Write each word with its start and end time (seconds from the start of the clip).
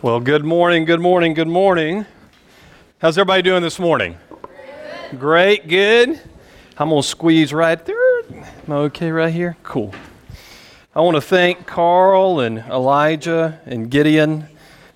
Well, 0.00 0.20
good 0.20 0.44
morning, 0.44 0.84
good 0.84 1.00
morning, 1.00 1.34
good 1.34 1.48
morning. 1.48 2.06
How's 3.00 3.18
everybody 3.18 3.42
doing 3.42 3.64
this 3.64 3.80
morning? 3.80 4.16
Great, 5.18 5.66
good. 5.66 6.20
I'm 6.78 6.90
going 6.90 7.02
to 7.02 7.08
squeeze 7.08 7.52
right 7.52 7.84
there. 7.84 8.20
Am 8.30 8.44
I 8.68 8.74
okay 8.76 9.10
right 9.10 9.32
here? 9.32 9.56
Cool. 9.64 9.92
I 10.94 11.00
want 11.00 11.16
to 11.16 11.20
thank 11.20 11.66
Carl 11.66 12.38
and 12.38 12.58
Elijah 12.58 13.60
and 13.66 13.90
Gideon 13.90 14.46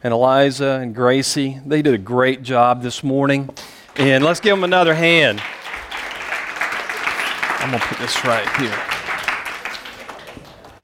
and 0.04 0.14
Eliza 0.14 0.78
and 0.80 0.94
Gracie. 0.94 1.58
They 1.66 1.82
did 1.82 1.94
a 1.94 1.98
great 1.98 2.44
job 2.44 2.84
this 2.84 3.02
morning. 3.02 3.50
And 3.96 4.22
let's 4.22 4.38
give 4.38 4.54
them 4.56 4.62
another 4.62 4.94
hand. 4.94 5.42
I'm 7.58 7.70
going 7.70 7.80
to 7.80 7.86
put 7.88 7.98
this 7.98 8.24
right 8.24 8.48
here. 8.60 8.91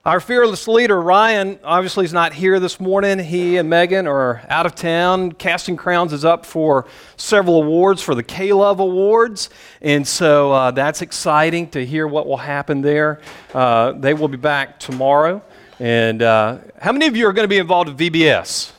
Our 0.09 0.21
fearless 0.21 0.67
leader, 0.67 0.99
Ryan, 0.99 1.59
obviously 1.63 2.07
is 2.07 2.15
not 2.15 2.33
here 2.33 2.59
this 2.59 2.81
morning. 2.81 3.19
He 3.19 3.59
and 3.59 3.69
Megan 3.69 4.07
are 4.07 4.41
out 4.49 4.65
of 4.65 4.75
town. 4.75 5.33
Casting 5.33 5.77
Crowns 5.77 6.15
is 6.15 6.25
up 6.25 6.47
for 6.47 6.87
several 7.19 7.63
awards 7.63 8.01
for 8.01 8.15
the 8.15 8.23
K 8.23 8.55
Love 8.55 8.81
Awards. 8.81 9.51
And 9.83 10.09
so 10.09 10.51
uh, 10.51 10.71
that's 10.71 11.03
exciting 11.03 11.69
to 11.73 11.85
hear 11.85 12.07
what 12.07 12.27
will 12.27 12.39
happen 12.39 12.81
there. 12.81 13.21
Uh, 13.53 13.93
they 13.93 14.15
will 14.15 14.29
be 14.29 14.39
back 14.39 14.81
tomorrow. 14.81 15.43
And 15.79 16.23
uh, 16.23 16.57
how 16.81 16.93
many 16.93 17.07
of 17.07 17.15
you 17.15 17.27
are 17.27 17.35
going 17.35 17.45
to 17.45 17.47
be 17.47 17.59
involved 17.59 17.91
with 17.91 17.99
VBS? 17.99 18.73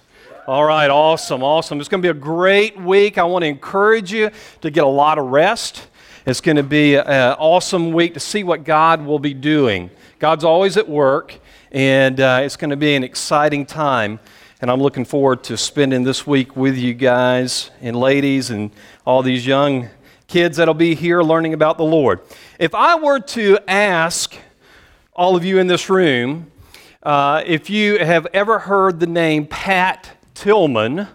All 0.48 0.66
right, 0.66 0.90
awesome, 0.90 1.44
awesome. 1.44 1.80
It's 1.80 1.90
going 1.90 2.02
to 2.02 2.12
be 2.12 2.18
a 2.18 2.20
great 2.20 2.76
week. 2.82 3.20
I 3.20 3.24
want 3.26 3.44
to 3.44 3.48
encourage 3.50 4.12
you 4.12 4.32
to 4.62 4.72
get 4.72 4.84
a 4.84 4.88
lot 4.88 5.20
of 5.20 5.28
rest. 5.28 5.90
It's 6.26 6.42
going 6.42 6.58
to 6.58 6.64
be 6.64 6.96
an 6.96 7.36
awesome 7.38 7.92
week 7.92 8.16
to 8.16 8.20
see 8.20 8.44
what 8.44 8.64
God 8.64 9.06
will 9.06 9.20
be 9.20 9.36
doing. 9.36 9.92
God's 10.20 10.44
always 10.44 10.76
at 10.76 10.90
work, 10.90 11.40
and 11.72 12.20
uh, 12.20 12.42
it's 12.44 12.58
going 12.58 12.72
to 12.72 12.76
be 12.76 12.94
an 12.94 13.06
exciting 13.06 13.66
time. 13.66 14.20
And 14.62 14.70
I'm 14.70 14.82
looking 14.82 15.06
forward 15.06 15.46
to 15.46 15.56
spending 15.56 16.04
this 16.04 16.28
week 16.28 16.58
with 16.58 16.78
you 16.78 16.94
guys 16.94 17.72
and 17.80 17.96
ladies 17.96 18.50
and 18.50 18.72
all 19.06 19.24
these 19.24 19.48
young 19.48 19.88
kids 20.28 20.58
that'll 20.58 20.74
be 20.74 20.94
here 20.94 21.22
learning 21.22 21.54
about 21.54 21.78
the 21.78 21.86
Lord. 21.86 22.20
If 22.60 22.76
I 22.76 22.96
were 22.96 23.22
to 23.22 23.60
ask 23.66 24.36
all 25.14 25.38
of 25.38 25.46
you 25.46 25.58
in 25.58 25.68
this 25.68 25.90
room 25.90 26.52
uh, 27.02 27.42
if 27.46 27.70
you 27.70 28.00
have 28.00 28.28
ever 28.34 28.60
heard 28.60 29.00
the 29.00 29.08
name 29.08 29.48
Pat 29.48 30.18
Tillman, 30.34 31.08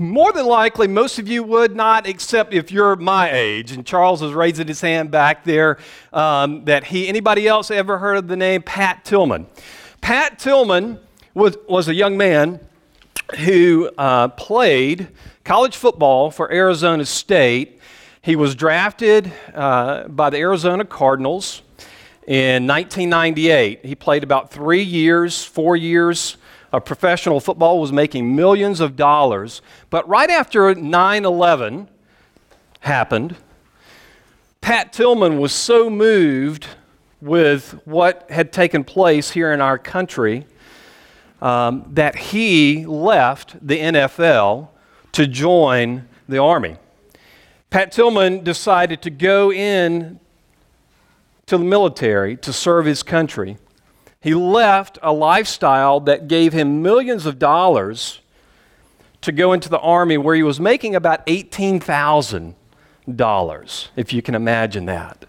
more 0.00 0.32
than 0.32 0.46
likely, 0.46 0.88
most 0.88 1.18
of 1.18 1.28
you 1.28 1.42
would 1.42 1.76
not, 1.76 2.06
except 2.06 2.54
if 2.54 2.72
you're 2.72 2.96
my 2.96 3.30
age. 3.30 3.70
And 3.70 3.84
Charles 3.84 4.22
is 4.22 4.32
raising 4.32 4.66
his 4.66 4.80
hand 4.80 5.10
back 5.10 5.44
there. 5.44 5.76
Um, 6.10 6.64
that 6.64 6.84
he, 6.84 7.06
anybody 7.06 7.46
else 7.46 7.70
ever 7.70 7.98
heard 7.98 8.16
of 8.16 8.26
the 8.26 8.36
name 8.36 8.62
Pat 8.62 9.04
Tillman? 9.04 9.46
Pat 10.00 10.38
Tillman 10.38 10.98
was, 11.34 11.58
was 11.68 11.88
a 11.88 11.94
young 11.94 12.16
man 12.16 12.60
who 13.40 13.90
uh, 13.98 14.28
played 14.28 15.08
college 15.44 15.76
football 15.76 16.30
for 16.30 16.50
Arizona 16.50 17.04
State. 17.04 17.78
He 18.22 18.36
was 18.36 18.54
drafted 18.54 19.30
uh, 19.54 20.08
by 20.08 20.30
the 20.30 20.38
Arizona 20.38 20.86
Cardinals 20.86 21.60
in 22.26 22.66
1998. 22.66 23.84
He 23.84 23.94
played 23.94 24.22
about 24.22 24.50
three 24.50 24.82
years, 24.82 25.44
four 25.44 25.76
years 25.76 26.38
of 26.72 26.84
professional 26.84 27.40
football, 27.40 27.80
was 27.80 27.92
making 27.92 28.34
millions 28.34 28.80
of 28.80 28.96
dollars. 28.96 29.62
But 29.90 30.08
right 30.08 30.30
after 30.30 30.74
9 30.74 31.24
11 31.24 31.88
happened, 32.80 33.36
Pat 34.60 34.92
Tillman 34.92 35.38
was 35.38 35.52
so 35.52 35.88
moved 35.90 36.66
with 37.20 37.72
what 37.84 38.30
had 38.30 38.52
taken 38.52 38.84
place 38.84 39.30
here 39.30 39.52
in 39.52 39.60
our 39.60 39.78
country 39.78 40.46
um, 41.42 41.84
that 41.92 42.16
he 42.16 42.86
left 42.86 43.56
the 43.66 43.78
NFL 43.78 44.68
to 45.12 45.26
join 45.26 46.06
the 46.28 46.38
Army. 46.38 46.76
Pat 47.70 47.92
Tillman 47.92 48.42
decided 48.42 49.02
to 49.02 49.10
go 49.10 49.52
in 49.52 50.18
to 51.46 51.58
the 51.58 51.64
military 51.64 52.36
to 52.36 52.52
serve 52.52 52.86
his 52.86 53.02
country. 53.02 53.56
He 54.20 54.34
left 54.34 54.98
a 55.02 55.12
lifestyle 55.12 56.00
that 56.00 56.28
gave 56.28 56.52
him 56.52 56.82
millions 56.82 57.24
of 57.24 57.38
dollars 57.38 58.20
to 59.22 59.32
go 59.32 59.54
into 59.54 59.70
the 59.70 59.78
army 59.78 60.18
where 60.18 60.34
he 60.34 60.42
was 60.42 60.60
making 60.60 60.94
about 60.94 61.24
$18,000, 61.26 63.88
if 63.96 64.12
you 64.12 64.20
can 64.20 64.34
imagine 64.34 64.84
that. 64.86 65.24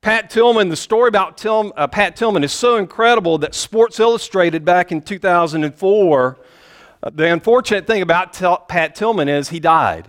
Pat 0.00 0.30
Tillman, 0.30 0.70
the 0.70 0.76
story 0.76 1.08
about 1.08 1.36
Til, 1.36 1.74
uh, 1.76 1.86
Pat 1.86 2.16
Tillman 2.16 2.42
is 2.44 2.52
so 2.52 2.76
incredible 2.76 3.36
that 3.38 3.54
Sports 3.54 4.00
Illustrated 4.00 4.64
back 4.64 4.90
in 4.92 5.02
2004, 5.02 6.38
uh, 7.02 7.10
the 7.10 7.30
unfortunate 7.30 7.86
thing 7.86 8.00
about 8.00 8.32
Pat 8.68 8.94
Tillman 8.94 9.28
is 9.28 9.50
he 9.50 9.60
died. 9.60 10.08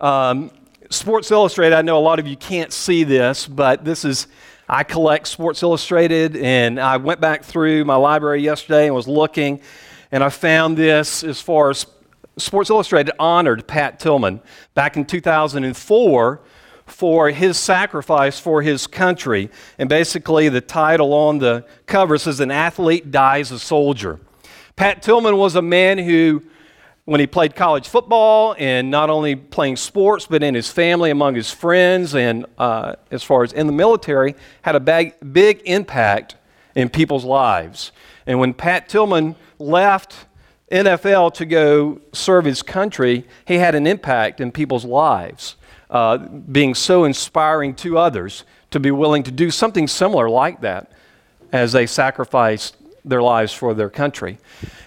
Um, 0.00 0.50
Sports 0.90 1.30
Illustrated, 1.30 1.76
I 1.76 1.82
know 1.82 1.96
a 1.98 2.00
lot 2.00 2.18
of 2.18 2.26
you 2.26 2.36
can't 2.36 2.72
see 2.72 3.04
this, 3.04 3.46
but 3.46 3.84
this 3.84 4.04
is 4.04 4.26
I 4.70 4.82
collect 4.82 5.26
Sports 5.26 5.62
Illustrated, 5.62 6.36
and 6.36 6.78
I 6.78 6.98
went 6.98 7.22
back 7.22 7.42
through 7.42 7.86
my 7.86 7.94
library 7.94 8.42
yesterday 8.42 8.84
and 8.84 8.94
was 8.94 9.08
looking, 9.08 9.62
and 10.12 10.22
I 10.22 10.28
found 10.28 10.76
this 10.76 11.24
as 11.24 11.40
far 11.40 11.70
as 11.70 11.86
Sports 12.36 12.68
Illustrated 12.68 13.12
honored 13.18 13.66
Pat 13.66 13.98
Tillman 13.98 14.42
back 14.74 14.98
in 14.98 15.06
2004 15.06 16.40
for 16.84 17.30
his 17.30 17.56
sacrifice 17.56 18.38
for 18.38 18.60
his 18.60 18.86
country. 18.86 19.48
And 19.78 19.88
basically, 19.88 20.50
the 20.50 20.60
title 20.60 21.14
on 21.14 21.38
the 21.38 21.64
cover 21.86 22.18
says, 22.18 22.38
An 22.38 22.50
Athlete 22.50 23.10
Dies 23.10 23.50
a 23.50 23.58
Soldier. 23.58 24.20
Pat 24.76 25.00
Tillman 25.00 25.38
was 25.38 25.56
a 25.56 25.62
man 25.62 25.96
who 25.96 26.42
when 27.08 27.20
he 27.20 27.26
played 27.26 27.56
college 27.56 27.88
football 27.88 28.54
and 28.58 28.90
not 28.90 29.08
only 29.08 29.34
playing 29.34 29.76
sports, 29.76 30.26
but 30.26 30.42
in 30.42 30.54
his 30.54 30.70
family, 30.70 31.10
among 31.10 31.34
his 31.34 31.50
friends, 31.50 32.14
and 32.14 32.44
uh, 32.58 32.96
as 33.10 33.22
far 33.22 33.42
as 33.42 33.50
in 33.54 33.66
the 33.66 33.72
military, 33.72 34.34
had 34.60 34.74
a 34.74 34.80
big, 34.80 35.14
big 35.32 35.62
impact 35.64 36.36
in 36.74 36.90
people's 36.90 37.24
lives. 37.24 37.92
And 38.26 38.38
when 38.38 38.52
Pat 38.52 38.90
Tillman 38.90 39.36
left 39.58 40.26
NFL 40.70 41.32
to 41.32 41.46
go 41.46 41.98
serve 42.12 42.44
his 42.44 42.60
country, 42.60 43.26
he 43.46 43.54
had 43.54 43.74
an 43.74 43.86
impact 43.86 44.38
in 44.38 44.52
people's 44.52 44.84
lives, 44.84 45.56
uh, 45.88 46.18
being 46.18 46.74
so 46.74 47.04
inspiring 47.04 47.74
to 47.76 47.96
others 47.96 48.44
to 48.70 48.78
be 48.78 48.90
willing 48.90 49.22
to 49.22 49.30
do 49.30 49.50
something 49.50 49.88
similar 49.88 50.28
like 50.28 50.60
that 50.60 50.92
as 51.52 51.72
they 51.72 51.86
sacrificed 51.86 52.76
their 53.08 53.22
lives 53.22 53.52
for 53.52 53.74
their 53.74 53.90
country. 53.90 54.38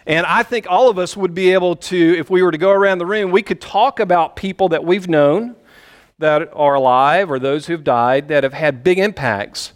And 0.06 0.26
I 0.26 0.44
think 0.44 0.66
all 0.70 0.90
of 0.90 0.98
us 0.98 1.16
would 1.16 1.34
be 1.34 1.52
able 1.54 1.76
to, 1.76 2.18
if 2.18 2.30
we 2.30 2.42
were 2.42 2.52
to 2.52 2.58
go 2.58 2.72
around 2.72 2.98
the 2.98 3.06
room, 3.06 3.32
we 3.32 3.42
could 3.42 3.62
talk 3.62 4.00
about 4.00 4.36
people 4.36 4.70
that 4.70 4.84
we've 4.84 5.08
known 5.08 5.56
that 6.20 6.50
are 6.54 6.76
alive 6.76 7.32
or 7.32 7.40
those 7.40 7.68
who've 7.68 7.84
died 7.84 8.28
that 8.30 8.44
have 8.44 8.54
had 8.54 8.84
big 8.84 9.00
impacts 9.00 9.74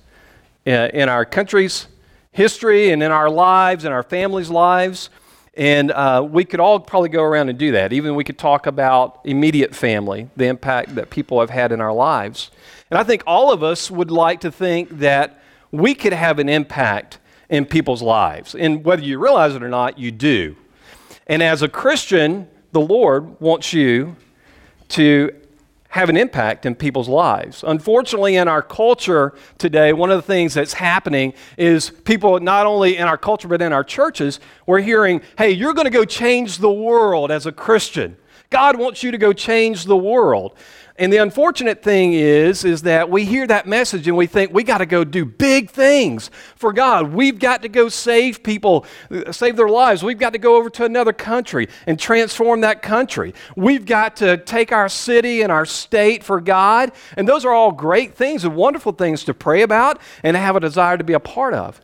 in, 0.66 1.10
our 1.10 1.26
country's 1.26 1.88
history 2.32 2.92
and 2.92 3.04
in 3.04 3.12
our 3.12 3.30
lives 3.30 3.86
and 3.86 3.94
our 3.94 4.04
families' 4.04 4.50
lives. 4.50 5.10
And 5.56 5.92
uh, 5.92 6.28
we 6.30 6.44
could 6.44 6.60
all 6.60 6.80
probably 6.80 7.10
go 7.10 7.24
around 7.24 7.50
and 7.50 7.58
do 7.58 7.72
that. 7.74 7.94
Even 7.94 8.16
we 8.16 8.24
could 8.24 8.38
talk 8.38 8.68
about 8.68 9.22
immediate 9.24 9.74
family, 9.74 10.30
the 10.36 10.46
impact 10.46 10.96
that 10.96 11.10
people 11.10 11.40
have 11.40 11.50
had 11.50 11.72
in 11.72 11.82
our 11.82 11.94
lives. 11.94 12.52
And 12.90 13.00
I 13.00 13.04
think 13.04 13.24
all 13.26 13.52
of 13.52 13.64
us 13.64 13.90
would 13.90 14.12
like 14.12 14.42
to 14.42 14.52
think 14.52 14.90
that 15.00 15.42
we 15.72 15.96
could 15.96 16.14
have 16.14 16.40
an 16.40 16.50
impact 16.50 17.20
in 17.50 17.66
people's 17.66 18.02
lives. 18.02 18.56
And 18.56 18.84
whether 18.84 19.04
you 19.04 19.20
realize 19.20 19.56
it 19.56 19.64
or 19.64 19.70
not, 19.70 19.98
you 20.00 20.12
do. 20.12 20.56
And 21.28 21.42
as 21.42 21.62
a 21.62 21.68
Christian, 21.70 22.48
the 22.72 22.82
Lord 22.82 23.40
wants 23.40 23.74
you 23.74 24.16
to 24.90 25.32
have 25.90 26.10
an 26.10 26.18
impact 26.18 26.66
in 26.66 26.76
people's 26.76 27.08
lives. 27.08 27.64
Unfortunately, 27.66 28.36
in 28.36 28.50
our 28.50 28.62
culture 28.62 29.34
today, 29.58 29.94
one 29.94 30.12
of 30.12 30.18
the 30.18 30.22
things 30.22 30.54
that's 30.54 30.74
happening 30.74 31.34
is 31.58 31.90
people, 31.90 32.38
not 32.42 32.66
only 32.66 32.98
in 32.98 33.08
our 33.08 33.18
culture, 33.18 33.48
but 33.48 33.62
in 33.62 33.72
our 33.72 33.84
churches, 33.84 34.42
we're 34.66 34.82
hearing, 34.82 35.22
hey, 35.38 35.52
you're 35.52 35.74
going 35.74 35.86
to 35.86 35.92
go 35.92 36.04
change 36.04 36.58
the 36.58 36.70
world 36.70 37.32
as 37.32 37.46
a 37.46 37.52
Christian. 37.54 38.18
God 38.50 38.78
wants 38.78 39.04
you 39.04 39.12
to 39.12 39.18
go 39.18 39.32
change 39.32 39.86
the 39.86 39.96
world. 39.96 40.58
And 40.98 41.12
the 41.12 41.18
unfortunate 41.18 41.84
thing 41.84 42.14
is, 42.14 42.64
is 42.64 42.84
that 42.84 43.10
we 43.10 43.26
hear 43.26 43.46
that 43.48 43.68
message 43.68 44.08
and 44.08 44.16
we 44.16 44.28
think 44.28 44.54
we 44.54 44.64
got 44.64 44.78
to 44.78 44.86
go 44.86 45.04
do 45.04 45.26
big 45.26 45.70
things 45.70 46.32
for 46.56 46.72
God. 46.72 47.14
We've 47.14 47.38
got 47.38 47.64
to 47.64 47.70
go 47.70 47.90
save 47.90 48.44
people, 48.44 48.86
save 49.32 49.58
their 49.58 49.68
lives. 49.68 50.04
We've 50.04 50.18
got 50.18 50.32
to 50.34 50.40
go 50.40 50.56
over 50.56 50.70
to 50.70 50.86
another 50.86 51.12
country 51.12 51.68
and 51.86 52.00
transform 52.00 52.62
that 52.62 52.82
country. 52.82 53.34
We've 53.58 53.86
got 53.86 54.16
to 54.18 54.38
take 54.38 54.72
our 54.72 54.88
city 54.88 55.42
and 55.42 55.52
our 55.52 55.66
state 55.66 56.24
for 56.24 56.40
God. 56.40 56.94
And 57.18 57.28
those 57.28 57.44
are 57.44 57.52
all 57.52 57.74
great 57.74 58.16
things 58.16 58.46
and 58.46 58.56
wonderful 58.56 58.94
things 58.94 59.26
to 59.26 59.34
pray 59.34 59.64
about 59.64 60.00
and 60.24 60.38
have 60.38 60.56
a 60.56 60.62
desire 60.62 60.98
to 60.98 61.04
be 61.04 61.14
a 61.14 61.20
part 61.20 61.54
of. 61.54 61.82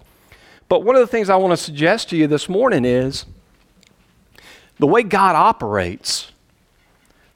But 0.69 0.85
one 0.85 0.95
of 0.95 1.01
the 1.01 1.07
things 1.07 1.29
I 1.29 1.35
want 1.35 1.51
to 1.51 1.57
suggest 1.57 2.09
to 2.11 2.15
you 2.15 2.27
this 2.27 2.47
morning 2.47 2.85
is 2.85 3.25
the 4.79 4.87
way 4.87 5.03
God 5.03 5.35
operates 5.35 6.30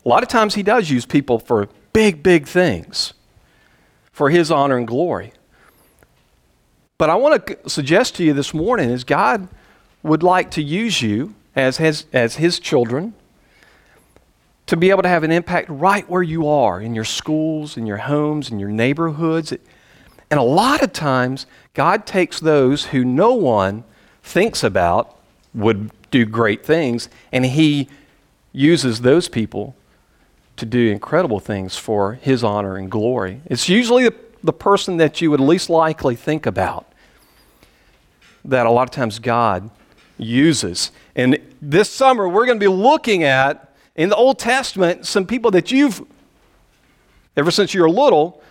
a 0.05 0.09
lot 0.09 0.21
of 0.21 0.29
times 0.29 0.55
he 0.55 0.63
does 0.63 0.89
use 0.89 1.05
people 1.05 1.39
for 1.39 1.67
big, 1.91 2.21
big 2.21 2.47
things 2.47 3.13
for 4.11 4.29
his 4.29 4.51
honor 4.51 4.77
and 4.77 4.87
glory. 4.87 5.33
But 6.97 7.09
I 7.09 7.15
want 7.15 7.47
to 7.47 7.69
suggest 7.69 8.15
to 8.15 8.23
you 8.23 8.33
this 8.33 8.53
morning 8.53 8.89
is 8.89 9.03
God 9.03 9.49
would 10.03 10.23
like 10.23 10.51
to 10.51 10.61
use 10.61 11.01
you 11.01 11.33
as 11.55 11.77
his, 11.77 12.05
as 12.13 12.35
his 12.35 12.59
children 12.59 13.13
to 14.67 14.77
be 14.77 14.89
able 14.89 15.01
to 15.03 15.09
have 15.09 15.23
an 15.23 15.31
impact 15.31 15.69
right 15.69 16.09
where 16.09 16.23
you 16.23 16.47
are 16.47 16.79
in 16.79 16.95
your 16.95 17.03
schools, 17.03 17.75
in 17.75 17.85
your 17.85 17.97
homes, 17.97 18.49
in 18.49 18.59
your 18.59 18.69
neighborhoods. 18.69 19.51
And 19.51 20.39
a 20.39 20.43
lot 20.43 20.81
of 20.81 20.93
times, 20.93 21.45
God 21.73 22.05
takes 22.05 22.39
those 22.39 22.85
who 22.85 23.03
no 23.03 23.33
one 23.33 23.83
thinks 24.23 24.63
about 24.63 25.17
would 25.53 25.91
do 26.09 26.25
great 26.25 26.65
things, 26.65 27.09
and 27.31 27.45
He 27.45 27.89
uses 28.53 29.01
those 29.01 29.27
people 29.27 29.75
to 30.57 30.65
do 30.65 30.91
incredible 30.91 31.39
things 31.39 31.77
for 31.77 32.13
His 32.13 32.43
honor 32.43 32.77
and 32.77 32.89
glory. 32.89 33.41
It's 33.45 33.67
usually 33.67 34.05
the, 34.05 34.15
the 34.43 34.53
person 34.53 34.97
that 34.97 35.21
you 35.21 35.31
would 35.31 35.39
least 35.39 35.69
likely 35.69 36.15
think 36.15 36.45
about 36.45 36.85
that 38.45 38.65
a 38.65 38.71
lot 38.71 38.83
of 38.83 38.91
times 38.91 39.19
God 39.19 39.69
uses. 40.17 40.91
And 41.15 41.39
this 41.61 41.89
summer, 41.89 42.29
we're 42.29 42.45
going 42.45 42.59
to 42.59 42.63
be 42.63 42.71
looking 42.71 43.23
at 43.23 43.75
in 43.95 44.09
the 44.09 44.15
Old 44.15 44.39
Testament 44.39 45.05
some 45.05 45.25
people 45.25 45.51
that 45.51 45.71
you've, 45.71 46.05
ever 47.35 47.51
since 47.51 47.73
you 47.73 47.81
were 47.81 47.89
little, 47.89 48.41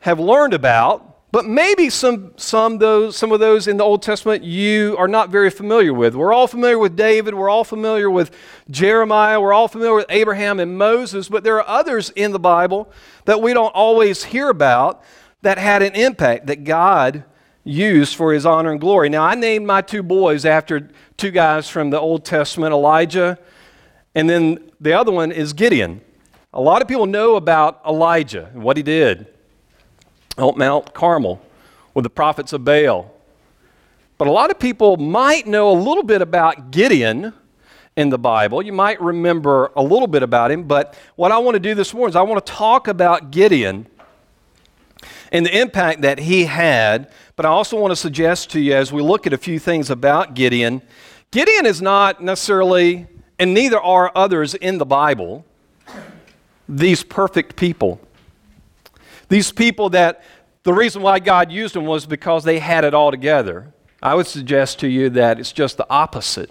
have 0.00 0.18
learned 0.18 0.54
about, 0.54 1.15
but 1.36 1.44
maybe 1.44 1.90
some, 1.90 2.32
some, 2.38 2.78
those, 2.78 3.14
some 3.14 3.30
of 3.30 3.40
those 3.40 3.68
in 3.68 3.76
the 3.76 3.84
Old 3.84 4.00
Testament 4.00 4.42
you 4.42 4.96
are 4.98 5.06
not 5.06 5.28
very 5.28 5.50
familiar 5.50 5.92
with. 5.92 6.14
We're 6.14 6.32
all 6.32 6.46
familiar 6.46 6.78
with 6.78 6.96
David, 6.96 7.34
we're 7.34 7.50
all 7.50 7.62
familiar 7.62 8.10
with 8.10 8.34
Jeremiah, 8.70 9.38
we're 9.38 9.52
all 9.52 9.68
familiar 9.68 9.94
with 9.94 10.06
Abraham 10.08 10.58
and 10.58 10.78
Moses, 10.78 11.28
but 11.28 11.44
there 11.44 11.56
are 11.56 11.68
others 11.68 12.08
in 12.08 12.32
the 12.32 12.38
Bible 12.38 12.90
that 13.26 13.42
we 13.42 13.52
don't 13.52 13.74
always 13.74 14.24
hear 14.24 14.48
about 14.48 15.04
that 15.42 15.58
had 15.58 15.82
an 15.82 15.94
impact 15.94 16.46
that 16.46 16.64
God 16.64 17.22
used 17.64 18.16
for 18.16 18.32
his 18.32 18.46
honor 18.46 18.70
and 18.70 18.80
glory. 18.80 19.10
Now, 19.10 19.24
I 19.24 19.34
named 19.34 19.66
my 19.66 19.82
two 19.82 20.02
boys 20.02 20.46
after 20.46 20.88
two 21.18 21.32
guys 21.32 21.68
from 21.68 21.90
the 21.90 22.00
Old 22.00 22.24
Testament 22.24 22.72
Elijah, 22.72 23.38
and 24.14 24.30
then 24.30 24.70
the 24.80 24.94
other 24.94 25.12
one 25.12 25.32
is 25.32 25.52
Gideon. 25.52 26.00
A 26.54 26.62
lot 26.62 26.80
of 26.80 26.88
people 26.88 27.04
know 27.04 27.36
about 27.36 27.82
Elijah 27.86 28.48
and 28.54 28.62
what 28.62 28.78
he 28.78 28.82
did 28.82 29.26
Mount 30.38 30.94
Carmel 30.94 31.40
with 31.94 32.02
the 32.04 32.10
prophets 32.10 32.52
of 32.52 32.64
Baal. 32.64 33.12
But 34.18 34.28
a 34.28 34.30
lot 34.30 34.50
of 34.50 34.58
people 34.58 34.96
might 34.96 35.46
know 35.46 35.70
a 35.70 35.78
little 35.78 36.02
bit 36.02 36.22
about 36.22 36.70
Gideon 36.70 37.32
in 37.96 38.10
the 38.10 38.18
Bible. 38.18 38.62
You 38.62 38.72
might 38.72 39.00
remember 39.00 39.72
a 39.76 39.82
little 39.82 40.06
bit 40.06 40.22
about 40.22 40.50
him, 40.50 40.64
but 40.64 40.96
what 41.16 41.32
I 41.32 41.38
want 41.38 41.54
to 41.54 41.60
do 41.60 41.74
this 41.74 41.92
morning 41.92 42.10
is 42.10 42.16
I 42.16 42.22
want 42.22 42.44
to 42.44 42.52
talk 42.52 42.88
about 42.88 43.30
Gideon 43.30 43.86
and 45.32 45.44
the 45.44 45.58
impact 45.58 46.02
that 46.02 46.18
he 46.18 46.44
had. 46.44 47.10
But 47.36 47.46
I 47.46 47.48
also 47.50 47.78
want 47.78 47.92
to 47.92 47.96
suggest 47.96 48.50
to 48.50 48.60
you 48.60 48.74
as 48.74 48.92
we 48.92 49.02
look 49.02 49.26
at 49.26 49.32
a 49.32 49.38
few 49.38 49.58
things 49.58 49.90
about 49.90 50.34
Gideon, 50.34 50.82
Gideon 51.30 51.66
is 51.66 51.82
not 51.82 52.22
necessarily, 52.22 53.06
and 53.38 53.52
neither 53.52 53.80
are 53.80 54.12
others 54.14 54.54
in 54.54 54.78
the 54.78 54.86
Bible, 54.86 55.44
these 56.68 57.02
perfect 57.02 57.56
people. 57.56 58.00
These 59.28 59.52
people 59.52 59.90
that 59.90 60.22
the 60.62 60.72
reason 60.72 61.02
why 61.02 61.20
God 61.20 61.52
used 61.52 61.74
them 61.74 61.86
was 61.86 62.06
because 62.06 62.44
they 62.44 62.58
had 62.58 62.84
it 62.84 62.94
all 62.94 63.10
together. 63.10 63.72
I 64.02 64.14
would 64.14 64.26
suggest 64.26 64.80
to 64.80 64.88
you 64.88 65.10
that 65.10 65.38
it's 65.38 65.52
just 65.52 65.76
the 65.76 65.86
opposite 65.88 66.50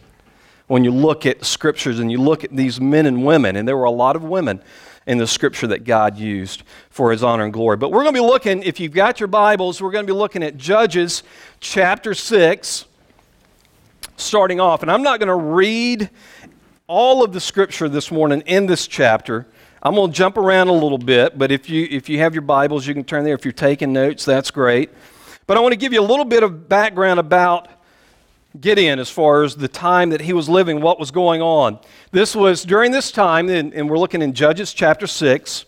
when 0.67 0.83
you 0.83 0.91
look 0.91 1.25
at 1.25 1.45
scriptures 1.45 1.99
and 1.99 2.11
you 2.11 2.17
look 2.17 2.43
at 2.43 2.55
these 2.55 2.81
men 2.81 3.05
and 3.05 3.25
women, 3.25 3.55
and 3.55 3.67
there 3.67 3.77
were 3.77 3.83
a 3.83 3.91
lot 3.91 4.15
of 4.15 4.23
women 4.23 4.61
in 5.05 5.19
the 5.19 5.27
scripture 5.27 5.67
that 5.67 5.83
God 5.83 6.17
used 6.17 6.63
for 6.89 7.11
his 7.11 7.23
honor 7.23 7.43
and 7.43 7.53
glory. 7.53 7.77
But 7.77 7.91
we're 7.91 8.03
going 8.03 8.15
to 8.15 8.21
be 8.21 8.25
looking, 8.25 8.63
if 8.63 8.79
you've 8.79 8.93
got 8.93 9.19
your 9.19 9.27
Bibles, 9.27 9.81
we're 9.81 9.91
going 9.91 10.05
to 10.07 10.11
be 10.11 10.17
looking 10.17 10.41
at 10.41 10.57
Judges 10.57 11.21
chapter 11.59 12.13
6, 12.13 12.85
starting 14.17 14.59
off. 14.59 14.81
And 14.81 14.89
I'm 14.89 15.03
not 15.03 15.19
going 15.19 15.27
to 15.27 15.35
read 15.35 16.09
all 16.87 17.23
of 17.23 17.33
the 17.33 17.39
scripture 17.39 17.87
this 17.87 18.11
morning 18.11 18.41
in 18.47 18.65
this 18.65 18.87
chapter. 18.87 19.45
I'm 19.85 19.93
going 19.93 20.09
to 20.09 20.17
jump 20.17 20.37
around 20.37 20.69
a 20.69 20.73
little 20.73 20.97
bit, 20.97 21.37
but 21.37 21.51
if 21.51 21.69
you, 21.69 21.87
if 21.91 22.09
you 22.09 22.17
have 22.17 22.33
your 22.33 22.41
Bibles, 22.41 22.87
you 22.87 22.95
can 22.95 23.03
turn 23.03 23.23
there. 23.23 23.35
If 23.35 23.45
you're 23.45 23.51
taking 23.51 23.93
notes, 23.93 24.25
that's 24.25 24.49
great. 24.49 24.89
But 25.45 25.57
I 25.57 25.59
want 25.59 25.73
to 25.73 25.77
give 25.77 25.93
you 25.93 26.01
a 26.01 26.09
little 26.09 26.25
bit 26.25 26.41
of 26.41 26.67
background 26.67 27.19
about 27.19 27.67
Gideon 28.59 28.97
as 28.97 29.11
far 29.11 29.43
as 29.43 29.55
the 29.55 29.67
time 29.67 30.09
that 30.09 30.21
he 30.21 30.33
was 30.33 30.49
living, 30.49 30.81
what 30.81 30.99
was 30.99 31.11
going 31.11 31.43
on. 31.43 31.77
This 32.09 32.35
was 32.35 32.63
during 32.63 32.91
this 32.91 33.11
time, 33.11 33.47
and, 33.47 33.75
and 33.75 33.87
we're 33.87 33.99
looking 33.99 34.23
in 34.23 34.33
Judges 34.33 34.73
chapter 34.73 35.05
6. 35.05 35.65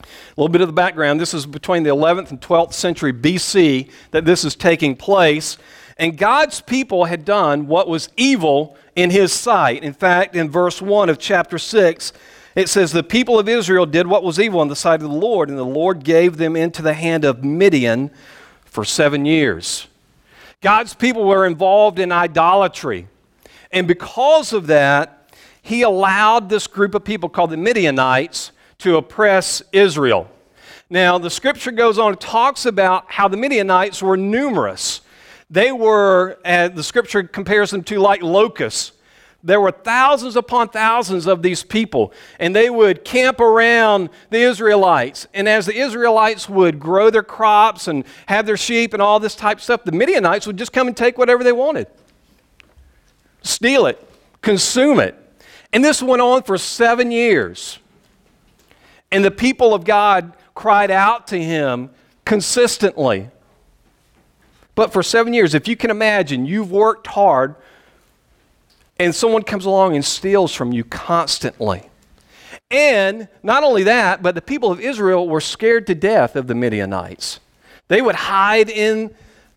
A 0.00 0.02
little 0.36 0.48
bit 0.48 0.60
of 0.60 0.66
the 0.66 0.72
background. 0.72 1.20
This 1.20 1.34
is 1.34 1.46
between 1.46 1.84
the 1.84 1.90
11th 1.90 2.32
and 2.32 2.40
12th 2.40 2.72
century 2.72 3.12
BC 3.12 3.92
that 4.10 4.24
this 4.24 4.44
is 4.44 4.56
taking 4.56 4.96
place. 4.96 5.56
And 5.98 6.18
God's 6.18 6.60
people 6.60 7.04
had 7.04 7.24
done 7.24 7.68
what 7.68 7.86
was 7.86 8.08
evil 8.16 8.76
in 8.96 9.10
his 9.10 9.32
sight. 9.32 9.84
In 9.84 9.92
fact, 9.92 10.34
in 10.34 10.50
verse 10.50 10.82
1 10.82 11.08
of 11.08 11.20
chapter 11.20 11.58
6, 11.58 12.12
it 12.58 12.68
says, 12.68 12.90
The 12.90 13.04
people 13.04 13.38
of 13.38 13.48
Israel 13.48 13.86
did 13.86 14.08
what 14.08 14.24
was 14.24 14.40
evil 14.40 14.60
in 14.62 14.68
the 14.68 14.74
sight 14.74 15.00
of 15.00 15.08
the 15.08 15.16
Lord, 15.16 15.48
and 15.48 15.56
the 15.56 15.64
Lord 15.64 16.02
gave 16.02 16.38
them 16.38 16.56
into 16.56 16.82
the 16.82 16.94
hand 16.94 17.24
of 17.24 17.44
Midian 17.44 18.10
for 18.64 18.84
seven 18.84 19.24
years. 19.24 19.86
God's 20.60 20.92
people 20.92 21.22
were 21.22 21.46
involved 21.46 22.00
in 22.00 22.10
idolatry. 22.10 23.06
And 23.70 23.86
because 23.86 24.52
of 24.52 24.66
that, 24.66 25.30
he 25.62 25.82
allowed 25.82 26.48
this 26.48 26.66
group 26.66 26.96
of 26.96 27.04
people 27.04 27.28
called 27.28 27.50
the 27.50 27.56
Midianites 27.56 28.50
to 28.78 28.96
oppress 28.96 29.62
Israel. 29.70 30.28
Now, 30.90 31.16
the 31.18 31.30
scripture 31.30 31.70
goes 31.70 31.96
on 31.96 32.12
and 32.12 32.20
talks 32.20 32.66
about 32.66 33.04
how 33.06 33.28
the 33.28 33.36
Midianites 33.36 34.02
were 34.02 34.16
numerous. 34.16 35.02
They 35.48 35.70
were, 35.70 36.40
uh, 36.44 36.68
the 36.68 36.82
scripture 36.82 37.22
compares 37.22 37.70
them 37.70 37.84
to 37.84 38.00
like 38.00 38.22
locusts 38.22 38.92
there 39.42 39.60
were 39.60 39.70
thousands 39.70 40.34
upon 40.34 40.68
thousands 40.68 41.26
of 41.26 41.42
these 41.42 41.62
people, 41.62 42.12
and 42.40 42.54
they 42.54 42.68
would 42.68 43.04
camp 43.04 43.40
around 43.40 44.10
the 44.30 44.38
Israelites. 44.38 45.28
And 45.32 45.48
as 45.48 45.66
the 45.66 45.76
Israelites 45.76 46.48
would 46.48 46.80
grow 46.80 47.08
their 47.10 47.22
crops 47.22 47.86
and 47.86 48.04
have 48.26 48.46
their 48.46 48.56
sheep 48.56 48.92
and 48.92 49.02
all 49.02 49.20
this 49.20 49.36
type 49.36 49.58
of 49.58 49.62
stuff, 49.62 49.84
the 49.84 49.92
Midianites 49.92 50.46
would 50.46 50.56
just 50.56 50.72
come 50.72 50.88
and 50.88 50.96
take 50.96 51.16
whatever 51.18 51.44
they 51.44 51.52
wanted 51.52 51.86
steal 53.42 53.86
it, 53.86 54.04
consume 54.42 55.00
it. 55.00 55.14
And 55.72 55.84
this 55.84 56.02
went 56.02 56.22
on 56.22 56.42
for 56.42 56.58
seven 56.58 57.10
years. 57.10 57.78
And 59.10 59.24
the 59.24 59.30
people 59.30 59.74
of 59.74 59.84
God 59.84 60.34
cried 60.54 60.90
out 60.90 61.28
to 61.28 61.42
him 61.42 61.90
consistently. 62.24 63.30
But 64.74 64.92
for 64.92 65.02
seven 65.02 65.32
years, 65.32 65.54
if 65.54 65.66
you 65.66 65.76
can 65.76 65.90
imagine, 65.90 66.46
you've 66.46 66.70
worked 66.70 67.08
hard 67.08 67.56
and 68.98 69.14
someone 69.14 69.42
comes 69.42 69.64
along 69.64 69.94
and 69.94 70.04
steals 70.04 70.54
from 70.54 70.72
you 70.72 70.84
constantly. 70.84 71.88
And 72.70 73.28
not 73.42 73.64
only 73.64 73.84
that, 73.84 74.22
but 74.22 74.34
the 74.34 74.42
people 74.42 74.70
of 74.70 74.80
Israel 74.80 75.28
were 75.28 75.40
scared 75.40 75.86
to 75.86 75.94
death 75.94 76.36
of 76.36 76.46
the 76.46 76.54
Midianites. 76.54 77.40
They 77.88 78.02
would 78.02 78.14
hide 78.14 78.68
in 78.68 79.14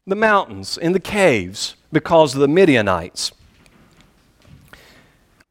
the 0.08 0.16
mountains, 0.16 0.78
in 0.78 0.94
the 0.94 1.00
caves, 1.00 1.76
because 1.92 2.34
of 2.34 2.42
the 2.42 2.48
Midianites. 2.48 3.32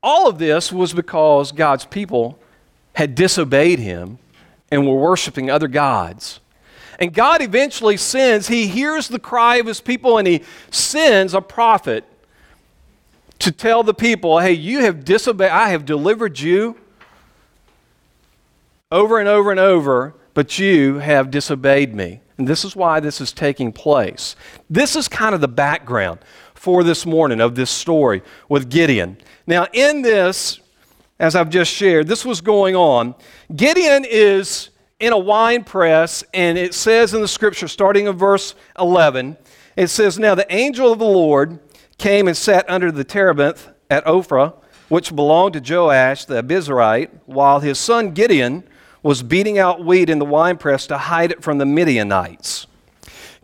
All 0.02 0.28
of 0.28 0.38
this 0.38 0.72
was 0.72 0.94
because 0.94 1.52
God's 1.52 1.84
people 1.84 2.38
had 2.94 3.14
disobeyed 3.14 3.78
him 3.78 4.18
and 4.70 4.86
were 4.86 4.96
worshiping 4.96 5.50
other 5.50 5.68
gods. 5.68 6.40
And 6.98 7.12
God 7.12 7.42
eventually 7.42 7.96
sends, 7.96 8.48
he 8.48 8.66
hears 8.66 9.08
the 9.08 9.18
cry 9.18 9.56
of 9.56 9.66
his 9.66 9.80
people 9.80 10.16
and 10.16 10.26
he 10.26 10.42
sends 10.70 11.34
a 11.34 11.40
prophet 11.40 12.04
to 13.40 13.50
tell 13.50 13.82
the 13.82 13.94
people, 13.94 14.38
hey, 14.38 14.52
you 14.52 14.80
have 14.80 15.04
disobeyed, 15.04 15.50
I 15.50 15.70
have 15.70 15.84
delivered 15.84 16.38
you 16.38 16.76
over 18.92 19.18
and 19.18 19.28
over 19.28 19.50
and 19.50 19.60
over, 19.60 20.14
but 20.34 20.58
you 20.58 20.98
have 20.98 21.30
disobeyed 21.30 21.94
me. 21.94 22.20
And 22.38 22.46
this 22.46 22.64
is 22.64 22.74
why 22.74 23.00
this 23.00 23.20
is 23.20 23.32
taking 23.32 23.72
place. 23.72 24.36
This 24.68 24.96
is 24.96 25.08
kind 25.08 25.34
of 25.34 25.40
the 25.40 25.48
background 25.48 26.20
for 26.54 26.84
this 26.84 27.06
morning 27.06 27.40
of 27.40 27.54
this 27.54 27.70
story 27.70 28.22
with 28.48 28.70
Gideon. 28.70 29.16
Now, 29.46 29.66
in 29.72 30.02
this, 30.02 30.60
as 31.18 31.34
I've 31.34 31.50
just 31.50 31.72
shared, 31.72 32.08
this 32.08 32.24
was 32.24 32.40
going 32.40 32.76
on. 32.76 33.14
Gideon 33.54 34.04
is 34.08 34.70
in 35.00 35.12
a 35.12 35.18
wine 35.18 35.64
press, 35.64 36.22
and 36.34 36.58
it 36.58 36.74
says 36.74 37.14
in 37.14 37.22
the 37.22 37.28
scripture, 37.28 37.68
starting 37.68 38.06
in 38.06 38.16
verse 38.16 38.54
11, 38.78 39.36
it 39.76 39.88
says, 39.88 40.18
Now 40.18 40.34
the 40.34 40.50
angel 40.52 40.92
of 40.92 40.98
the 40.98 41.04
Lord 41.06 41.58
came 42.00 42.26
and 42.26 42.36
sat 42.36 42.68
under 42.68 42.90
the 42.90 43.04
terebinth 43.04 43.68
at 43.90 44.04
Ophrah, 44.06 44.54
which 44.88 45.14
belonged 45.14 45.52
to 45.52 45.60
Joash 45.60 46.24
the 46.24 46.42
Abiezrite, 46.42 47.10
while 47.26 47.60
his 47.60 47.78
son 47.78 48.12
Gideon 48.12 48.64
was 49.02 49.22
beating 49.22 49.58
out 49.58 49.84
wheat 49.84 50.08
in 50.08 50.18
the 50.18 50.24
winepress 50.24 50.86
to 50.88 50.96
hide 50.96 51.30
it 51.30 51.42
from 51.42 51.58
the 51.58 51.66
Midianites. 51.66 52.66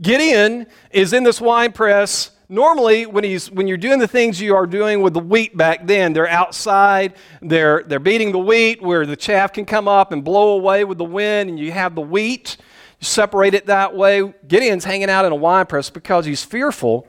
Gideon 0.01 0.67
is 0.91 1.13
in 1.13 1.23
this 1.23 1.41
winepress. 1.41 2.31
Normally, 2.49 3.05
when, 3.05 3.25
he's, 3.25 3.51
when 3.51 3.69
you're 3.69 3.77
doing 3.77 3.99
the 3.99 4.09
things 4.09 4.41
you 4.41 4.55
are 4.55 4.67
doing 4.67 5.03
with 5.03 5.13
the 5.13 5.21
wheat 5.21 5.57
back 5.57 5.87
then, 5.87 6.13
they're 6.13 6.29
outside, 6.29 7.15
they're, 7.43 7.83
they're 7.83 7.99
beating 7.99 8.33
the 8.33 8.39
wheat 8.39 8.81
where 8.81 9.05
the 9.05 9.17
chaff 9.17 9.53
can 9.53 9.67
come 9.67 9.87
up 9.87 10.13
and 10.13 10.25
blow 10.25 10.57
away 10.57 10.85
with 10.85 10.97
the 10.97 11.05
wind, 11.05 11.51
and 11.51 11.59
you 11.59 11.73
have 11.73 11.95
the 11.95 12.01
wheat. 12.01 12.57
You 13.01 13.05
separate 13.05 13.53
it 13.53 13.67
that 13.67 13.95
way. 13.95 14.33
Gideon's 14.49 14.85
hanging 14.85 15.11
out 15.11 15.27
in 15.27 15.33
a 15.33 15.37
winepress 15.37 15.91
because 15.91 16.25
he's 16.25 16.43
fearful 16.43 17.07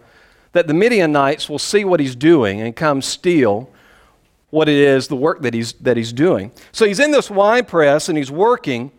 that 0.57 0.65
the 0.65 0.73
Midianites 0.73 1.47
will 1.47 1.59
see 1.59 1.85
what 1.85 1.99
he's 1.99 2.15
doing 2.15 2.61
and 2.61 2.75
come 2.75 2.99
steal 3.03 3.69
what 4.49 4.67
it 4.67 4.73
is, 4.73 5.07
the 5.07 5.15
work 5.15 5.43
that 5.43 5.53
he's, 5.53 5.73
that 5.73 5.97
he's 5.97 6.11
doing. 6.11 6.51
So 6.71 6.87
he's 6.87 6.99
in 6.99 7.11
this 7.11 7.29
wine 7.29 7.65
press 7.65 8.09
and 8.09 8.17
he's 8.17 8.31
working. 8.31 8.91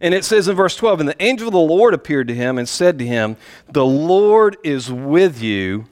And 0.00 0.12
it 0.12 0.24
says 0.24 0.48
in 0.48 0.56
verse 0.56 0.74
12, 0.74 0.98
And 0.98 1.08
the 1.08 1.22
angel 1.22 1.46
of 1.46 1.52
the 1.52 1.60
Lord 1.60 1.94
appeared 1.94 2.26
to 2.26 2.34
him 2.34 2.58
and 2.58 2.68
said 2.68 2.98
to 2.98 3.06
him, 3.06 3.36
The 3.68 3.86
Lord 3.86 4.56
is 4.64 4.90
with 4.90 5.40
you. 5.40 5.84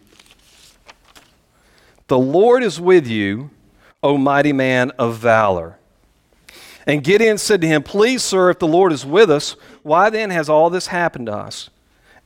The 2.08 2.18
Lord 2.18 2.64
is 2.64 2.80
with 2.80 3.06
you, 3.06 3.50
O 4.02 4.18
mighty 4.18 4.52
man 4.52 4.90
of 4.98 5.16
valor. 5.18 5.78
And 6.88 7.04
Gideon 7.04 7.38
said 7.38 7.60
to 7.60 7.68
him, 7.68 7.84
Please, 7.84 8.24
sir, 8.24 8.50
if 8.50 8.58
the 8.58 8.66
Lord 8.66 8.90
is 8.90 9.06
with 9.06 9.30
us, 9.30 9.54
why 9.84 10.10
then 10.10 10.30
has 10.30 10.48
all 10.48 10.70
this 10.70 10.88
happened 10.88 11.26
to 11.26 11.36
us? 11.36 11.70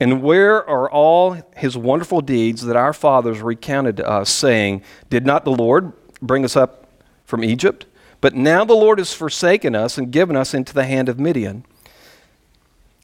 And 0.01 0.23
where 0.23 0.69
are 0.69 0.91
all 0.91 1.43
his 1.57 1.77
wonderful 1.77 2.21
deeds 2.21 2.63
that 2.63 2.77
our 2.77 2.93
fathers 2.93 3.41
recounted 3.41 3.97
to 3.99 4.09
us, 4.09 4.31
saying, 4.31 4.83
Did 5.09 5.25
not 5.25 5.45
the 5.45 5.53
Lord 5.53 5.93
bring 6.21 6.45
us 6.45 6.57
up 6.57 6.89
from 7.25 7.45
Egypt? 7.45 7.87
But 8.21 8.35
now 8.35 8.65
the 8.65 8.75
Lord 8.75 8.99
has 8.99 9.13
forsaken 9.13 9.75
us 9.75 9.99
and 9.99 10.11
given 10.11 10.37
us 10.37 10.55
into 10.55 10.75
the 10.75 10.85
hand 10.85 11.09
of 11.09 11.19
Midian. 11.19 11.65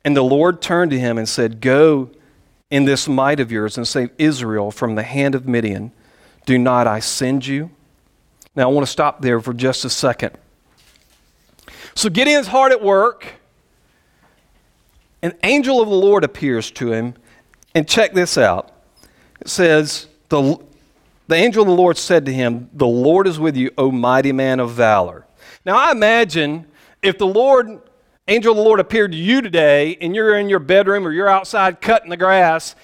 And 0.05 0.17
the 0.17 0.23
Lord 0.23 0.63
turned 0.63 0.91
to 0.93 0.99
him 0.99 1.19
and 1.19 1.29
said, 1.29 1.61
Go 1.61 2.11
in 2.71 2.85
this 2.85 3.07
might 3.07 3.41
of 3.41 3.53
yours 3.53 3.77
and 3.77 3.87
save 3.87 4.11
Israel 4.19 4.71
from 4.71 4.95
the 4.95 5.03
hand 5.03 5.35
of 5.35 5.47
Midian. 5.47 5.93
Do 6.47 6.59
not 6.59 6.87
I 6.87 7.01
send 7.01 7.47
you? 7.47 7.71
Now 8.57 8.69
I 8.69 8.73
want 8.73 8.87
to 8.87 8.91
stop 8.91 9.21
there 9.21 9.41
for 9.41 9.53
just 9.53 9.85
a 9.85 9.91
second. 9.91 10.37
So 11.95 12.09
Gideon's 12.09 12.47
hard 12.47 12.73
at 12.73 12.83
work. 12.83 13.40
An 15.23 15.35
angel 15.43 15.81
of 15.81 15.89
the 15.89 15.95
Lord 15.95 16.25
appears 16.25 16.71
to 16.73 16.93
him. 16.93 17.15
And 17.75 17.87
check 17.89 18.13
this 18.13 18.37
out. 18.37 18.73
It 19.41 19.49
says, 19.49 20.09
the, 20.29 20.59
the 21.29 21.37
angel 21.37 21.63
of 21.63 21.69
the 21.69 21.75
Lord 21.75 21.97
said 21.97 22.27
to 22.27 22.33
him, 22.33 22.69
The 22.73 22.87
Lord 22.87 23.27
is 23.29 23.39
with 23.39 23.57
you, 23.57 23.71
O 23.79 23.93
mighty 23.93 24.33
man 24.33 24.59
of 24.59 24.73
valor. 24.73 25.27
Now 25.65 25.77
I 25.77 25.93
imagine 25.93 26.67
if 27.03 27.17
the 27.19 27.27
Lord, 27.27 27.81
angel 28.27 28.53
of 28.53 28.57
the 28.57 28.63
Lord 28.65 28.81
appeared 28.81 29.13
to 29.13 29.19
you 29.19 29.41
today 29.41 29.97
and 30.01 30.15
you're 30.15 30.37
in 30.37 30.49
your 30.49 30.59
bedroom 30.59 31.07
or 31.07 31.13
you're 31.13 31.29
outside 31.29 31.81
cutting 31.81 32.11
the 32.11 32.17
grass 32.17 32.75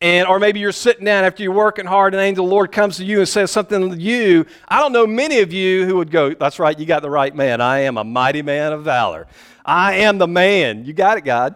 and 0.00 0.26
or 0.26 0.38
maybe 0.38 0.60
you're 0.60 0.72
sitting 0.72 1.04
down 1.04 1.24
after 1.24 1.42
you're 1.42 1.52
working 1.52 1.84
hard 1.84 2.14
and 2.14 2.22
angel 2.22 2.44
of 2.44 2.48
the 2.48 2.54
lord 2.54 2.72
comes 2.72 2.96
to 2.96 3.04
you 3.04 3.18
and 3.18 3.28
says 3.28 3.50
something 3.50 3.90
to 3.90 3.96
you 3.98 4.46
i 4.66 4.78
don't 4.78 4.92
know 4.92 5.06
many 5.06 5.40
of 5.40 5.52
you 5.52 5.84
who 5.84 5.96
would 5.96 6.10
go 6.10 6.32
that's 6.32 6.58
right 6.58 6.78
you 6.78 6.86
got 6.86 7.02
the 7.02 7.10
right 7.10 7.34
man 7.34 7.60
i 7.60 7.80
am 7.80 7.98
a 7.98 8.04
mighty 8.04 8.40
man 8.40 8.72
of 8.72 8.82
valor 8.82 9.26
i 9.64 9.96
am 9.96 10.16
the 10.16 10.26
man 10.26 10.86
you 10.86 10.94
got 10.94 11.18
it 11.18 11.24
god 11.24 11.54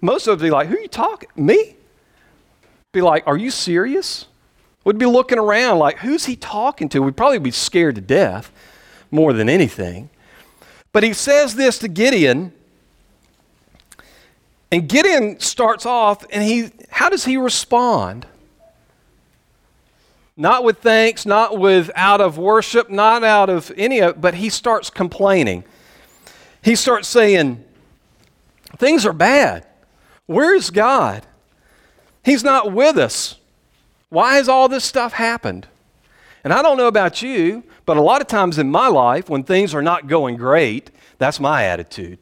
most 0.00 0.26
of 0.26 0.38
us 0.38 0.42
be 0.42 0.50
like 0.50 0.68
who 0.68 0.76
are 0.76 0.80
you 0.80 0.88
talking 0.88 1.28
me 1.36 1.76
be 2.92 3.00
like 3.00 3.26
are 3.26 3.36
you 3.36 3.50
serious 3.50 4.26
we'd 4.84 4.98
be 4.98 5.06
looking 5.06 5.38
around 5.38 5.78
like 5.78 5.98
who's 5.98 6.26
he 6.26 6.36
talking 6.36 6.88
to 6.88 7.00
we'd 7.00 7.16
probably 7.16 7.38
be 7.38 7.50
scared 7.50 7.94
to 7.94 8.00
death 8.00 8.52
more 9.10 9.32
than 9.32 9.48
anything 9.48 10.08
but 10.92 11.02
he 11.02 11.12
says 11.12 11.54
this 11.54 11.78
to 11.78 11.88
gideon 11.88 12.52
and 14.70 14.88
Gideon 14.88 15.38
starts 15.40 15.86
off, 15.86 16.24
and 16.30 16.42
he, 16.42 16.70
how 16.90 17.08
does 17.08 17.24
he 17.24 17.36
respond? 17.36 18.26
Not 20.36 20.64
with 20.64 20.78
thanks, 20.78 21.24
not 21.24 21.58
with 21.58 21.90
out 21.94 22.20
of 22.20 22.36
worship, 22.36 22.90
not 22.90 23.24
out 23.24 23.48
of 23.48 23.72
any 23.76 24.00
of, 24.00 24.20
but 24.20 24.34
he 24.34 24.50
starts 24.50 24.90
complaining. 24.90 25.64
He 26.62 26.74
starts 26.74 27.08
saying, 27.08 27.64
Things 28.76 29.06
are 29.06 29.12
bad. 29.12 29.64
Where 30.26 30.54
is 30.54 30.70
God? 30.70 31.26
He's 32.24 32.44
not 32.44 32.72
with 32.72 32.98
us. 32.98 33.36
Why 34.08 34.36
has 34.36 34.48
all 34.48 34.68
this 34.68 34.84
stuff 34.84 35.12
happened? 35.12 35.66
And 36.44 36.52
I 36.52 36.62
don't 36.62 36.76
know 36.76 36.88
about 36.88 37.22
you, 37.22 37.64
but 37.86 37.96
a 37.96 38.02
lot 38.02 38.20
of 38.20 38.26
times 38.26 38.58
in 38.58 38.70
my 38.70 38.88
life, 38.88 39.28
when 39.28 39.42
things 39.42 39.74
are 39.74 39.82
not 39.82 40.06
going 40.06 40.36
great, 40.36 40.90
that's 41.18 41.40
my 41.40 41.64
attitude. 41.64 42.18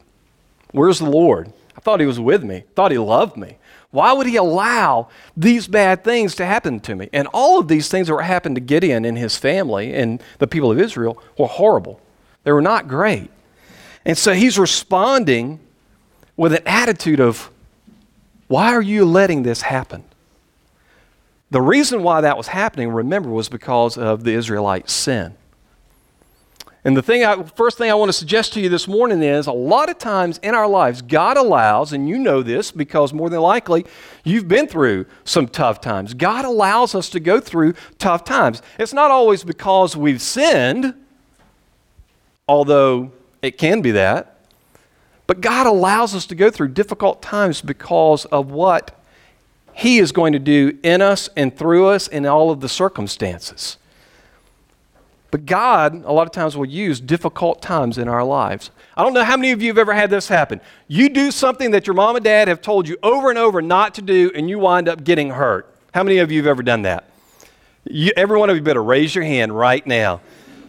Where's 0.72 0.98
the 0.98 1.10
Lord? 1.10 1.52
I 1.76 1.80
thought 1.80 2.00
he 2.00 2.06
was 2.06 2.20
with 2.20 2.42
me, 2.42 2.64
thought 2.74 2.90
he 2.90 2.98
loved 2.98 3.36
me. 3.36 3.58
Why 3.90 4.12
would 4.12 4.26
he 4.26 4.36
allow 4.36 5.08
these 5.36 5.68
bad 5.68 6.02
things 6.02 6.34
to 6.36 6.46
happen 6.46 6.80
to 6.80 6.96
me? 6.96 7.08
And 7.12 7.28
all 7.32 7.60
of 7.60 7.68
these 7.68 7.88
things 7.88 8.08
that 8.08 8.14
were 8.14 8.22
happening 8.22 8.56
to 8.56 8.60
Gideon 8.60 9.04
and 9.04 9.16
his 9.16 9.36
family 9.36 9.94
and 9.94 10.22
the 10.38 10.48
people 10.48 10.72
of 10.72 10.80
Israel 10.80 11.22
were 11.38 11.46
horrible. 11.46 12.00
They 12.42 12.50
were 12.50 12.62
not 12.62 12.88
great. 12.88 13.30
And 14.04 14.18
so 14.18 14.32
he's 14.32 14.58
responding 14.58 15.60
with 16.36 16.52
an 16.54 16.62
attitude 16.66 17.20
of, 17.20 17.50
Why 18.48 18.74
are 18.74 18.82
you 18.82 19.04
letting 19.04 19.42
this 19.42 19.62
happen? 19.62 20.04
The 21.50 21.62
reason 21.62 22.02
why 22.02 22.20
that 22.20 22.36
was 22.36 22.48
happening, 22.48 22.90
remember, 22.90 23.30
was 23.30 23.48
because 23.48 23.96
of 23.96 24.24
the 24.24 24.32
Israelites' 24.32 24.92
sin. 24.92 25.36
And 26.86 26.94
the 26.94 27.02
thing 27.02 27.24
I, 27.24 27.42
first 27.42 27.78
thing 27.78 27.90
I 27.90 27.94
want 27.94 28.10
to 28.10 28.12
suggest 28.12 28.52
to 28.54 28.60
you 28.60 28.68
this 28.68 28.86
morning 28.86 29.22
is 29.22 29.46
a 29.46 29.52
lot 29.52 29.88
of 29.88 29.96
times 29.96 30.38
in 30.42 30.54
our 30.54 30.68
lives, 30.68 31.00
God 31.00 31.38
allows, 31.38 31.94
and 31.94 32.06
you 32.06 32.18
know 32.18 32.42
this 32.42 32.70
because 32.70 33.14
more 33.14 33.30
than 33.30 33.40
likely 33.40 33.86
you've 34.22 34.48
been 34.48 34.66
through 34.66 35.06
some 35.24 35.48
tough 35.48 35.80
times. 35.80 36.12
God 36.12 36.44
allows 36.44 36.94
us 36.94 37.08
to 37.10 37.20
go 37.20 37.40
through 37.40 37.74
tough 37.98 38.24
times. 38.24 38.60
It's 38.78 38.92
not 38.92 39.10
always 39.10 39.44
because 39.44 39.96
we've 39.96 40.20
sinned, 40.20 40.92
although 42.46 43.12
it 43.40 43.56
can 43.56 43.80
be 43.80 43.92
that, 43.92 44.33
but 45.26 45.40
God 45.40 45.66
allows 45.66 46.14
us 46.14 46.26
to 46.26 46.34
go 46.34 46.50
through 46.50 46.68
difficult 46.68 47.22
times 47.22 47.62
because 47.62 48.24
of 48.26 48.50
what 48.50 48.98
He 49.72 49.98
is 49.98 50.12
going 50.12 50.32
to 50.34 50.38
do 50.38 50.78
in 50.82 51.00
us 51.00 51.28
and 51.36 51.56
through 51.56 51.86
us 51.86 52.08
in 52.08 52.26
all 52.26 52.50
of 52.50 52.60
the 52.60 52.68
circumstances. 52.68 53.78
But 55.30 55.46
God, 55.46 56.04
a 56.04 56.12
lot 56.12 56.28
of 56.28 56.32
times, 56.32 56.56
will 56.56 56.64
use 56.64 57.00
difficult 57.00 57.60
times 57.60 57.98
in 57.98 58.06
our 58.06 58.22
lives. 58.22 58.70
I 58.96 59.02
don't 59.02 59.14
know 59.14 59.24
how 59.24 59.36
many 59.36 59.50
of 59.50 59.60
you 59.60 59.68
have 59.68 59.78
ever 59.78 59.92
had 59.92 60.08
this 60.08 60.28
happen. 60.28 60.60
You 60.86 61.08
do 61.08 61.32
something 61.32 61.72
that 61.72 61.88
your 61.88 61.94
mom 61.94 62.14
and 62.14 62.24
dad 62.24 62.46
have 62.46 62.62
told 62.62 62.86
you 62.86 62.96
over 63.02 63.30
and 63.30 63.38
over 63.38 63.60
not 63.60 63.94
to 63.94 64.02
do, 64.02 64.30
and 64.32 64.48
you 64.48 64.60
wind 64.60 64.88
up 64.88 65.02
getting 65.02 65.30
hurt. 65.30 65.74
How 65.92 66.04
many 66.04 66.18
of 66.18 66.30
you 66.30 66.38
have 66.38 66.46
ever 66.46 66.62
done 66.62 66.82
that? 66.82 67.10
You, 67.82 68.12
every 68.16 68.38
one 68.38 68.48
of 68.48 68.54
you 68.54 68.62
better 68.62 68.82
raise 68.82 69.12
your 69.12 69.24
hand 69.24 69.56
right 69.56 69.84
now 69.84 70.20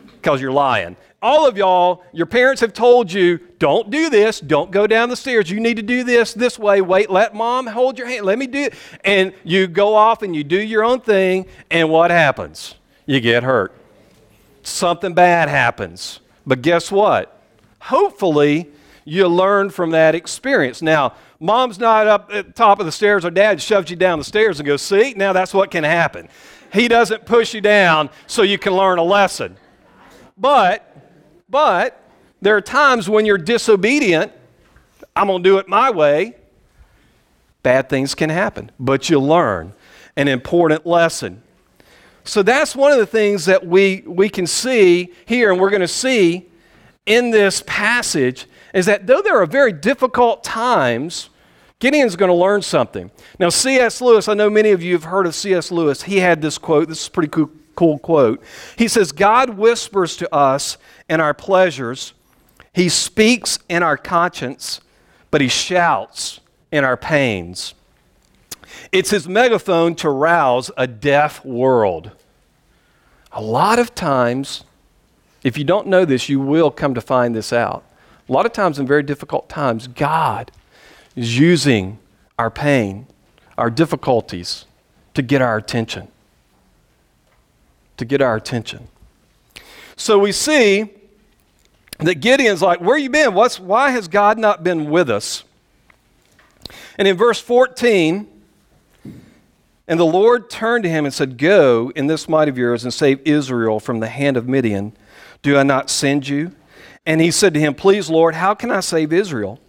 because 0.08 0.42
you're 0.42 0.52
lying. 0.52 0.96
All 1.22 1.48
of 1.48 1.58
y'all, 1.58 2.04
your 2.12 2.28
parents 2.28 2.62
have 2.62 2.74
told 2.74 3.12
you, 3.12 3.40
don't 3.58 3.90
do 3.90 4.10
this, 4.10 4.40
don't 4.40 4.70
go 4.70 4.86
down 4.86 5.10
the 5.10 5.16
stairs. 5.16 5.50
You 5.50 5.60
need 5.60 5.78
to 5.78 5.84
do 5.84 6.04
this 6.04 6.34
this 6.34 6.60
way. 6.60 6.82
Wait, 6.82 7.10
let 7.10 7.34
mom 7.34 7.66
hold 7.66 7.98
your 7.98 8.08
hand. 8.08 8.26
Let 8.26 8.38
me 8.38 8.46
do 8.48 8.64
it. 8.64 8.76
And 9.04 9.34
you 9.44 9.66
go 9.68 9.96
off 9.96 10.22
and 10.22 10.36
you 10.36 10.44
do 10.44 10.60
your 10.60 10.84
own 10.84 11.02
thing, 11.02 11.48
and 11.72 11.90
what 11.90 12.12
happens? 12.12 12.76
You 13.08 13.20
get 13.22 13.44
hurt 13.44 13.74
something 14.68 15.14
bad 15.14 15.50
happens. 15.50 16.20
But 16.46 16.62
guess 16.62 16.92
what? 16.92 17.42
Hopefully, 17.80 18.70
you 19.04 19.28
learn 19.28 19.70
from 19.70 19.92
that 19.92 20.16
experience. 20.16 20.82
Now, 20.82 21.14
mom's 21.40 21.80
not 21.80 22.08
up 22.08 22.32
at 22.34 22.48
the 22.48 22.54
top 22.54 22.80
of 22.80 22.86
the 22.86 22.92
stairs, 22.92 23.24
or 23.24 23.32
dad 23.32 23.62
shoves 23.62 23.90
you 23.90 23.96
down 23.96 24.20
the 24.20 24.26
stairs 24.26 24.60
and 24.60 24.66
goes, 24.68 24.82
See, 24.82 25.14
now 25.16 25.34
that's 25.34 25.54
what 25.54 25.72
can 25.72 25.84
happen. 25.84 26.28
He 26.74 26.88
doesn't 26.88 27.26
push 27.26 27.54
you 27.54 27.62
down 27.62 28.10
so 28.28 28.42
you 28.42 28.58
can 28.58 28.74
learn 28.74 28.98
a 28.98 29.04
lesson. 29.04 29.58
But, 30.38 30.92
but, 31.56 32.04
there 32.42 32.58
are 32.58 32.60
times 32.60 33.08
when 33.08 33.26
you're 33.26 33.38
disobedient, 33.38 34.34
I'm 35.16 35.28
going 35.28 35.42
to 35.42 35.50
do 35.50 35.58
it 35.58 35.70
my 35.70 35.90
way. 35.90 36.36
Bad 37.64 37.88
things 37.88 38.14
can 38.14 38.30
happen, 38.30 38.72
but 38.78 39.10
you 39.10 39.22
learn 39.22 39.72
an 40.18 40.28
important 40.28 40.86
lesson. 40.86 41.42
So 42.26 42.44
that's 42.44 42.76
one 42.76 42.92
of 42.92 42.98
the 42.98 43.06
things 43.06 43.46
that 43.46 43.66
we, 43.66 44.04
we 44.06 44.28
can 44.28 44.48
see 44.48 45.14
here, 45.26 45.50
and 45.50 45.62
we're 45.62 45.70
going 45.70 45.80
to 45.80 45.88
see 45.88 46.46
in 47.06 47.32
this 47.32 47.64
passage, 47.66 48.48
is 48.74 48.86
that 48.88 49.08
though 49.08 49.22
there 49.22 49.42
are 49.42 49.46
very 49.46 49.72
difficult 49.72 50.44
times, 50.44 51.30
Gideon's 51.80 52.18
going 52.18 52.32
to 52.32 52.36
learn 52.36 52.64
something. 52.64 53.12
Now, 53.40 53.48
C.S. 53.48 54.02
Lewis, 54.02 54.28
I 54.28 54.34
know 54.34 54.50
many 54.50 54.72
of 54.72 54.84
you 54.84 54.92
have 54.92 55.06
heard 55.06 55.26
of 55.26 55.34
C.S. 55.34 55.72
Lewis. 55.72 56.02
He 56.02 56.18
had 56.18 56.42
this 56.42 56.58
quote. 56.58 56.90
This 56.90 57.04
is 57.04 57.08
a 57.08 57.12
pretty 57.12 57.30
cool, 57.30 57.50
cool 57.76 57.98
quote. 58.00 58.44
He 58.76 58.90
says, 58.90 59.14
God 59.14 59.52
whispers 59.52 60.18
to 60.18 60.36
us 60.36 60.78
in 61.10 61.22
our 61.22 61.34
pleasures, 61.34 62.14
He 62.74 62.90
speaks 62.90 63.60
in 63.70 63.84
our 63.84 63.98
conscience, 63.98 64.82
but 65.32 65.42
He 65.42 65.48
shouts 65.48 66.40
in 66.72 66.84
our 66.84 66.98
pains. 66.98 67.74
It's 68.92 69.10
his 69.10 69.28
megaphone 69.28 69.96
to 69.96 70.10
rouse 70.10 70.72
a 70.78 70.88
deaf 70.88 71.44
world. 71.46 72.12
A 73.32 73.42
lot 73.42 73.80
of 73.80 73.96
times, 73.96 74.64
if 75.44 75.58
you 75.58 75.64
don't 75.64 75.88
know 75.88 76.06
this, 76.06 76.30
you 76.30 76.40
will 76.40 76.72
come 76.72 76.94
to 76.94 77.02
find 77.02 77.36
this 77.36 77.52
out. 77.52 77.84
A 78.28 78.32
lot 78.32 78.46
of 78.46 78.54
times, 78.54 78.80
in 78.80 78.88
very 78.88 79.04
difficult 79.04 79.50
times, 79.50 79.88
God 79.88 80.52
is 81.16 81.38
using 81.38 82.00
our 82.40 82.50
pain, 82.50 83.08
our 83.58 83.70
difficulties, 83.70 84.66
to 85.14 85.22
get 85.22 85.42
our 85.42 85.58
attention. 85.58 86.08
To 87.98 88.06
get 88.06 88.22
our 88.22 88.36
attention. 88.36 88.88
So 89.96 90.20
we 90.20 90.32
see 90.32 90.90
that 92.00 92.16
Gideon's 92.16 92.62
like, 92.62 92.82
Where 92.82 92.98
you 92.98 93.10
been? 93.10 93.34
What's, 93.34 93.60
why 93.60 93.92
has 93.92 94.08
God 94.08 94.38
not 94.38 94.64
been 94.64 94.90
with 94.90 95.10
us? 95.10 95.44
And 96.98 97.08
in 97.08 97.18
verse 97.18 97.40
14, 97.40 98.28
And 99.88 100.00
the 100.00 100.06
Lord 100.06 100.50
turned 100.50 100.84
to 100.84 100.90
him 100.90 101.06
and 101.06 101.14
said, 101.14 101.38
Go 101.38 101.92
in 101.96 102.08
this 102.08 102.28
might 102.28 102.48
of 102.48 102.58
yours 102.58 102.84
and 102.84 102.94
save 102.94 103.22
Israel 103.26 103.80
from 103.80 104.00
the 104.00 104.08
hand 104.08 104.38
of 104.38 104.48
Midian. 104.48 104.94
Do 105.42 105.58
I 105.58 105.64
not 105.64 105.90
send 105.90 106.28
you? 106.28 106.52
And 107.06 107.22
he 107.22 107.32
said 107.32 107.54
to 107.54 107.60
him, 107.60 107.76
Please, 107.76 108.10
Lord, 108.10 108.36
how 108.36 108.54
can 108.54 108.72
I 108.72 108.80
save 108.80 109.14
Israel? 109.14 109.60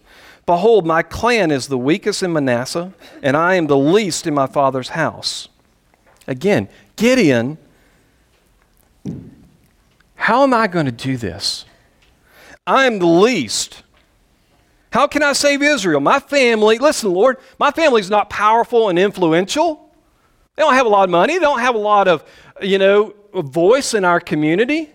Behold, 0.47 0.87
my 0.87 1.03
clan 1.03 1.51
is 1.51 1.67
the 1.67 1.77
weakest 1.77 2.23
in 2.23 2.33
Manasseh, 2.33 2.93
and 3.21 3.37
I 3.37 3.57
am 3.57 3.67
the 3.67 3.77
least 3.77 4.29
in 4.29 4.35
my 4.35 4.47
father's 4.47 4.91
house. 4.91 5.49
Again, 6.29 6.69
Gideon, 6.95 7.59
how 10.27 10.43
am 10.43 10.53
I 10.53 10.67
going 10.67 10.87
to 10.87 10.91
do 10.91 11.17
this? 11.17 11.65
I 12.67 12.87
am 12.87 12.99
the 12.99 13.07
least. 13.07 13.85
How 14.91 15.07
can 15.07 15.23
I 15.23 15.33
save 15.33 15.63
Israel? 15.63 16.01
My 16.01 16.19
family, 16.19 16.79
listen, 16.79 17.13
Lord, 17.13 17.37
my 17.61 17.71
family's 17.71 18.11
not 18.11 18.29
powerful 18.29 18.89
and 18.89 18.99
influential. 18.99 19.89
They 20.57 20.65
don't 20.65 20.75
have 20.75 20.85
a 20.85 20.89
lot 20.89 21.05
of 21.05 21.11
money. 21.11 21.35
They 21.35 21.39
don't 21.39 21.61
have 21.61 21.77
a 21.77 21.79
lot 21.79 22.09
of, 22.09 22.25
you 22.61 22.77
know, 22.77 23.15
voice 23.35 23.95
in 23.95 24.05
our 24.05 24.19
community. 24.19 24.91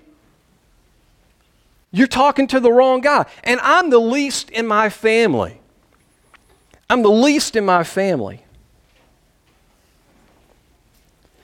You're 1.92 2.08
talking 2.08 2.46
to 2.48 2.60
the 2.60 2.70
wrong 2.74 3.00
guy. 3.00 3.26
And 3.46 3.62
I'm 3.62 3.90
the 3.90 4.00
least 4.00 4.50
in 4.50 4.68
my 4.68 4.90
family. 4.90 5.62
I'm 6.90 7.04
the 7.04 7.10
least 7.10 7.56
in 7.56 7.64
my 7.64 7.86
family. 7.86 8.44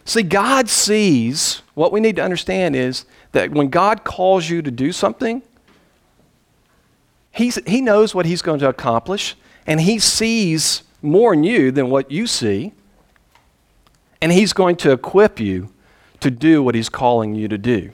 See, 0.03 0.24
God 0.24 0.67
sees, 0.67 1.62
what 1.74 1.94
we 1.94 2.01
need 2.01 2.17
to 2.17 2.22
understand 2.22 2.75
is 2.75 3.06
that 3.31 3.51
when 3.51 3.69
God 3.69 4.03
calls 4.03 4.50
you 4.50 4.62
to 4.62 4.72
do 4.72 4.91
something, 4.91 5.41
he's, 7.31 7.60
He 7.67 7.81
knows 7.81 8.15
what 8.15 8.25
He's 8.25 8.41
going 8.41 8.60
to 8.60 8.69
accomplish, 8.69 9.36
and 9.65 9.81
He 9.81 10.00
sees 10.00 10.84
more 11.01 11.34
in 11.34 11.43
you 11.43 11.72
than 11.72 11.89
what 11.89 12.12
you 12.12 12.27
see 12.27 12.74
and 14.22 14.31
He's 14.31 14.53
going 14.53 14.75
to 14.77 14.91
equip 14.91 15.39
you 15.39 15.74
to 16.19 16.31
do 16.31 16.63
what 16.63 16.75
He's 16.75 16.89
calling 16.89 17.36
you 17.36 17.48
to 17.48 17.57
do. 17.57 17.91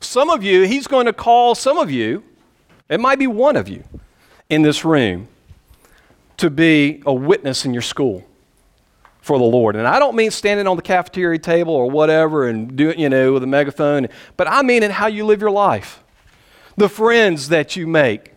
Some 0.00 0.30
of 0.30 0.42
you, 0.42 0.62
He's 0.62 0.86
going 0.86 1.06
to 1.06 1.12
call 1.12 1.54
some 1.54 1.78
of 1.78 1.90
you, 1.90 2.22
it 2.88 3.00
might 3.00 3.18
be 3.18 3.26
one 3.26 3.56
of 3.56 3.68
you 3.68 3.84
in 4.48 4.62
this 4.62 4.84
room, 4.84 5.28
to 6.36 6.50
be 6.50 7.02
a 7.06 7.12
witness 7.12 7.64
in 7.64 7.72
your 7.72 7.82
school 7.82 8.24
for 9.24 9.38
the 9.38 9.44
Lord. 9.44 9.74
And 9.74 9.86
I 9.86 9.98
don't 9.98 10.14
mean 10.14 10.30
standing 10.30 10.66
on 10.66 10.76
the 10.76 10.82
cafeteria 10.82 11.38
table 11.38 11.74
or 11.74 11.90
whatever 11.90 12.48
and 12.48 12.76
doing, 12.76 12.98
you 12.98 13.08
know, 13.08 13.32
with 13.32 13.42
a 13.42 13.46
megaphone, 13.46 14.08
but 14.36 14.46
I 14.46 14.62
mean 14.62 14.82
in 14.82 14.90
how 14.90 15.06
you 15.06 15.24
live 15.24 15.40
your 15.40 15.50
life, 15.50 16.04
the 16.76 16.88
friends 16.88 17.48
that 17.48 17.74
you 17.74 17.86
make. 17.86 18.32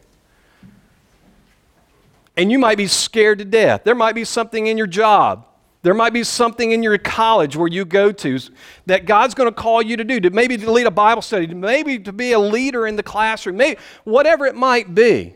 And 2.37 2.51
you 2.51 2.57
might 2.57 2.77
be 2.77 2.87
scared 2.87 3.39
to 3.39 3.45
death. 3.45 3.83
There 3.83 3.95
might 3.95 4.15
be 4.15 4.23
something 4.23 4.67
in 4.67 4.77
your 4.77 4.87
job 4.87 5.47
there 5.83 5.93
might 5.93 6.11
be 6.11 6.23
something 6.23 6.71
in 6.71 6.83
your 6.83 6.97
college 6.97 7.55
where 7.55 7.67
you 7.67 7.85
go 7.85 8.11
to 8.11 8.39
that 8.87 9.05
God's 9.05 9.33
going 9.33 9.47
to 9.47 9.55
call 9.55 9.81
you 9.81 9.95
to 9.95 10.03
do, 10.03 10.19
to 10.19 10.29
maybe 10.31 10.57
to 10.57 10.69
lead 10.69 10.87
a 10.87 10.91
Bible 10.91 11.21
study, 11.21 11.47
maybe 11.47 11.99
to 11.99 12.11
be 12.11 12.33
a 12.33 12.39
leader 12.39 12.87
in 12.87 12.97
the 12.97 13.03
classroom, 13.03 13.55
maybe 13.55 13.79
whatever 14.03 14.45
it 14.45 14.55
might 14.55 14.93
be. 14.93 15.35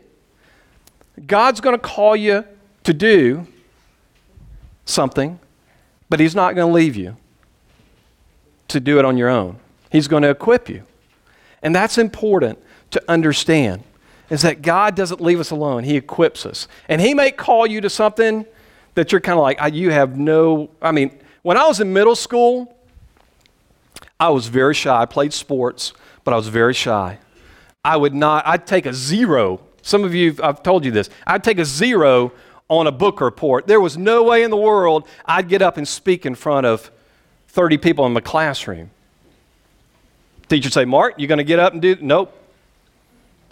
God's 1.26 1.60
going 1.60 1.74
to 1.74 1.80
call 1.80 2.16
you 2.16 2.44
to 2.84 2.92
do 2.92 3.46
something, 4.92 5.40
but 6.08 6.20
He's 6.20 6.34
not 6.34 6.54
going 6.54 6.68
to 6.68 6.74
leave 6.74 6.94
you 6.94 7.16
to 8.68 8.80
do 8.80 8.98
it 8.98 9.04
on 9.04 9.16
your 9.16 9.28
own. 9.28 9.58
He's 9.90 10.08
going 10.08 10.22
to 10.22 10.30
equip 10.30 10.68
you. 10.68 10.84
And 11.62 11.74
that's 11.74 11.98
important 11.98 12.58
to 12.90 13.02
understand 13.08 13.82
is 14.30 14.42
that 14.42 14.62
God 14.62 14.94
doesn't 14.94 15.20
leave 15.20 15.40
us 15.40 15.50
alone. 15.50 15.84
He 15.84 15.96
equips 15.96 16.46
us. 16.46 16.66
And 16.88 17.00
He 17.00 17.12
may 17.12 17.30
call 17.30 17.66
you 17.66 17.80
to 17.82 17.90
something 17.90 18.46
that 18.94 19.12
you're 19.12 19.20
kind 19.20 19.38
of 19.38 19.42
like, 19.42 19.74
you 19.74 19.90
have 19.90 20.18
no, 20.18 20.70
I 20.80 20.92
mean, 20.92 21.18
when 21.42 21.56
I 21.56 21.66
was 21.66 21.80
in 21.80 21.92
middle 21.92 22.16
school, 22.16 22.74
I 24.18 24.30
was 24.30 24.46
very 24.46 24.74
shy. 24.74 25.02
I 25.02 25.06
played 25.06 25.32
sports, 25.32 25.92
but 26.24 26.32
I 26.32 26.36
was 26.36 26.48
very 26.48 26.74
shy. 26.74 27.18
I 27.84 27.96
would 27.96 28.14
not, 28.14 28.46
I'd 28.46 28.66
take 28.66 28.86
a 28.86 28.94
zero. 28.94 29.60
Some 29.82 30.04
of 30.04 30.14
you, 30.14 30.36
I've 30.42 30.62
told 30.62 30.84
you 30.84 30.92
this, 30.92 31.10
I'd 31.26 31.42
take 31.42 31.58
a 31.58 31.64
zero 31.64 32.32
on 32.78 32.86
a 32.86 32.92
book 32.92 33.20
report. 33.20 33.66
There 33.66 33.80
was 33.80 33.98
no 33.98 34.22
way 34.22 34.42
in 34.42 34.50
the 34.50 34.56
world 34.56 35.06
I'd 35.26 35.48
get 35.48 35.60
up 35.60 35.76
and 35.76 35.86
speak 35.86 36.24
in 36.24 36.34
front 36.34 36.66
of 36.66 36.90
30 37.48 37.76
people 37.76 38.06
in 38.06 38.12
my 38.12 38.20
classroom. 38.20 38.90
Teacher'd 40.48 40.72
say, 40.72 40.86
Mark, 40.86 41.14
you're 41.18 41.28
going 41.28 41.38
to 41.38 41.44
get 41.44 41.58
up 41.58 41.74
and 41.74 41.82
do? 41.82 41.96
Nope. 42.00 42.32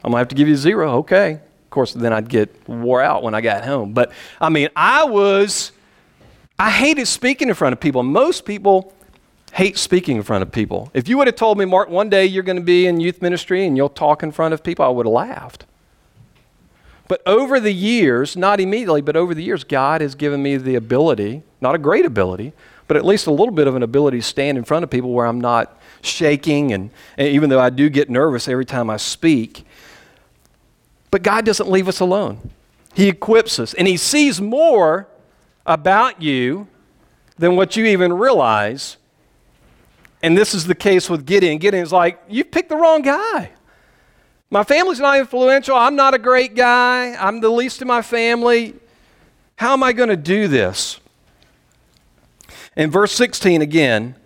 I'm 0.02 0.11
going 0.11 0.16
to 0.16 0.18
have 0.20 0.28
to 0.28 0.35
give 0.35 0.48
you 0.48 0.56
zero. 0.56 0.98
Okay. 0.98 1.33
Of 1.33 1.70
course, 1.70 1.92
then 1.92 2.12
I'd 2.12 2.28
get 2.28 2.68
wore 2.68 3.02
out 3.02 3.22
when 3.22 3.35
I 3.35 3.42
got 3.42 3.64
home. 3.64 3.92
But 3.92 4.11
I 4.40 4.48
mean, 4.48 4.70
I 4.74 5.04
was, 5.04 5.72
I 6.59 6.70
hated 6.70 7.06
speaking 7.06 7.48
in 7.48 7.54
front 7.54 7.74
of 7.74 7.80
people. 7.80 8.02
Most 8.02 8.46
people 8.46 8.94
hate 9.52 9.76
speaking 9.76 10.16
in 10.16 10.22
front 10.22 10.42
of 10.42 10.50
people. 10.50 10.90
If 10.94 11.09
you 11.09 11.18
would 11.18 11.26
have 11.26 11.37
told 11.37 11.59
me, 11.59 11.66
Mark, 11.66 11.90
one 11.90 12.09
day 12.09 12.24
you're 12.24 12.42
going 12.42 12.56
to 12.56 12.62
be 12.62 12.87
in 12.87 13.00
youth 13.00 13.20
ministry 13.20 13.66
and 13.66 13.76
you'll 13.76 13.90
talk 13.90 14.22
in 14.22 14.33
front 14.33 14.54
of 14.54 14.62
people, 14.62 14.85
I 14.85 14.88
would 14.88 15.04
have 15.04 15.12
laughed. 15.12 15.66
But 17.11 17.23
over 17.27 17.59
the 17.59 17.73
years, 17.73 18.37
not 18.37 18.61
immediately, 18.61 19.01
but 19.01 19.16
over 19.16 19.35
the 19.35 19.42
years, 19.42 19.64
God 19.64 20.01
has 20.01 20.14
given 20.14 20.44
me 20.44 20.57
the 20.57 20.77
ability, 20.77 21.42
not 21.61 21.75
a 21.75 21.79
great 21.79 22.07
ability, 22.07 22.53
but 22.87 22.96
at 22.96 23.05
least 23.05 23.27
a 23.27 23.33
little 23.33 23.51
bit 23.51 23.66
of 23.66 23.75
an 23.75 23.83
ability 23.83 24.18
to 24.18 24.23
stand 24.23 24.57
in 24.57 24.62
front 24.62 24.85
of 24.85 24.90
people 24.90 25.11
where 25.11 25.27
I'm 25.27 25.40
not 25.40 25.77
shaking. 26.03 26.73
And, 26.73 26.90
and 27.18 27.27
even 27.27 27.51
though 27.51 27.59
I 27.59 27.70
do 27.70 27.88
get 27.88 28.11
nervous 28.11 28.46
every 28.46 28.64
time 28.64 28.88
I 28.88 28.96
speak, 28.96 29.66
but 31.11 31.25
God 31.25 31.44
doesn't 31.44 31.68
leave 31.68 31.88
us 31.88 31.99
alone. 31.99 32.53
He 32.94 33.09
equips 33.09 33.59
us, 33.59 33.75
and 33.75 33.88
He 33.88 33.96
sees 33.96 34.40
more 34.40 35.09
about 35.66 36.23
you 36.23 36.68
than 37.38 37.57
what 37.57 37.75
you 37.75 37.87
even 37.87 38.12
realize. 38.12 38.99
And 40.23 40.38
this 40.38 40.55
is 40.55 40.64
the 40.64 40.77
case 40.77 41.11
with 41.11 41.27
Gideon. 41.27 41.59
Gideon's 41.59 41.90
like, 41.90 42.23
"You've 42.29 42.53
picked 42.53 42.68
the 42.68 42.77
wrong 42.77 43.03
guy. 43.03 43.51
My 44.50 44.64
family's 44.64 44.98
not 44.98 45.18
influential. 45.18 45.76
I'm 45.76 45.94
not 45.94 46.12
a 46.12 46.18
great 46.18 46.56
guy. 46.56 47.14
I'm 47.14 47.40
the 47.40 47.48
least 47.48 47.82
in 47.82 47.88
my 47.88 48.02
family. 48.02 48.74
How 49.56 49.74
am 49.74 49.82
I 49.82 49.92
going 49.92 50.08
to 50.08 50.16
do 50.16 50.48
this? 50.48 50.98
In 52.76 52.90
verse 52.90 53.12
16 53.12 53.62
again, 53.62 54.16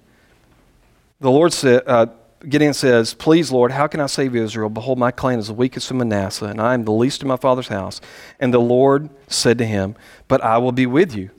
the 1.21 1.31
Lord 1.31 1.53
said, 1.53 1.83
uh, 1.87 2.07
Gideon 2.49 2.73
says, 2.73 3.15
Please, 3.15 3.51
Lord, 3.53 3.73
how 3.73 3.87
can 3.87 4.01
I 4.01 4.07
save 4.07 4.35
Israel? 4.35 4.71
Behold, 4.71 4.99
my 4.99 5.11
clan 5.11 5.39
is 5.39 5.49
the 5.49 5.55
weakest 5.55 5.91
in 5.91 5.99
Manasseh, 5.99 6.47
and 6.47 6.61
I 6.61 6.75
am 6.75 6.85
the 6.85 6.93
least 6.93 7.23
in 7.23 7.29
my 7.29 7.37
father's 7.37 7.69
house. 7.69 8.01
And 8.41 8.53
the 8.53 8.61
Lord 8.61 9.11
said 9.29 9.59
to 9.59 9.67
him, 9.67 9.95
But 10.29 10.43
I 10.43 10.59
will 10.59 10.73
be 10.73 10.87
with 10.87 11.15
you, 11.15 11.31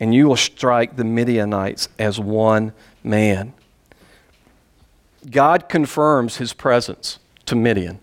and 0.00 0.14
you 0.14 0.28
will 0.28 0.36
strike 0.36 0.96
the 0.96 1.04
Midianites 1.04 1.88
as 1.98 2.18
one 2.18 2.72
man. 3.02 3.54
God 5.30 5.68
confirms 5.68 6.36
his 6.36 6.52
presence 6.52 7.18
to 7.46 7.54
Midian. 7.54 8.00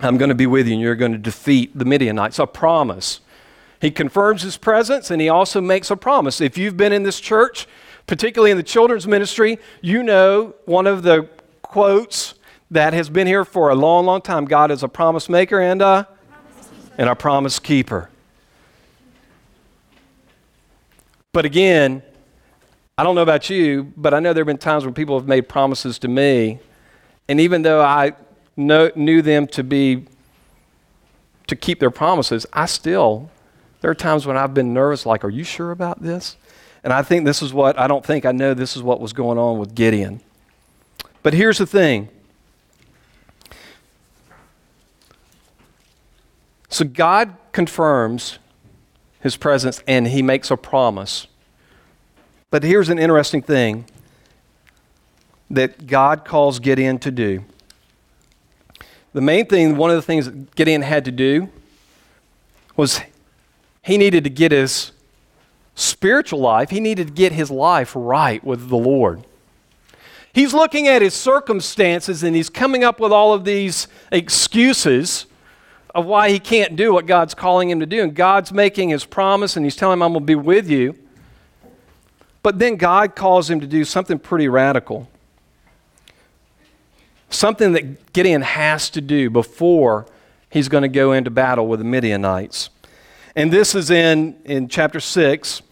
I'm 0.00 0.18
going 0.18 0.28
to 0.28 0.34
be 0.34 0.46
with 0.46 0.66
you, 0.66 0.74
and 0.74 0.82
you're 0.82 0.94
going 0.94 1.12
to 1.12 1.18
defeat 1.18 1.76
the 1.76 1.84
Midianites. 1.84 2.38
A 2.38 2.46
promise. 2.46 3.20
He 3.80 3.90
confirms 3.90 4.42
his 4.42 4.56
presence, 4.56 5.10
and 5.10 5.20
he 5.20 5.28
also 5.28 5.60
makes 5.60 5.90
a 5.90 5.96
promise. 5.96 6.40
If 6.40 6.58
you've 6.58 6.76
been 6.76 6.92
in 6.92 7.02
this 7.02 7.20
church, 7.20 7.66
particularly 8.06 8.50
in 8.50 8.56
the 8.56 8.62
children's 8.62 9.06
ministry, 9.06 9.58
you 9.80 10.02
know 10.02 10.54
one 10.64 10.86
of 10.86 11.02
the 11.02 11.28
quotes 11.62 12.34
that 12.70 12.92
has 12.92 13.08
been 13.08 13.26
here 13.26 13.44
for 13.44 13.70
a 13.70 13.74
long, 13.74 14.06
long 14.06 14.20
time 14.20 14.44
God 14.44 14.70
is 14.70 14.82
a 14.82 14.88
promise 14.88 15.28
maker 15.28 15.60
and 15.60 15.82
a, 15.82 16.08
and 16.98 17.08
a 17.08 17.14
promise 17.14 17.58
keeper. 17.58 18.10
But 21.32 21.44
again, 21.44 22.02
I 22.98 23.02
don't 23.02 23.14
know 23.14 23.22
about 23.22 23.50
you, 23.50 23.92
but 23.96 24.14
I 24.14 24.20
know 24.20 24.32
there 24.32 24.40
have 24.40 24.46
been 24.46 24.56
times 24.56 24.84
when 24.84 24.94
people 24.94 25.18
have 25.18 25.28
made 25.28 25.48
promises 25.48 25.98
to 26.00 26.08
me, 26.08 26.60
and 27.28 27.40
even 27.40 27.62
though 27.62 27.82
I 27.82 28.12
know, 28.56 28.90
knew 28.94 29.22
them 29.22 29.46
to 29.48 29.62
be 29.62 30.06
to 31.46 31.54
keep 31.54 31.78
their 31.78 31.90
promises, 31.90 32.44
I 32.52 32.66
still 32.66 33.30
there 33.80 33.90
are 33.90 33.94
times 33.94 34.26
when 34.26 34.36
I've 34.36 34.54
been 34.54 34.72
nervous, 34.74 35.06
like, 35.06 35.24
are 35.24 35.30
you 35.30 35.44
sure 35.44 35.70
about 35.70 36.02
this? 36.02 36.36
And 36.82 36.92
I 36.92 37.02
think 37.02 37.24
this 37.24 37.42
is 37.42 37.52
what, 37.52 37.78
I 37.78 37.86
don't 37.86 38.04
think, 38.04 38.24
I 38.24 38.32
know 38.32 38.54
this 38.54 38.76
is 38.76 38.82
what 38.82 39.00
was 39.00 39.12
going 39.12 39.38
on 39.38 39.58
with 39.58 39.74
Gideon. 39.74 40.20
But 41.22 41.34
here's 41.34 41.58
the 41.58 41.66
thing. 41.66 42.08
So 46.68 46.84
God 46.84 47.36
confirms 47.52 48.38
his 49.20 49.36
presence 49.36 49.82
and 49.86 50.08
he 50.08 50.22
makes 50.22 50.50
a 50.50 50.56
promise. 50.56 51.26
But 52.50 52.62
here's 52.62 52.88
an 52.88 52.98
interesting 52.98 53.42
thing 53.42 53.84
that 55.50 55.86
God 55.86 56.24
calls 56.24 56.58
Gideon 56.58 56.98
to 56.98 57.10
do. 57.10 57.44
The 59.16 59.22
main 59.22 59.46
thing, 59.46 59.78
one 59.78 59.88
of 59.88 59.96
the 59.96 60.02
things 60.02 60.26
that 60.26 60.54
Gideon 60.56 60.82
had 60.82 61.06
to 61.06 61.10
do 61.10 61.48
was 62.76 63.00
he 63.80 63.96
needed 63.96 64.24
to 64.24 64.30
get 64.30 64.52
his 64.52 64.92
spiritual 65.74 66.40
life, 66.40 66.68
he 66.68 66.80
needed 66.80 67.06
to 67.06 67.12
get 67.14 67.32
his 67.32 67.50
life 67.50 67.92
right 67.94 68.44
with 68.44 68.68
the 68.68 68.76
Lord. 68.76 69.24
He's 70.34 70.52
looking 70.52 70.86
at 70.86 71.00
his 71.00 71.14
circumstances 71.14 72.22
and 72.22 72.36
he's 72.36 72.50
coming 72.50 72.84
up 72.84 73.00
with 73.00 73.10
all 73.10 73.32
of 73.32 73.46
these 73.46 73.88
excuses 74.12 75.24
of 75.94 76.04
why 76.04 76.28
he 76.28 76.38
can't 76.38 76.76
do 76.76 76.92
what 76.92 77.06
God's 77.06 77.32
calling 77.32 77.70
him 77.70 77.80
to 77.80 77.86
do. 77.86 78.02
And 78.02 78.14
God's 78.14 78.52
making 78.52 78.90
his 78.90 79.06
promise 79.06 79.56
and 79.56 79.64
he's 79.64 79.76
telling 79.76 79.94
him, 79.94 80.02
I'm 80.02 80.12
going 80.12 80.24
to 80.24 80.26
be 80.26 80.34
with 80.34 80.68
you. 80.68 80.94
But 82.42 82.58
then 82.58 82.76
God 82.76 83.16
calls 83.16 83.48
him 83.48 83.60
to 83.60 83.66
do 83.66 83.82
something 83.82 84.18
pretty 84.18 84.48
radical. 84.48 85.08
Something 87.30 87.72
that 87.72 88.12
Gideon 88.12 88.42
has 88.42 88.88
to 88.90 89.00
do 89.00 89.30
before 89.30 90.06
he's 90.50 90.68
going 90.68 90.82
to 90.82 90.88
go 90.88 91.12
into 91.12 91.30
battle 91.30 91.66
with 91.66 91.80
the 91.80 91.84
Midianites. 91.84 92.70
And 93.34 93.52
this 93.52 93.74
is 93.74 93.90
in, 93.90 94.36
in 94.44 94.68
chapter 94.68 95.00
6, 95.00 95.62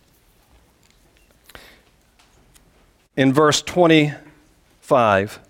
in 3.16 3.32
verse 3.32 3.62
25. 3.62 5.40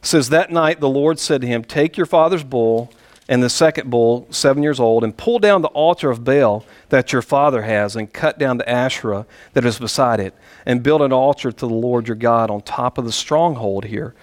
It 0.00 0.06
says, 0.06 0.28
That 0.28 0.52
night 0.52 0.80
the 0.80 0.88
Lord 0.88 1.18
said 1.18 1.40
to 1.40 1.46
him, 1.46 1.64
Take 1.64 1.96
your 1.96 2.06
father's 2.06 2.44
bull 2.44 2.92
and 3.28 3.42
the 3.42 3.50
second 3.50 3.90
bull, 3.90 4.28
seven 4.30 4.62
years 4.62 4.78
old, 4.78 5.02
and 5.02 5.16
pull 5.16 5.40
down 5.40 5.62
the 5.62 5.68
altar 5.68 6.10
of 6.10 6.22
Baal 6.22 6.64
that 6.90 7.12
your 7.12 7.22
father 7.22 7.62
has, 7.62 7.96
and 7.96 8.12
cut 8.12 8.38
down 8.38 8.58
the 8.58 8.68
Asherah 8.68 9.26
that 9.52 9.64
is 9.64 9.80
beside 9.80 10.20
it, 10.20 10.32
and 10.64 10.82
build 10.82 11.02
an 11.02 11.12
altar 11.12 11.50
to 11.50 11.66
the 11.66 11.74
Lord 11.74 12.06
your 12.06 12.16
God 12.16 12.50
on 12.50 12.62
top 12.62 12.98
of 12.98 13.04
the 13.04 13.10
stronghold 13.10 13.86
here 13.86 14.14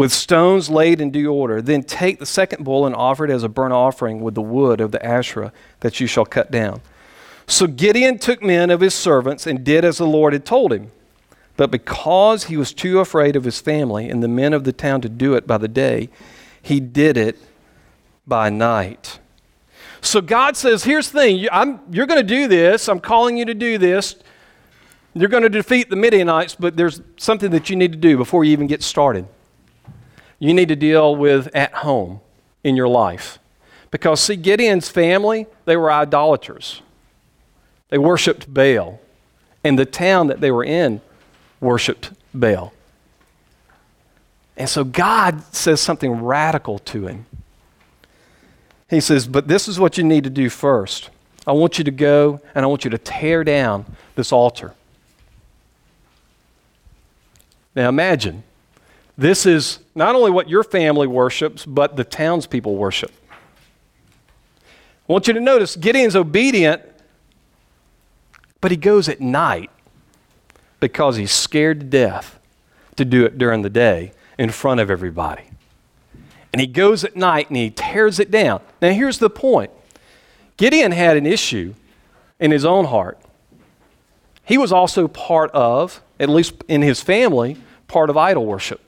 with 0.00 0.10
stones 0.10 0.70
laid 0.70 0.98
in 0.98 1.10
due 1.10 1.30
order. 1.30 1.60
Then 1.60 1.82
take 1.82 2.18
the 2.18 2.24
second 2.24 2.64
bull 2.64 2.86
and 2.86 2.94
offer 2.94 3.26
it 3.26 3.30
as 3.30 3.42
a 3.42 3.50
burnt 3.50 3.74
offering 3.74 4.22
with 4.22 4.34
the 4.34 4.40
wood 4.40 4.80
of 4.80 4.92
the 4.92 5.04
Asherah 5.04 5.52
that 5.80 6.00
you 6.00 6.06
shall 6.06 6.24
cut 6.24 6.50
down. 6.50 6.80
So 7.46 7.66
Gideon 7.66 8.18
took 8.18 8.42
men 8.42 8.70
of 8.70 8.80
his 8.80 8.94
servants 8.94 9.46
and 9.46 9.62
did 9.62 9.84
as 9.84 9.98
the 9.98 10.06
Lord 10.06 10.32
had 10.32 10.46
told 10.46 10.72
him. 10.72 10.90
But 11.58 11.70
because 11.70 12.44
he 12.44 12.56
was 12.56 12.72
too 12.72 12.98
afraid 13.00 13.36
of 13.36 13.44
his 13.44 13.60
family 13.60 14.08
and 14.08 14.22
the 14.22 14.28
men 14.28 14.54
of 14.54 14.64
the 14.64 14.72
town 14.72 15.02
to 15.02 15.10
do 15.10 15.34
it 15.34 15.46
by 15.46 15.58
the 15.58 15.68
day, 15.68 16.08
he 16.62 16.80
did 16.80 17.18
it 17.18 17.36
by 18.26 18.48
night. 18.48 19.18
So 20.00 20.22
God 20.22 20.56
says, 20.56 20.84
Here's 20.84 21.10
the 21.10 21.20
thing 21.20 21.36
you're 21.36 22.06
going 22.06 22.26
to 22.26 22.34
do 22.34 22.48
this. 22.48 22.88
I'm 22.88 23.00
calling 23.00 23.36
you 23.36 23.44
to 23.44 23.54
do 23.54 23.76
this. 23.76 24.16
You're 25.12 25.28
going 25.28 25.42
to 25.42 25.50
defeat 25.50 25.90
the 25.90 25.96
Midianites, 25.96 26.54
but 26.54 26.78
there's 26.78 27.02
something 27.18 27.50
that 27.50 27.68
you 27.68 27.76
need 27.76 27.92
to 27.92 27.98
do 27.98 28.16
before 28.16 28.46
you 28.46 28.52
even 28.52 28.66
get 28.66 28.82
started 28.82 29.28
you 30.40 30.52
need 30.52 30.68
to 30.68 30.76
deal 30.76 31.14
with 31.14 31.54
at 31.54 31.72
home 31.74 32.20
in 32.64 32.74
your 32.74 32.88
life. 32.88 33.38
Because, 33.92 34.20
see, 34.20 34.36
Gideon's 34.36 34.88
family, 34.88 35.46
they 35.66 35.76
were 35.76 35.92
idolaters. 35.92 36.82
They 37.90 37.98
worshiped 37.98 38.52
Baal. 38.52 39.00
And 39.62 39.78
the 39.78 39.84
town 39.84 40.28
that 40.28 40.40
they 40.40 40.50
were 40.50 40.64
in 40.64 41.00
worshiped 41.60 42.10
Baal. 42.34 42.72
And 44.56 44.68
so 44.68 44.84
God 44.84 45.42
says 45.54 45.80
something 45.80 46.22
radical 46.22 46.78
to 46.80 47.06
him. 47.06 47.26
He 48.88 49.00
says, 49.00 49.26
But 49.26 49.48
this 49.48 49.68
is 49.68 49.78
what 49.78 49.98
you 49.98 50.04
need 50.04 50.24
to 50.24 50.30
do 50.30 50.48
first. 50.48 51.10
I 51.46 51.52
want 51.52 51.78
you 51.78 51.84
to 51.84 51.90
go 51.90 52.40
and 52.54 52.64
I 52.64 52.68
want 52.68 52.84
you 52.84 52.90
to 52.90 52.98
tear 52.98 53.44
down 53.44 53.86
this 54.14 54.32
altar. 54.32 54.74
Now 57.74 57.88
imagine 57.88 58.42
this 59.20 59.44
is 59.44 59.80
not 59.94 60.14
only 60.14 60.30
what 60.30 60.48
your 60.48 60.64
family 60.64 61.06
worships, 61.06 61.66
but 61.66 61.94
the 61.94 62.04
townspeople 62.04 62.74
worship. 62.74 63.12
I 64.62 65.12
want 65.12 65.26
you 65.26 65.34
to 65.34 65.40
notice 65.40 65.76
Gideon's 65.76 66.16
obedient, 66.16 66.80
but 68.62 68.70
he 68.70 68.78
goes 68.78 69.10
at 69.10 69.20
night 69.20 69.68
because 70.80 71.16
he's 71.16 71.32
scared 71.32 71.80
to 71.80 71.86
death 71.86 72.40
to 72.96 73.04
do 73.04 73.26
it 73.26 73.36
during 73.36 73.60
the 73.60 73.68
day 73.68 74.12
in 74.38 74.48
front 74.48 74.80
of 74.80 74.90
everybody. 74.90 75.44
And 76.54 76.58
he 76.58 76.66
goes 76.66 77.04
at 77.04 77.14
night 77.14 77.48
and 77.48 77.58
he 77.58 77.68
tears 77.68 78.20
it 78.20 78.30
down. 78.30 78.62
Now, 78.80 78.90
here's 78.90 79.18
the 79.18 79.28
point 79.28 79.70
Gideon 80.56 80.92
had 80.92 81.18
an 81.18 81.26
issue 81.26 81.74
in 82.38 82.52
his 82.52 82.64
own 82.64 82.86
heart. 82.86 83.18
He 84.46 84.56
was 84.56 84.72
also 84.72 85.08
part 85.08 85.50
of, 85.50 86.02
at 86.18 86.30
least 86.30 86.54
in 86.68 86.80
his 86.80 87.02
family, 87.02 87.58
part 87.86 88.08
of 88.08 88.16
idol 88.16 88.46
worship. 88.46 88.80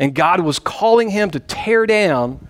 And 0.00 0.14
God 0.14 0.40
was 0.40 0.58
calling 0.58 1.10
him 1.10 1.30
to 1.30 1.38
tear 1.38 1.86
down 1.86 2.48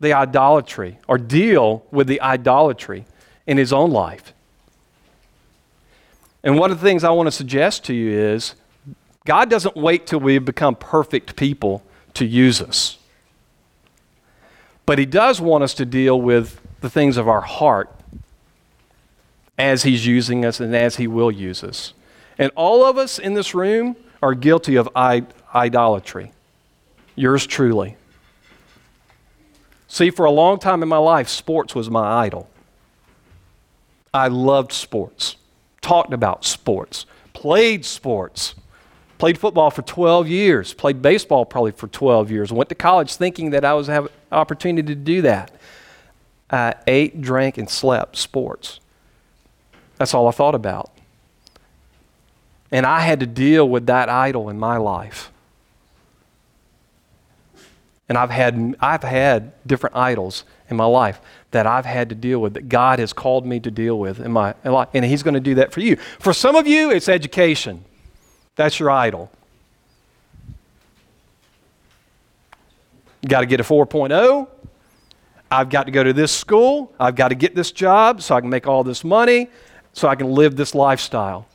the 0.00 0.14
idolatry 0.14 0.98
or 1.06 1.18
deal 1.18 1.84
with 1.92 2.08
the 2.08 2.20
idolatry 2.20 3.04
in 3.46 3.58
his 3.58 3.72
own 3.72 3.90
life. 3.90 4.32
And 6.42 6.58
one 6.58 6.70
of 6.70 6.80
the 6.80 6.86
things 6.86 7.04
I 7.04 7.10
want 7.10 7.26
to 7.26 7.32
suggest 7.32 7.84
to 7.84 7.94
you 7.94 8.10
is 8.10 8.54
God 9.26 9.50
doesn't 9.50 9.76
wait 9.76 10.06
till 10.06 10.20
we 10.20 10.38
become 10.38 10.74
perfect 10.74 11.36
people 11.36 11.82
to 12.14 12.24
use 12.24 12.62
us. 12.62 12.98
But 14.86 14.98
He 14.98 15.04
does 15.04 15.40
want 15.40 15.64
us 15.64 15.74
to 15.74 15.84
deal 15.84 16.20
with 16.20 16.60
the 16.80 16.88
things 16.88 17.16
of 17.16 17.28
our 17.28 17.40
heart 17.40 17.90
as 19.58 19.82
He's 19.82 20.06
using 20.06 20.44
us 20.44 20.60
and 20.60 20.74
as 20.74 20.96
He 20.96 21.08
will 21.08 21.32
use 21.32 21.64
us. 21.64 21.92
And 22.38 22.52
all 22.54 22.84
of 22.84 22.96
us 22.96 23.18
in 23.18 23.34
this 23.34 23.54
room 23.54 23.96
are 24.22 24.34
guilty 24.34 24.76
of 24.76 24.88
idolatry. 24.94 26.32
Yours 27.16 27.46
truly. 27.46 27.96
See, 29.88 30.10
for 30.10 30.26
a 30.26 30.30
long 30.30 30.58
time 30.58 30.82
in 30.82 30.88
my 30.88 30.98
life, 30.98 31.28
sports 31.28 31.74
was 31.74 31.88
my 31.90 32.24
idol. 32.24 32.48
I 34.12 34.28
loved 34.28 34.72
sports, 34.72 35.36
talked 35.80 36.12
about 36.12 36.44
sports, 36.44 37.06
played 37.32 37.84
sports, 37.84 38.54
played 39.18 39.38
football 39.38 39.70
for 39.70 39.82
12 39.82 40.28
years, 40.28 40.74
played 40.74 41.02
baseball 41.02 41.44
probably 41.44 41.72
for 41.72 41.88
12 41.88 42.30
years, 42.30 42.52
went 42.52 42.68
to 42.68 42.74
college 42.74 43.16
thinking 43.16 43.50
that 43.50 43.64
I 43.64 43.74
was 43.74 43.86
have 43.86 44.08
opportunity 44.32 44.86
to 44.86 44.94
do 44.94 45.22
that. 45.22 45.50
I 46.50 46.74
ate, 46.86 47.20
drank, 47.20 47.58
and 47.58 47.68
slept 47.68 48.16
sports. 48.16 48.80
That's 49.96 50.14
all 50.14 50.28
I 50.28 50.30
thought 50.30 50.54
about. 50.54 50.90
And 52.70 52.84
I 52.84 53.00
had 53.00 53.20
to 53.20 53.26
deal 53.26 53.68
with 53.68 53.86
that 53.86 54.08
idol 54.08 54.48
in 54.48 54.58
my 54.58 54.76
life. 54.76 55.30
And 58.08 58.16
I've 58.16 58.30
had, 58.30 58.76
I've 58.80 59.02
had 59.02 59.52
different 59.66 59.96
idols 59.96 60.44
in 60.70 60.76
my 60.76 60.84
life 60.84 61.20
that 61.50 61.66
I've 61.66 61.86
had 61.86 62.08
to 62.10 62.14
deal 62.14 62.40
with, 62.40 62.54
that 62.54 62.68
God 62.68 62.98
has 62.98 63.12
called 63.12 63.46
me 63.46 63.58
to 63.60 63.70
deal 63.70 63.98
with 63.98 64.20
in 64.20 64.30
my 64.30 64.54
life. 64.64 64.88
And 64.94 65.04
He's 65.04 65.22
going 65.22 65.34
to 65.34 65.40
do 65.40 65.56
that 65.56 65.72
for 65.72 65.80
you. 65.80 65.96
For 65.96 66.32
some 66.32 66.54
of 66.54 66.66
you, 66.66 66.90
it's 66.90 67.08
education. 67.08 67.84
That's 68.54 68.78
your 68.78 68.90
idol. 68.90 69.30
Got 73.26 73.40
to 73.40 73.46
get 73.46 73.60
a 73.60 73.64
4.0. 73.64 74.48
I've 75.50 75.70
got 75.70 75.84
to 75.84 75.92
go 75.92 76.02
to 76.04 76.12
this 76.12 76.32
school. 76.32 76.92
I've 76.98 77.14
got 77.14 77.28
to 77.28 77.34
get 77.34 77.54
this 77.54 77.70
job 77.70 78.22
so 78.22 78.34
I 78.34 78.40
can 78.40 78.50
make 78.50 78.66
all 78.66 78.84
this 78.84 79.04
money, 79.04 79.48
so 79.92 80.08
I 80.08 80.14
can 80.14 80.32
live 80.32 80.56
this 80.56 80.74
lifestyle. 80.74 81.46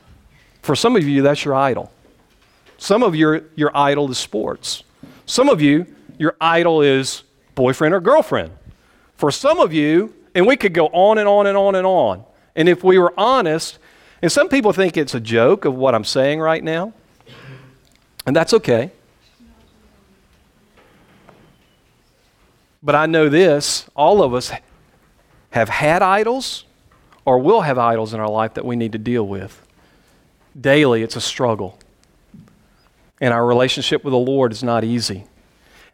For 0.62 0.74
some 0.76 0.96
of 0.96 1.04
you, 1.04 1.22
that's 1.22 1.44
your 1.44 1.54
idol. 1.54 1.92
Some 2.78 3.02
of 3.02 3.14
your, 3.14 3.44
your 3.54 3.76
idol 3.76 4.10
is 4.10 4.18
sports. 4.18 4.82
Some 5.26 5.48
of 5.48 5.60
you, 5.60 5.86
your 6.22 6.36
idol 6.40 6.82
is 6.82 7.24
boyfriend 7.56 7.92
or 7.92 8.00
girlfriend. 8.00 8.52
For 9.16 9.32
some 9.32 9.58
of 9.58 9.72
you, 9.72 10.14
and 10.36 10.46
we 10.46 10.56
could 10.56 10.72
go 10.72 10.86
on 10.86 11.18
and 11.18 11.28
on 11.28 11.48
and 11.48 11.58
on 11.58 11.74
and 11.74 11.84
on. 11.84 12.24
And 12.54 12.68
if 12.68 12.84
we 12.84 12.96
were 12.96 13.12
honest, 13.18 13.80
and 14.22 14.30
some 14.30 14.48
people 14.48 14.72
think 14.72 14.96
it's 14.96 15.16
a 15.16 15.20
joke 15.20 15.64
of 15.64 15.74
what 15.74 15.96
I'm 15.96 16.04
saying 16.04 16.38
right 16.38 16.62
now, 16.62 16.92
and 18.24 18.36
that's 18.36 18.54
okay. 18.54 18.92
But 22.84 22.94
I 22.94 23.06
know 23.06 23.28
this 23.28 23.90
all 23.96 24.22
of 24.22 24.32
us 24.32 24.52
have 25.50 25.68
had 25.68 26.02
idols 26.02 26.64
or 27.24 27.40
will 27.40 27.62
have 27.62 27.78
idols 27.78 28.14
in 28.14 28.20
our 28.20 28.30
life 28.30 28.54
that 28.54 28.64
we 28.64 28.76
need 28.76 28.92
to 28.92 28.98
deal 28.98 29.26
with. 29.26 29.60
Daily, 30.58 31.02
it's 31.02 31.16
a 31.16 31.20
struggle. 31.20 31.80
And 33.20 33.34
our 33.34 33.44
relationship 33.44 34.04
with 34.04 34.12
the 34.12 34.18
Lord 34.18 34.52
is 34.52 34.62
not 34.62 34.84
easy. 34.84 35.24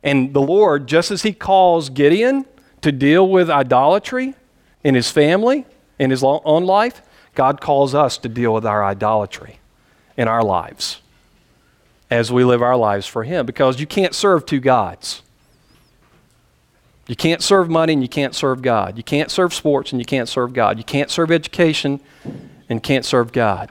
And 0.03 0.33
the 0.33 0.43
Lord, 0.43 0.87
just 0.87 1.11
as 1.11 1.23
He 1.23 1.33
calls 1.33 1.91
Gideon 1.91 2.47
to 2.83 2.93
deal 2.93 3.29
with 3.29 3.51
idolatry 3.51 4.35
in 4.85 4.95
his 4.95 5.11
family, 5.11 5.67
in 5.99 6.11
his 6.11 6.23
own 6.23 6.65
life, 6.65 7.03
God 7.35 7.61
calls 7.61 7.95
us 7.95 8.19
to 8.19 8.29
deal 8.29 8.55
with 8.55 8.65
our 8.65 8.85
idolatry 8.85 9.59
in 10.17 10.29
our 10.29 10.43
lives 10.43 11.01
as 12.11 12.33
we 12.33 12.45
live 12.45 12.63
our 12.63 12.77
lives 12.77 13.07
for 13.07 13.25
Him 13.25 13.47
because 13.47 13.81
you 13.81 13.87
can't 13.87 14.15
serve 14.15 14.47
two 14.47 14.61
gods. 14.61 15.23
You 17.07 17.17
can't 17.17 17.43
serve 17.43 17.71
money 17.71 17.95
and 17.95 18.03
you 18.03 18.09
can't 18.09 18.35
serve 18.35 18.61
God. 18.61 18.97
You 18.97 19.03
can't 19.03 19.31
serve 19.31 19.55
sports 19.55 19.93
and 19.93 20.01
you 20.01 20.05
can't 20.05 20.29
serve 20.29 20.53
God. 20.53 20.79
You 20.79 20.85
can't 20.85 21.11
serve 21.11 21.31
education 21.31 22.01
and 22.69 22.83
can't 22.83 23.05
serve 23.05 23.33
God. 23.33 23.71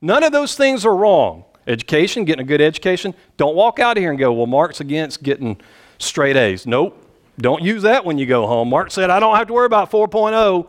None 0.00 0.24
of 0.24 0.32
those 0.32 0.56
things 0.56 0.84
are 0.84 0.94
wrong. 0.94 1.44
Education, 1.66 2.24
getting 2.24 2.42
a 2.42 2.46
good 2.46 2.60
education. 2.60 3.14
Don't 3.36 3.54
walk 3.54 3.78
out 3.78 3.96
of 3.96 4.02
here 4.02 4.10
and 4.10 4.18
go, 4.18 4.32
well, 4.32 4.46
Mark's 4.46 4.80
against 4.80 5.22
getting 5.22 5.60
straight 5.98 6.36
A's. 6.36 6.66
Nope. 6.66 6.98
Don't 7.38 7.62
use 7.62 7.82
that 7.82 8.04
when 8.04 8.18
you 8.18 8.26
go 8.26 8.46
home. 8.46 8.68
Mark 8.68 8.90
said, 8.90 9.10
I 9.10 9.20
don't 9.20 9.36
have 9.36 9.46
to 9.46 9.52
worry 9.52 9.66
about 9.66 9.90
4.0. 9.90 10.68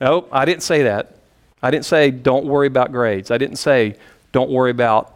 Nope, 0.00 0.28
I 0.32 0.44
didn't 0.44 0.62
say 0.62 0.84
that. 0.84 1.16
I 1.62 1.70
didn't 1.70 1.84
say 1.84 2.10
don't 2.10 2.46
worry 2.46 2.66
about 2.66 2.90
grades. 2.90 3.30
I 3.30 3.38
didn't 3.38 3.56
say 3.56 3.96
don't 4.32 4.50
worry 4.50 4.70
about 4.70 5.14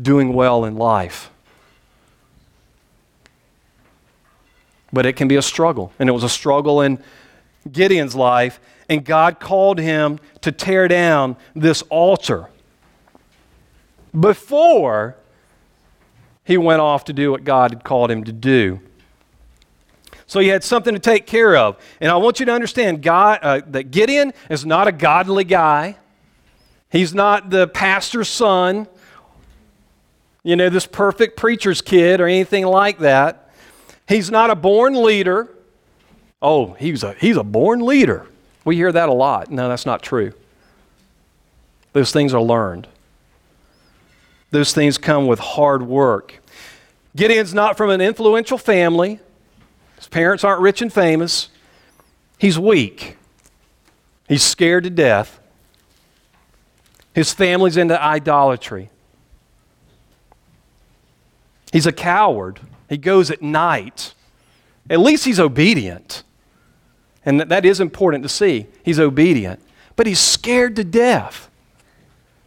doing 0.00 0.34
well 0.34 0.64
in 0.64 0.76
life. 0.76 1.30
But 4.92 5.06
it 5.06 5.14
can 5.14 5.26
be 5.26 5.36
a 5.36 5.42
struggle. 5.42 5.92
And 5.98 6.08
it 6.08 6.12
was 6.12 6.22
a 6.22 6.28
struggle 6.28 6.82
in 6.82 7.02
Gideon's 7.70 8.14
life. 8.14 8.60
And 8.88 9.04
God 9.04 9.40
called 9.40 9.78
him 9.78 10.20
to 10.42 10.52
tear 10.52 10.86
down 10.86 11.36
this 11.54 11.82
altar 11.88 12.48
before 14.18 15.16
he 16.44 16.56
went 16.56 16.80
off 16.80 17.04
to 17.04 17.12
do 17.12 17.30
what 17.30 17.44
God 17.44 17.72
had 17.72 17.84
called 17.84 18.10
him 18.10 18.24
to 18.24 18.32
do. 18.32 18.80
So 20.26 20.40
he 20.40 20.48
had 20.48 20.64
something 20.64 20.94
to 20.94 21.00
take 21.00 21.26
care 21.26 21.56
of. 21.56 21.76
And 22.00 22.10
I 22.10 22.16
want 22.16 22.40
you 22.40 22.46
to 22.46 22.52
understand 22.52 23.02
God, 23.02 23.38
uh, 23.42 23.60
that 23.68 23.90
Gideon 23.90 24.32
is 24.50 24.66
not 24.66 24.88
a 24.88 24.92
godly 24.92 25.44
guy. 25.44 25.96
He's 26.90 27.14
not 27.14 27.50
the 27.50 27.68
pastor's 27.68 28.28
son, 28.28 28.88
you 30.42 30.56
know, 30.56 30.68
this 30.68 30.86
perfect 30.86 31.36
preacher's 31.36 31.80
kid 31.80 32.20
or 32.20 32.26
anything 32.26 32.64
like 32.64 32.98
that. 33.00 33.50
He's 34.08 34.30
not 34.30 34.50
a 34.50 34.54
born 34.54 34.94
leader. 34.94 35.48
Oh, 36.40 36.74
he's 36.74 37.02
a, 37.02 37.14
he's 37.14 37.36
a 37.36 37.42
born 37.42 37.84
leader. 37.84 38.26
We 38.64 38.76
hear 38.76 38.92
that 38.92 39.08
a 39.08 39.12
lot. 39.12 39.50
No, 39.50 39.68
that's 39.68 39.86
not 39.86 40.02
true. 40.02 40.32
Those 41.92 42.12
things 42.12 42.34
are 42.34 42.42
learned. 42.42 42.86
Those 44.50 44.72
things 44.72 44.98
come 44.98 45.26
with 45.26 45.38
hard 45.38 45.82
work. 45.82 46.42
Gideon's 47.14 47.54
not 47.54 47.76
from 47.76 47.90
an 47.90 48.00
influential 48.00 48.58
family. 48.58 49.20
His 49.96 50.08
parents 50.08 50.44
aren't 50.44 50.60
rich 50.60 50.82
and 50.82 50.92
famous. 50.92 51.48
He's 52.38 52.58
weak. 52.58 53.16
He's 54.28 54.42
scared 54.42 54.84
to 54.84 54.90
death. 54.90 55.40
His 57.14 57.32
family's 57.32 57.76
into 57.76 58.00
idolatry. 58.00 58.90
He's 61.72 61.86
a 61.86 61.92
coward. 61.92 62.60
He 62.88 62.98
goes 62.98 63.30
at 63.30 63.42
night. 63.42 64.14
At 64.88 65.00
least 65.00 65.24
he's 65.24 65.40
obedient. 65.40 66.22
And 67.24 67.40
that 67.40 67.64
is 67.64 67.80
important 67.80 68.22
to 68.22 68.28
see. 68.28 68.66
He's 68.84 69.00
obedient. 69.00 69.60
But 69.96 70.06
he's 70.06 70.20
scared 70.20 70.76
to 70.76 70.84
death 70.84 71.45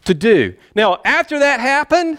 to 0.05 0.13
do. 0.13 0.55
Now, 0.75 0.99
after 1.05 1.39
that 1.39 1.59
happened, 1.59 2.17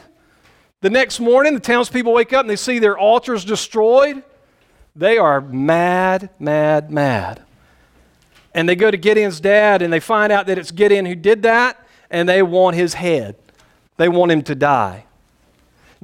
the 0.80 0.90
next 0.90 1.20
morning, 1.20 1.54
the 1.54 1.60
townspeople 1.60 2.12
wake 2.12 2.32
up 2.32 2.40
and 2.40 2.50
they 2.50 2.56
see 2.56 2.78
their 2.78 2.98
altars 2.98 3.44
destroyed. 3.44 4.22
They 4.96 5.18
are 5.18 5.40
mad, 5.40 6.30
mad, 6.38 6.90
mad. 6.90 7.42
And 8.54 8.68
they 8.68 8.74
go 8.74 8.90
to 8.90 8.96
Gideon's 8.96 9.40
dad 9.40 9.82
and 9.82 9.92
they 9.92 10.00
find 10.00 10.32
out 10.32 10.46
that 10.46 10.58
it's 10.58 10.70
Gideon 10.70 11.06
who 11.06 11.14
did 11.14 11.42
that 11.42 11.86
and 12.10 12.28
they 12.28 12.42
want 12.42 12.76
his 12.76 12.94
head. 12.94 13.36
They 13.96 14.08
want 14.08 14.32
him 14.32 14.42
to 14.42 14.54
die. 14.54 15.04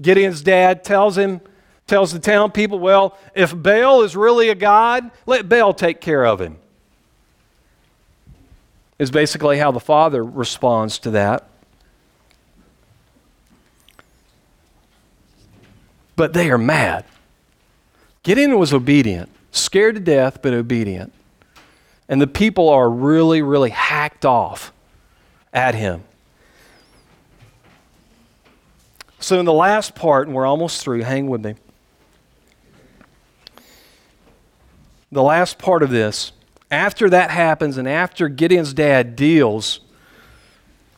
Gideon's 0.01 0.43
dad 0.43 0.85
tells 0.85 1.17
him, 1.17 1.41
tells 1.87 2.13
the 2.13 2.19
town 2.19 2.53
people, 2.53 2.79
well, 2.79 3.17
if 3.35 3.55
Baal 3.55 4.03
is 4.03 4.15
really 4.15 4.51
a 4.51 4.55
god, 4.55 5.11
let 5.25 5.49
Baal 5.49 5.73
take 5.73 6.01
care 6.01 6.27
of 6.27 6.41
him. 6.41 6.59
Is 8.99 9.11
basically 9.11 9.59
how 9.59 9.73
the 9.73 9.81
father 9.81 10.23
responds 10.23 10.99
to 11.01 11.11
that. 11.13 11.49
But 16.17 16.33
they 16.33 16.51
are 16.51 16.59
mad. 16.59 17.05
Gideon 18.23 18.59
was 18.59 18.73
obedient, 18.73 19.31
scared 19.53 19.95
to 19.95 20.01
death, 20.01 20.41
but 20.43 20.53
obedient. 20.53 21.13
And 22.09 22.21
the 22.21 22.27
people 22.27 22.69
are 22.69 22.91
really, 22.91 23.43
really 23.43 23.71
hacked 23.71 24.25
off 24.25 24.73
at 25.53 25.75
him. 25.75 26.03
So, 29.19 29.39
in 29.41 29.45
the 29.45 29.53
last 29.53 29.95
part, 29.95 30.27
and 30.27 30.37
we're 30.37 30.47
almost 30.47 30.83
through, 30.83 31.03
hang 31.03 31.29
with 31.29 31.45
me. 31.45 31.55
The 35.11 35.23
last 35.23 35.59
part 35.59 35.83
of 35.83 35.91
this, 35.91 36.33
after 36.71 37.09
that 37.11 37.31
happens, 37.31 37.77
and 37.77 37.89
after 37.89 38.29
Gideon's 38.29 38.75
dad 38.75 39.17
deals 39.17 39.81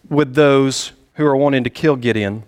with 0.08 0.34
those 0.34 0.92
who 1.14 1.26
are 1.26 1.36
wanting 1.36 1.64
to 1.64 1.70
kill 1.70 1.96
Gideon, 1.96 2.42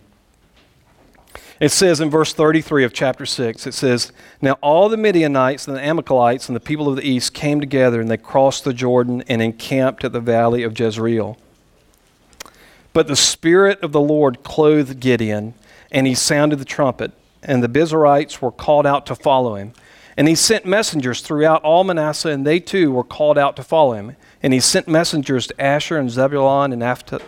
it 1.61 1.69
says 1.69 2.01
in 2.01 2.09
verse 2.09 2.33
33 2.33 2.85
of 2.85 2.95
chapter 2.95 3.27
6, 3.27 3.67
it 3.67 3.75
says, 3.75 4.13
Now 4.41 4.53
all 4.63 4.89
the 4.89 4.97
Midianites 4.97 5.69
and 5.69 5.77
the 5.77 5.85
Amalekites 5.85 6.49
and 6.49 6.57
the 6.57 6.61
people 6.61 6.89
of 6.89 6.97
the 6.97 7.07
east 7.07 7.35
came 7.35 7.61
together, 7.61 8.01
and 8.01 8.11
they 8.11 8.17
crossed 8.17 8.65
the 8.65 8.73
Jordan 8.73 9.23
and 9.29 9.43
encamped 9.43 10.03
at 10.03 10.13
the 10.13 10.21
valley 10.21 10.63
of 10.63 10.79
Jezreel. 10.79 11.37
But 12.95 13.09
the 13.09 13.17
Spirit 13.17 13.83
of 13.83 13.93
the 13.93 14.01
Lord 14.01 14.43
clothed 14.43 15.01
Gideon, 15.01 15.53
and 15.93 16.07
he 16.07 16.15
sounded 16.15 16.59
the 16.59 16.65
trumpet, 16.65 17.13
and 17.43 17.63
the 17.63 17.69
Abiezrites 17.69 18.41
were 18.41 18.51
called 18.51 18.87
out 18.87 19.05
to 19.07 19.15
follow 19.15 19.55
him. 19.55 19.75
And 20.17 20.29
he 20.29 20.35
sent 20.35 20.67
messengers 20.67 21.21
throughout 21.21 21.63
all 21.63 21.85
Manasseh, 21.85 22.31
and 22.31 22.47
they 22.47 22.59
too 22.59 22.91
were 22.91 23.05
called 23.05 23.39
out 23.39 23.55
to 23.57 23.63
follow 23.63 23.93
him. 23.93 24.17
And 24.43 24.53
he 24.53 24.61
sent 24.61 24.89
messengers 24.89 25.47
to 25.47 25.61
Asher 25.61 25.99
and 25.99 26.11
Zebulun 26.11 26.73
and 26.73 26.81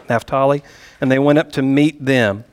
Naphtali, 0.09 0.63
and 1.01 1.13
they 1.13 1.19
went 1.19 1.39
up 1.39 1.53
to 1.53 1.63
meet 1.63 2.05
them. 2.05 2.45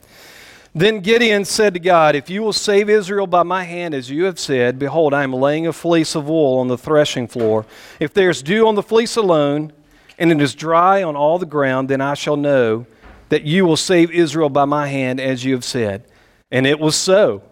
Then 0.74 1.00
Gideon 1.00 1.44
said 1.44 1.74
to 1.74 1.80
God, 1.80 2.14
If 2.14 2.30
you 2.30 2.42
will 2.42 2.52
save 2.52 2.88
Israel 2.88 3.26
by 3.26 3.42
my 3.42 3.64
hand, 3.64 3.92
as 3.92 4.08
you 4.08 4.24
have 4.24 4.38
said, 4.38 4.78
behold, 4.78 5.12
I 5.12 5.24
am 5.24 5.32
laying 5.32 5.66
a 5.66 5.72
fleece 5.72 6.14
of 6.14 6.28
wool 6.28 6.58
on 6.58 6.68
the 6.68 6.78
threshing 6.78 7.26
floor. 7.26 7.66
If 7.98 8.14
there 8.14 8.30
is 8.30 8.42
dew 8.42 8.68
on 8.68 8.76
the 8.76 8.82
fleece 8.82 9.16
alone, 9.16 9.72
and 10.16 10.30
it 10.30 10.40
is 10.40 10.54
dry 10.54 11.02
on 11.02 11.16
all 11.16 11.38
the 11.38 11.46
ground, 11.46 11.88
then 11.88 12.00
I 12.00 12.14
shall 12.14 12.36
know 12.36 12.86
that 13.30 13.42
you 13.42 13.64
will 13.64 13.76
save 13.76 14.10
Israel 14.12 14.48
by 14.48 14.64
my 14.64 14.86
hand, 14.86 15.18
as 15.18 15.44
you 15.44 15.54
have 15.54 15.64
said. 15.64 16.04
And 16.52 16.66
it 16.66 16.78
was 16.78 16.94
so. 16.94 17.42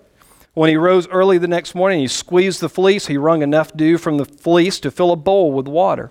When 0.55 0.71
he 0.71 0.77
rose 0.77 1.09
early 1.09 1.39
the 1.39 1.49
next 1.49 1.75
morning, 1.75 2.01
he 2.01 2.09
squeezed 2.09 2.61
the 2.61 2.69
fleece. 2.69 3.07
He 3.07 3.17
wrung 3.17 3.43
enough 3.43 3.77
dew 3.77 3.97
from 3.97 4.19
the 4.19 4.25
fleece 4.25 4.79
to 4.81 4.91
fill 4.91 5.13
a 5.13 5.17
bowl 5.17 5.53
with 5.53 5.67
water. 5.67 6.11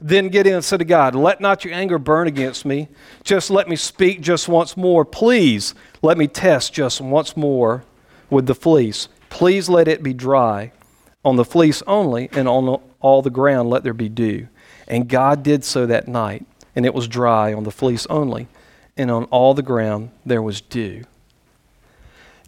Then 0.00 0.28
Gideon 0.28 0.62
said 0.62 0.78
to 0.78 0.84
God, 0.84 1.14
Let 1.14 1.40
not 1.40 1.64
your 1.64 1.74
anger 1.74 1.98
burn 1.98 2.28
against 2.28 2.64
me. 2.64 2.88
Just 3.24 3.50
let 3.50 3.68
me 3.68 3.76
speak 3.76 4.20
just 4.20 4.48
once 4.48 4.76
more. 4.76 5.04
Please 5.04 5.74
let 6.02 6.18
me 6.18 6.26
test 6.26 6.74
just 6.74 7.00
once 7.00 7.36
more 7.36 7.84
with 8.28 8.46
the 8.46 8.54
fleece. 8.54 9.08
Please 9.30 9.68
let 9.68 9.88
it 9.88 10.02
be 10.02 10.12
dry 10.12 10.72
on 11.24 11.36
the 11.36 11.44
fleece 11.44 11.82
only, 11.86 12.28
and 12.32 12.48
on 12.48 12.82
all 13.00 13.22
the 13.22 13.30
ground 13.30 13.70
let 13.70 13.84
there 13.84 13.94
be 13.94 14.08
dew. 14.08 14.48
And 14.88 15.08
God 15.08 15.42
did 15.44 15.64
so 15.64 15.86
that 15.86 16.08
night, 16.08 16.44
and 16.74 16.84
it 16.84 16.92
was 16.92 17.06
dry 17.06 17.52
on 17.52 17.62
the 17.62 17.70
fleece 17.70 18.06
only, 18.10 18.48
and 18.96 19.10
on 19.10 19.24
all 19.24 19.54
the 19.54 19.62
ground 19.62 20.10
there 20.26 20.42
was 20.42 20.60
dew. 20.60 21.04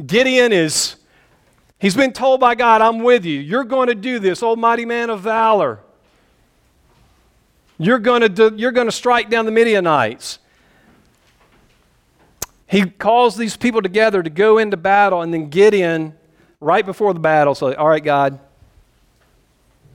Gideon 0.05 0.53
is, 0.53 0.97
he's 1.79 1.95
been 1.95 2.12
told 2.12 2.40
by 2.40 2.57
God, 2.57 2.81
I'm 2.81 3.05
with 3.05 3.25
you. 3.25 3.38
You're 3.38 3.64
going 3.64 3.87
to 3.87 3.95
do 3.95 4.19
this, 4.19 4.43
almighty 4.43 4.85
man 4.85 5.09
of 5.09 5.21
valor. 5.21 5.79
You're 7.79 8.01
going 8.01 8.23
to, 8.23 8.29
do, 8.29 8.53
you're 8.57 8.73
going 8.73 8.88
to 8.88 8.93
strike 8.93 9.31
down 9.31 9.45
the 9.47 9.53
Midianites. 9.53 10.40
He 12.74 12.87
calls 12.87 13.37
these 13.37 13.56
people 13.56 13.82
together 13.82 14.20
to 14.20 14.28
go 14.28 14.58
into 14.58 14.76
battle, 14.76 15.22
and 15.22 15.32
then 15.32 15.48
Gideon, 15.48 16.12
right 16.58 16.84
before 16.84 17.14
the 17.14 17.20
battle, 17.20 17.54
say, 17.54 17.72
All 17.76 17.87
right, 17.87 18.02
God, 18.02 18.40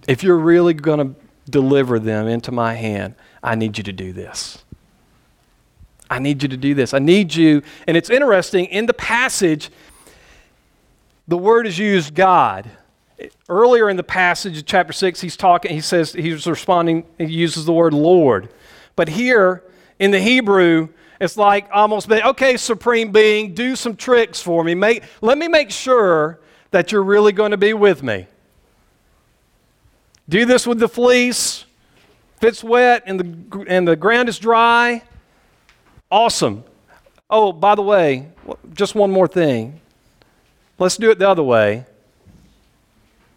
if 0.08 0.24
you're 0.24 0.38
really 0.38 0.74
going 0.74 1.14
to 1.14 1.20
deliver 1.50 2.00
them 2.00 2.30
into 2.30 2.54
my 2.54 2.76
hand, 2.76 3.16
I 3.44 3.56
need 3.56 3.78
you 3.78 3.84
to 3.84 3.92
do 3.92 4.14
this. 4.14 4.64
I 6.10 6.20
need 6.20 6.42
you 6.42 6.48
to 6.48 6.56
do 6.56 6.74
this. 6.74 6.94
I 6.94 7.00
need 7.00 7.36
you. 7.36 7.64
And 7.86 7.98
it's 7.98 8.10
interesting, 8.10 8.64
in 8.68 8.86
the 8.86 8.94
passage, 8.94 9.72
the 11.28 11.38
word 11.38 11.68
is 11.68 11.78
used 11.78 12.16
God. 12.16 12.72
Earlier 13.50 13.90
in 13.90 13.98
the 13.98 14.04
passage, 14.04 14.64
chapter 14.66 14.94
6, 14.94 15.20
he's 15.20 15.36
talking, 15.36 15.72
he 15.72 15.82
says, 15.82 16.14
he's 16.14 16.48
responding, 16.48 17.06
he 17.18 17.26
uses 17.26 17.66
the 17.66 17.74
word 17.74 17.94
Lord. 17.94 18.48
But 18.96 19.10
here 19.10 19.66
in 20.00 20.12
the 20.12 20.22
Hebrew, 20.22 20.88
it's 21.20 21.36
like 21.36 21.68
almost, 21.72 22.10
okay, 22.12 22.56
Supreme 22.58 23.12
Being, 23.12 23.54
do 23.54 23.76
some 23.76 23.96
tricks 23.96 24.42
for 24.42 24.64
me. 24.64 24.74
Make, 24.74 25.04
let 25.22 25.38
me 25.38 25.48
make 25.48 25.70
sure 25.70 26.40
that 26.72 26.92
you're 26.92 27.04
really 27.04 27.32
going 27.32 27.52
to 27.52 27.58
be 27.58 27.74
with 27.74 28.04
me. 28.04 28.28
Do 30.30 30.46
this 30.46 30.66
with 30.66 30.80
the 30.80 30.88
fleece. 30.88 31.66
If 32.38 32.44
it's 32.44 32.64
wet 32.64 33.04
and 33.06 33.20
the, 33.20 33.66
and 33.68 33.88
the 33.88 33.96
ground 33.96 34.30
is 34.30 34.40
dry, 34.40 35.04
awesome. 36.10 36.64
Oh, 37.30 37.52
by 37.52 37.76
the 37.76 37.82
way, 37.82 38.30
just 38.74 38.96
one 38.96 39.12
more 39.12 39.28
thing. 39.28 39.82
Let's 40.78 40.96
do 40.96 41.12
it 41.12 41.20
the 41.20 41.28
other 41.28 41.44
way. 41.44 41.86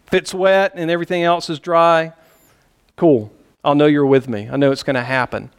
If 0.07 0.13
it's 0.13 0.33
wet 0.33 0.73
and 0.75 0.89
everything 0.89 1.23
else 1.23 1.49
is 1.49 1.59
dry, 1.59 2.13
cool. 2.95 3.33
I'll 3.63 3.75
know 3.75 3.87
you're 3.87 4.05
with 4.05 4.29
me. 4.29 4.47
I 4.49 4.55
know 4.55 4.71
it's 4.71 4.83
going 4.83 4.95
to 4.95 5.03
happen. 5.03 5.49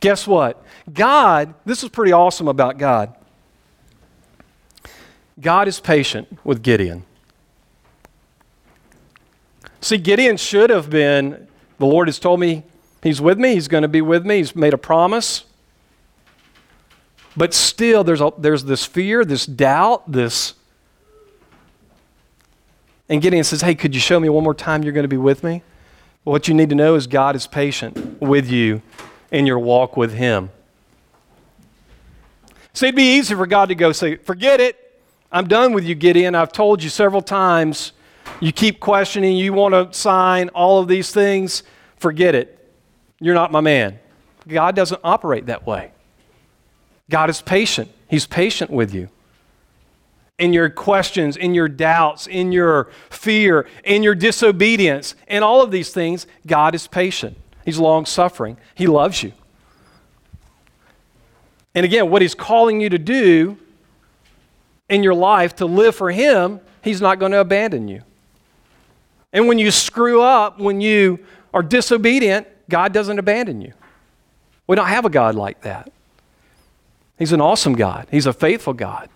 Guess 0.00 0.26
what? 0.26 0.62
God, 0.92 1.54
this 1.64 1.82
is 1.82 1.88
pretty 1.88 2.12
awesome 2.12 2.48
about 2.48 2.78
God. 2.78 3.14
God 5.40 5.68
is 5.68 5.80
patient 5.80 6.38
with 6.44 6.62
Gideon. 6.62 7.04
See, 9.80 9.98
Gideon 9.98 10.36
should 10.36 10.70
have 10.70 10.90
been, 10.90 11.46
the 11.78 11.86
Lord 11.86 12.08
has 12.08 12.18
told 12.18 12.40
me 12.40 12.64
he's 13.02 13.20
with 13.20 13.38
me, 13.38 13.54
he's 13.54 13.68
going 13.68 13.82
to 13.82 13.88
be 13.88 14.00
with 14.00 14.26
me, 14.26 14.38
he's 14.38 14.56
made 14.56 14.74
a 14.74 14.78
promise. 14.78 15.44
But 17.36 17.54
still, 17.54 18.02
there's, 18.02 18.20
a, 18.20 18.32
there's 18.36 18.64
this 18.64 18.84
fear, 18.84 19.24
this 19.24 19.46
doubt, 19.46 20.10
this. 20.10 20.54
And 23.08 23.22
Gideon 23.22 23.44
says, 23.44 23.60
Hey, 23.60 23.76
could 23.76 23.94
you 23.94 24.00
show 24.00 24.18
me 24.18 24.28
one 24.28 24.42
more 24.42 24.54
time 24.54 24.82
you're 24.82 24.92
going 24.92 25.04
to 25.04 25.08
be 25.08 25.16
with 25.16 25.44
me? 25.44 25.62
Well, 26.24 26.32
what 26.32 26.48
you 26.48 26.54
need 26.54 26.68
to 26.70 26.74
know 26.74 26.96
is 26.96 27.06
God 27.06 27.36
is 27.36 27.46
patient 27.46 28.20
with 28.20 28.50
you 28.50 28.82
in 29.30 29.46
your 29.46 29.58
walk 29.58 29.96
with 29.96 30.14
Him. 30.14 30.50
See, 32.72 32.86
it'd 32.86 32.96
be 32.96 33.16
easy 33.16 33.34
for 33.34 33.46
God 33.46 33.70
to 33.70 33.74
go 33.74 33.92
say, 33.92 34.16
Forget 34.16 34.60
it. 34.60 34.76
I'm 35.30 35.46
done 35.46 35.72
with 35.72 35.84
you, 35.84 35.94
Gideon. 35.94 36.34
I've 36.34 36.52
told 36.52 36.82
you 36.82 36.88
several 36.88 37.22
times. 37.22 37.92
You 38.40 38.52
keep 38.52 38.80
questioning. 38.80 39.36
You 39.36 39.52
want 39.52 39.74
to 39.74 39.98
sign 39.98 40.48
all 40.50 40.80
of 40.80 40.88
these 40.88 41.10
things. 41.10 41.62
Forget 41.96 42.34
it. 42.34 42.54
You're 43.20 43.34
not 43.34 43.52
my 43.52 43.60
man. 43.60 43.98
God 44.46 44.76
doesn't 44.76 45.00
operate 45.04 45.46
that 45.46 45.66
way. 45.66 45.92
God 47.10 47.30
is 47.30 47.42
patient. 47.42 47.90
He's 48.08 48.26
patient 48.26 48.70
with 48.70 48.94
you. 48.94 49.08
In 50.38 50.52
your 50.52 50.70
questions, 50.70 51.36
in 51.36 51.52
your 51.52 51.68
doubts, 51.68 52.26
in 52.26 52.52
your 52.52 52.90
fear, 53.10 53.66
in 53.82 54.02
your 54.02 54.14
disobedience, 54.14 55.14
in 55.26 55.42
all 55.42 55.62
of 55.62 55.70
these 55.70 55.90
things, 55.90 56.26
God 56.46 56.74
is 56.74 56.86
patient. 56.86 57.36
He's 57.68 57.78
long 57.78 58.06
suffering. 58.06 58.56
He 58.74 58.86
loves 58.86 59.22
you. 59.22 59.30
And 61.74 61.84
again, 61.84 62.08
what 62.08 62.22
He's 62.22 62.34
calling 62.34 62.80
you 62.80 62.88
to 62.88 62.96
do 62.96 63.58
in 64.88 65.02
your 65.02 65.12
life 65.12 65.56
to 65.56 65.66
live 65.66 65.94
for 65.94 66.10
Him, 66.10 66.60
He's 66.80 67.02
not 67.02 67.18
going 67.18 67.32
to 67.32 67.40
abandon 67.40 67.86
you. 67.86 68.00
And 69.34 69.48
when 69.48 69.58
you 69.58 69.70
screw 69.70 70.22
up, 70.22 70.58
when 70.58 70.80
you 70.80 71.18
are 71.52 71.62
disobedient, 71.62 72.46
God 72.70 72.94
doesn't 72.94 73.18
abandon 73.18 73.60
you. 73.60 73.74
We 74.66 74.74
don't 74.74 74.86
have 74.86 75.04
a 75.04 75.10
God 75.10 75.34
like 75.34 75.60
that. 75.60 75.92
He's 77.18 77.32
an 77.32 77.42
awesome 77.42 77.74
God, 77.74 78.08
He's 78.10 78.24
a 78.24 78.32
faithful 78.32 78.72
God. 78.72 79.10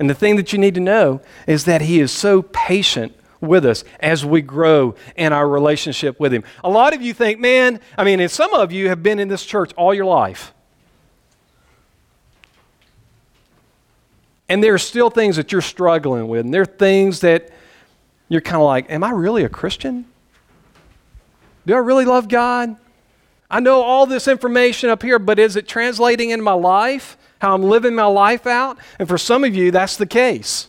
And 0.00 0.10
the 0.10 0.14
thing 0.14 0.34
that 0.34 0.52
you 0.52 0.58
need 0.58 0.74
to 0.74 0.80
know 0.80 1.20
is 1.46 1.64
that 1.66 1.80
He 1.80 2.00
is 2.00 2.10
so 2.10 2.42
patient 2.42 3.14
with 3.40 3.64
us 3.64 3.84
as 4.00 4.24
we 4.24 4.42
grow 4.42 4.94
in 5.16 5.32
our 5.32 5.48
relationship 5.48 6.18
with 6.18 6.32
Him. 6.32 6.44
A 6.64 6.70
lot 6.70 6.94
of 6.94 7.02
you 7.02 7.14
think, 7.14 7.38
man, 7.38 7.80
I 7.96 8.04
mean, 8.04 8.20
and 8.20 8.30
some 8.30 8.54
of 8.54 8.72
you 8.72 8.88
have 8.88 9.02
been 9.02 9.18
in 9.18 9.28
this 9.28 9.44
church 9.44 9.72
all 9.74 9.94
your 9.94 10.06
life. 10.06 10.52
And 14.48 14.64
there 14.64 14.74
are 14.74 14.78
still 14.78 15.10
things 15.10 15.36
that 15.36 15.52
you're 15.52 15.60
struggling 15.60 16.28
with, 16.28 16.44
and 16.44 16.54
there 16.54 16.62
are 16.62 16.66
things 16.66 17.20
that 17.20 17.50
you're 18.28 18.40
kind 18.40 18.56
of 18.56 18.62
like, 18.62 18.90
Am 18.90 19.04
I 19.04 19.10
really 19.10 19.44
a 19.44 19.48
Christian? 19.48 20.06
Do 21.66 21.74
I 21.74 21.78
really 21.78 22.06
love 22.06 22.28
God? 22.28 22.76
I 23.50 23.60
know 23.60 23.82
all 23.82 24.06
this 24.06 24.28
information 24.28 24.90
up 24.90 25.02
here, 25.02 25.18
but 25.18 25.38
is 25.38 25.56
it 25.56 25.68
translating 25.68 26.30
in 26.30 26.40
my 26.42 26.52
life? 26.52 27.16
How 27.40 27.54
I'm 27.54 27.62
living 27.62 27.94
my 27.94 28.06
life 28.06 28.46
out? 28.46 28.78
And 28.98 29.08
for 29.08 29.16
some 29.18 29.44
of 29.44 29.54
you, 29.54 29.70
that's 29.70 29.96
the 29.96 30.06
case. 30.06 30.67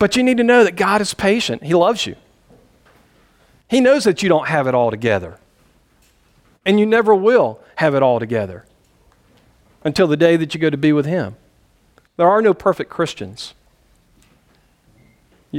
But 0.00 0.16
you 0.16 0.24
need 0.24 0.38
to 0.38 0.42
know 0.42 0.64
that 0.64 0.76
God 0.76 1.02
is 1.02 1.12
patient. 1.12 1.62
He 1.62 1.74
loves 1.74 2.06
you. 2.06 2.16
He 3.68 3.80
knows 3.80 4.02
that 4.04 4.22
you 4.22 4.30
don't 4.30 4.48
have 4.48 4.66
it 4.66 4.74
all 4.74 4.90
together. 4.90 5.38
And 6.64 6.80
you 6.80 6.86
never 6.86 7.14
will 7.14 7.60
have 7.76 7.94
it 7.94 8.02
all 8.02 8.18
together 8.18 8.64
until 9.84 10.06
the 10.06 10.16
day 10.16 10.36
that 10.36 10.54
you 10.54 10.60
go 10.60 10.70
to 10.70 10.76
be 10.78 10.92
with 10.92 11.04
Him. 11.04 11.36
There 12.16 12.28
are 12.28 12.40
no 12.40 12.54
perfect 12.54 12.90
Christians. 12.90 13.52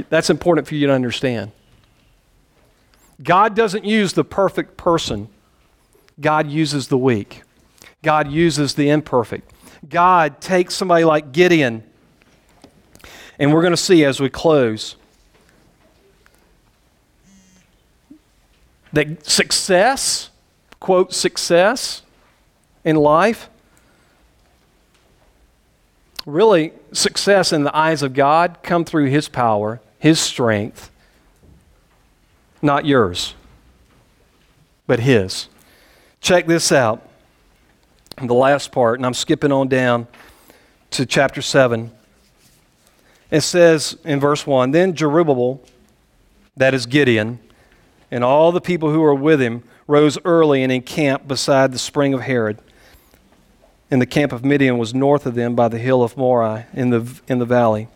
That's 0.08 0.28
important 0.28 0.66
for 0.66 0.74
you 0.74 0.88
to 0.88 0.92
understand. 0.92 1.52
God 3.22 3.54
doesn't 3.54 3.84
use 3.84 4.12
the 4.12 4.24
perfect 4.24 4.76
person, 4.76 5.28
God 6.20 6.50
uses 6.50 6.88
the 6.88 6.98
weak. 6.98 7.42
God 8.02 8.28
uses 8.28 8.74
the 8.74 8.90
imperfect. 8.90 9.52
God 9.88 10.40
takes 10.40 10.74
somebody 10.74 11.04
like 11.04 11.30
Gideon, 11.30 11.84
and 13.42 13.52
we're 13.52 13.60
going 13.60 13.72
to 13.72 13.76
see 13.76 14.04
as 14.04 14.20
we 14.20 14.30
close 14.30 14.94
that 18.92 19.26
success, 19.26 20.30
quote, 20.78 21.12
success 21.12 22.02
in 22.84 22.94
life, 22.94 23.50
really, 26.24 26.72
success 26.92 27.52
in 27.52 27.64
the 27.64 27.76
eyes 27.76 28.04
of 28.04 28.14
God 28.14 28.58
come 28.62 28.84
through 28.84 29.06
His 29.06 29.28
power, 29.28 29.80
His 29.98 30.20
strength, 30.20 30.92
not 32.62 32.86
yours, 32.86 33.34
but 34.86 35.00
His. 35.00 35.48
Check 36.20 36.46
this 36.46 36.70
out. 36.70 37.08
The 38.18 38.34
last 38.34 38.70
part, 38.70 39.00
and 39.00 39.06
I'm 39.06 39.14
skipping 39.14 39.50
on 39.50 39.66
down 39.66 40.06
to 40.90 41.04
chapter 41.04 41.42
7. 41.42 41.90
It 43.32 43.40
says 43.40 43.96
in 44.04 44.20
verse 44.20 44.46
1 44.46 44.70
Then 44.72 44.92
Jerubbaal, 44.92 45.58
that 46.56 46.74
is 46.74 46.84
Gideon, 46.84 47.40
and 48.10 48.22
all 48.22 48.52
the 48.52 48.60
people 48.60 48.92
who 48.92 49.00
were 49.00 49.14
with 49.14 49.40
him 49.40 49.64
rose 49.86 50.18
early 50.24 50.62
and 50.62 50.70
encamped 50.70 51.26
beside 51.26 51.72
the 51.72 51.78
spring 51.78 52.12
of 52.12 52.20
Harod. 52.20 52.58
And 53.90 54.02
the 54.02 54.06
camp 54.06 54.32
of 54.32 54.44
Midian 54.44 54.76
was 54.76 54.94
north 54.94 55.24
of 55.24 55.34
them 55.34 55.54
by 55.54 55.68
the 55.68 55.78
hill 55.78 56.02
of 56.02 56.16
Moreh 56.16 56.66
in 56.74 56.90
the, 56.90 57.20
in 57.26 57.38
the 57.38 57.46
valley. 57.46 57.88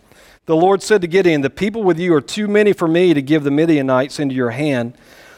The 0.47 0.57
Lord 0.57 0.83
said 0.83 1.03
to 1.03 1.07
Gideon, 1.07 1.43
The 1.43 1.51
people 1.51 1.83
with 1.83 1.99
you 1.99 2.15
are 2.15 2.23
too 2.23 2.49
many 2.49 2.73
for 2.73 2.89
me 2.89 3.13
to 3.13 3.21
give 3.21 3.45
the 3.45 3.51
Midianites 3.51 4.19
into 4.19 4.35
your 4.35 4.51
hand, 4.51 4.95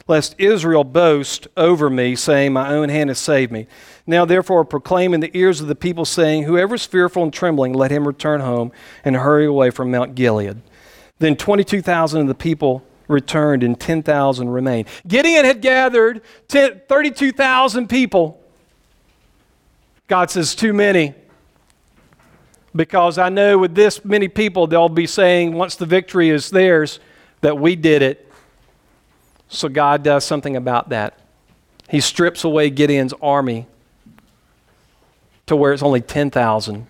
lest 0.07 0.37
Israel 0.39 0.85
boast 0.85 1.49
over 1.57 1.91
me, 1.91 2.15
saying, 2.15 2.53
My 2.53 2.73
own 2.73 2.89
hand 2.89 3.11
has 3.11 3.19
saved 3.19 3.51
me. 3.51 3.67
Now 4.09 4.25
therefore 4.25 4.65
proclaim 4.65 5.15
in 5.15 5.21
the 5.21 5.31
ears 5.37 5.61
of 5.61 5.69
the 5.69 5.77
people, 5.77 6.05
saying, 6.05 6.45
Whoever 6.45 6.75
is 6.75 6.85
fearful 6.85 7.23
and 7.23 7.33
trembling, 7.33 7.75
let 7.75 7.91
him 7.93 8.07
return 8.07 8.41
home 8.41 8.73
and 9.05 9.15
hurry 9.15 9.47
away 9.47 9.71
from 9.71 9.91
Mount 9.91 10.17
Gilead. 10.17 10.61
Then 11.21 11.37
22,000 11.37 12.23
of 12.23 12.27
the 12.27 12.35
people 12.35 12.83
returned, 13.07 13.63
and 13.63 13.79
10,000 13.79 14.49
remained. 14.49 14.89
Gideon 15.07 15.45
had 15.45 15.61
gathered 15.61 16.23
32,000 16.49 17.89
people. 17.89 18.43
God 20.09 20.31
says, 20.31 20.55
Too 20.55 20.73
many 20.73 21.15
because 22.75 23.19
I 23.19 23.29
know 23.29 23.59
with 23.59 23.75
this 23.75 24.05
many 24.05 24.29
people, 24.29 24.67
they'll 24.67 24.89
be 24.89 25.07
saying, 25.07 25.53
once 25.53 25.75
the 25.75 25.87
victory 25.87 26.31
is 26.31 26.51
theirs, 26.51 27.01
that 27.41 27.59
we 27.59 27.77
did 27.77 28.03
it. 28.03 28.31
So 29.49 29.69
God 29.69 30.03
does 30.03 30.25
something 30.25 30.55
about 30.55 30.91
that. 30.91 31.19
He 31.89 32.01
strips 32.01 32.45
away 32.45 32.71
Gideon's 32.71 33.15
army 33.23 33.67
to 35.49 35.57
where 35.57 35.73
it's 35.73 35.83
only 35.83 36.01
10,000. 36.01 36.87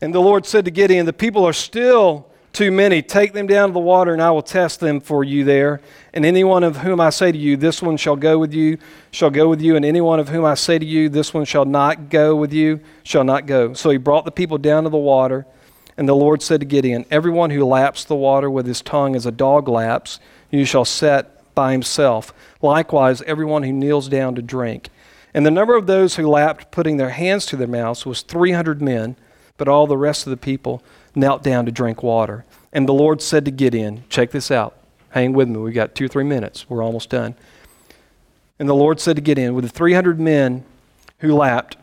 And 0.00 0.14
the 0.14 0.20
Lord 0.20 0.46
said 0.46 0.64
to 0.64 0.70
Gideon, 0.70 1.06
The 1.06 1.12
people 1.12 1.44
are 1.44 1.52
still 1.52 2.26
too 2.52 2.70
many. 2.70 3.02
Take 3.02 3.32
them 3.32 3.46
down 3.46 3.70
to 3.70 3.72
the 3.72 3.80
water, 3.80 4.12
and 4.12 4.22
I 4.22 4.30
will 4.30 4.42
test 4.42 4.80
them 4.80 5.00
for 5.00 5.22
you 5.24 5.44
there. 5.44 5.80
And 6.12 6.24
anyone 6.24 6.64
of 6.64 6.78
whom 6.78 7.00
I 7.00 7.10
say 7.10 7.30
to 7.32 7.38
you, 7.38 7.56
This 7.56 7.82
one 7.82 7.96
shall 7.96 8.16
go 8.16 8.38
with 8.38 8.54
you, 8.54 8.78
shall 9.10 9.30
go 9.30 9.48
with 9.48 9.60
you. 9.60 9.76
And 9.76 9.84
anyone 9.84 10.20
of 10.20 10.28
whom 10.28 10.44
I 10.44 10.54
say 10.54 10.78
to 10.78 10.86
you, 10.86 11.08
This 11.08 11.34
one 11.34 11.44
shall 11.44 11.64
not 11.64 12.10
go 12.10 12.36
with 12.36 12.52
you, 12.52 12.80
shall 13.02 13.24
not 13.24 13.46
go. 13.46 13.74
So 13.74 13.90
he 13.90 13.98
brought 13.98 14.24
the 14.24 14.30
people 14.30 14.58
down 14.58 14.84
to 14.84 14.90
the 14.90 14.96
water. 14.96 15.46
And 15.96 16.08
the 16.08 16.14
Lord 16.14 16.42
said 16.42 16.60
to 16.60 16.66
Gideon, 16.66 17.04
Everyone 17.10 17.50
who 17.50 17.64
laps 17.64 18.04
the 18.04 18.14
water 18.14 18.48
with 18.48 18.66
his 18.66 18.82
tongue 18.82 19.16
as 19.16 19.26
a 19.26 19.32
dog 19.32 19.68
laps, 19.68 20.20
you 20.50 20.64
shall 20.64 20.84
set 20.84 21.54
by 21.56 21.72
himself. 21.72 22.32
Likewise, 22.62 23.20
everyone 23.22 23.64
who 23.64 23.72
kneels 23.72 24.08
down 24.08 24.36
to 24.36 24.42
drink. 24.42 24.90
And 25.38 25.46
the 25.46 25.52
number 25.52 25.76
of 25.76 25.86
those 25.86 26.16
who 26.16 26.26
lapped, 26.26 26.72
putting 26.72 26.96
their 26.96 27.10
hands 27.10 27.46
to 27.46 27.56
their 27.56 27.68
mouths, 27.68 28.04
was 28.04 28.22
300 28.22 28.82
men, 28.82 29.14
but 29.56 29.68
all 29.68 29.86
the 29.86 29.96
rest 29.96 30.26
of 30.26 30.32
the 30.32 30.36
people 30.36 30.82
knelt 31.14 31.44
down 31.44 31.64
to 31.66 31.70
drink 31.70 32.02
water. 32.02 32.44
And 32.72 32.88
the 32.88 32.92
Lord 32.92 33.22
said 33.22 33.44
to 33.44 33.52
Gideon, 33.52 34.02
Check 34.08 34.32
this 34.32 34.50
out. 34.50 34.76
Hang 35.10 35.34
with 35.34 35.46
me. 35.46 35.58
We've 35.58 35.72
got 35.72 35.94
two 35.94 36.06
or 36.06 36.08
three 36.08 36.24
minutes. 36.24 36.68
We're 36.68 36.82
almost 36.82 37.10
done. 37.10 37.36
And 38.58 38.68
the 38.68 38.74
Lord 38.74 38.98
said 38.98 39.14
to 39.14 39.22
Gideon, 39.22 39.54
With 39.54 39.62
the 39.62 39.70
300 39.70 40.18
men 40.18 40.64
who 41.18 41.32
lapped, 41.36 41.76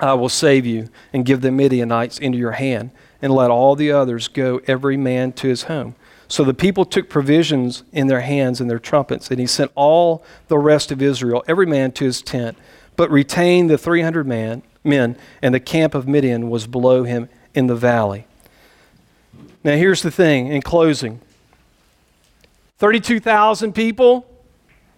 I 0.00 0.14
will 0.14 0.30
save 0.30 0.64
you 0.64 0.88
and 1.12 1.26
give 1.26 1.42
the 1.42 1.50
Midianites 1.50 2.18
into 2.18 2.38
your 2.38 2.52
hand, 2.52 2.92
and 3.20 3.34
let 3.34 3.50
all 3.50 3.76
the 3.76 3.92
others 3.92 4.26
go, 4.26 4.62
every 4.66 4.96
man 4.96 5.32
to 5.32 5.48
his 5.48 5.64
home. 5.64 5.96
So 6.28 6.44
the 6.44 6.54
people 6.54 6.84
took 6.84 7.08
provisions 7.08 7.82
in 7.92 8.06
their 8.06 8.20
hands 8.20 8.60
and 8.60 8.68
their 8.68 8.78
trumpets, 8.78 9.30
and 9.30 9.38
he 9.38 9.46
sent 9.46 9.70
all 9.74 10.24
the 10.48 10.58
rest 10.58 10.90
of 10.90 11.02
Israel, 11.02 11.44
every 11.46 11.66
man 11.66 11.92
to 11.92 12.04
his 12.04 12.22
tent, 12.22 12.56
but 12.96 13.10
retained 13.10 13.68
the 13.68 13.78
300 13.78 14.26
man, 14.26 14.62
men, 14.82 15.16
and 15.42 15.54
the 15.54 15.60
camp 15.60 15.94
of 15.94 16.08
Midian 16.08 16.48
was 16.50 16.66
below 16.66 17.04
him 17.04 17.28
in 17.54 17.66
the 17.66 17.76
valley. 17.76 18.26
Now, 19.62 19.76
here's 19.76 20.02
the 20.02 20.10
thing 20.10 20.48
in 20.48 20.62
closing 20.62 21.20
32,000 22.78 23.72
people, 23.72 24.26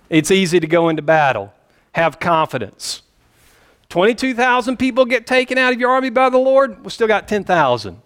it's 0.09 0.31
easy 0.31 0.61
to 0.61 0.67
go 0.67 0.89
into 0.89 1.03
battle. 1.03 1.53
Have 1.93 2.19
confidence. 2.21 3.03
22,000 3.89 4.77
people 4.77 5.05
get 5.05 5.27
taken 5.27 5.57
out 5.57 5.73
of 5.73 5.81
your 5.81 5.91
army 5.91 6.11
by 6.11 6.29
the 6.29 6.39
Lord, 6.39 6.85
we 6.85 6.91
still 6.91 7.07
got 7.07 7.29
10,000. 7.29 8.03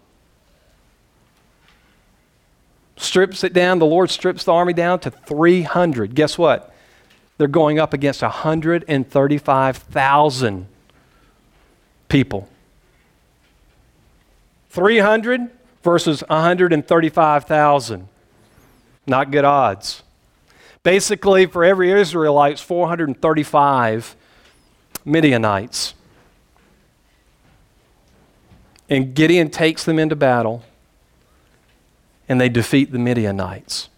Strips 3.01 3.43
it 3.45 3.53
down, 3.55 3.79
the 3.79 3.87
Lord 3.87 4.11
strips 4.11 4.45
the 4.45 4.53
army 4.53 4.75
down 4.75 5.01
to 5.01 5.11
300. 5.11 6.15
Guess 6.15 6.37
what? 6.37 6.75
They're 7.39 7.49
going 7.49 7.79
up 7.79 7.95
against 7.95 8.21
135,000 8.21 10.67
people. 12.11 12.47
300 14.69 15.51
versus 15.83 16.23
135,000. 16.29 18.09
Not 19.07 19.31
good 19.31 19.47
odds. 19.47 20.03
Basically, 20.83 21.47
for 21.47 21.65
every 21.65 21.93
Israelite, 21.93 22.53
it's 22.53 22.61
435 22.61 24.15
Midianites. 25.07 25.95
And 28.91 29.15
Gideon 29.15 29.49
takes 29.49 29.85
them 29.85 29.99
into 29.99 30.17
battle, 30.17 30.65
and 32.31 32.41
they 32.41 32.49
defeat 32.49 32.93
the 32.93 32.99
Midianites. 32.99 33.89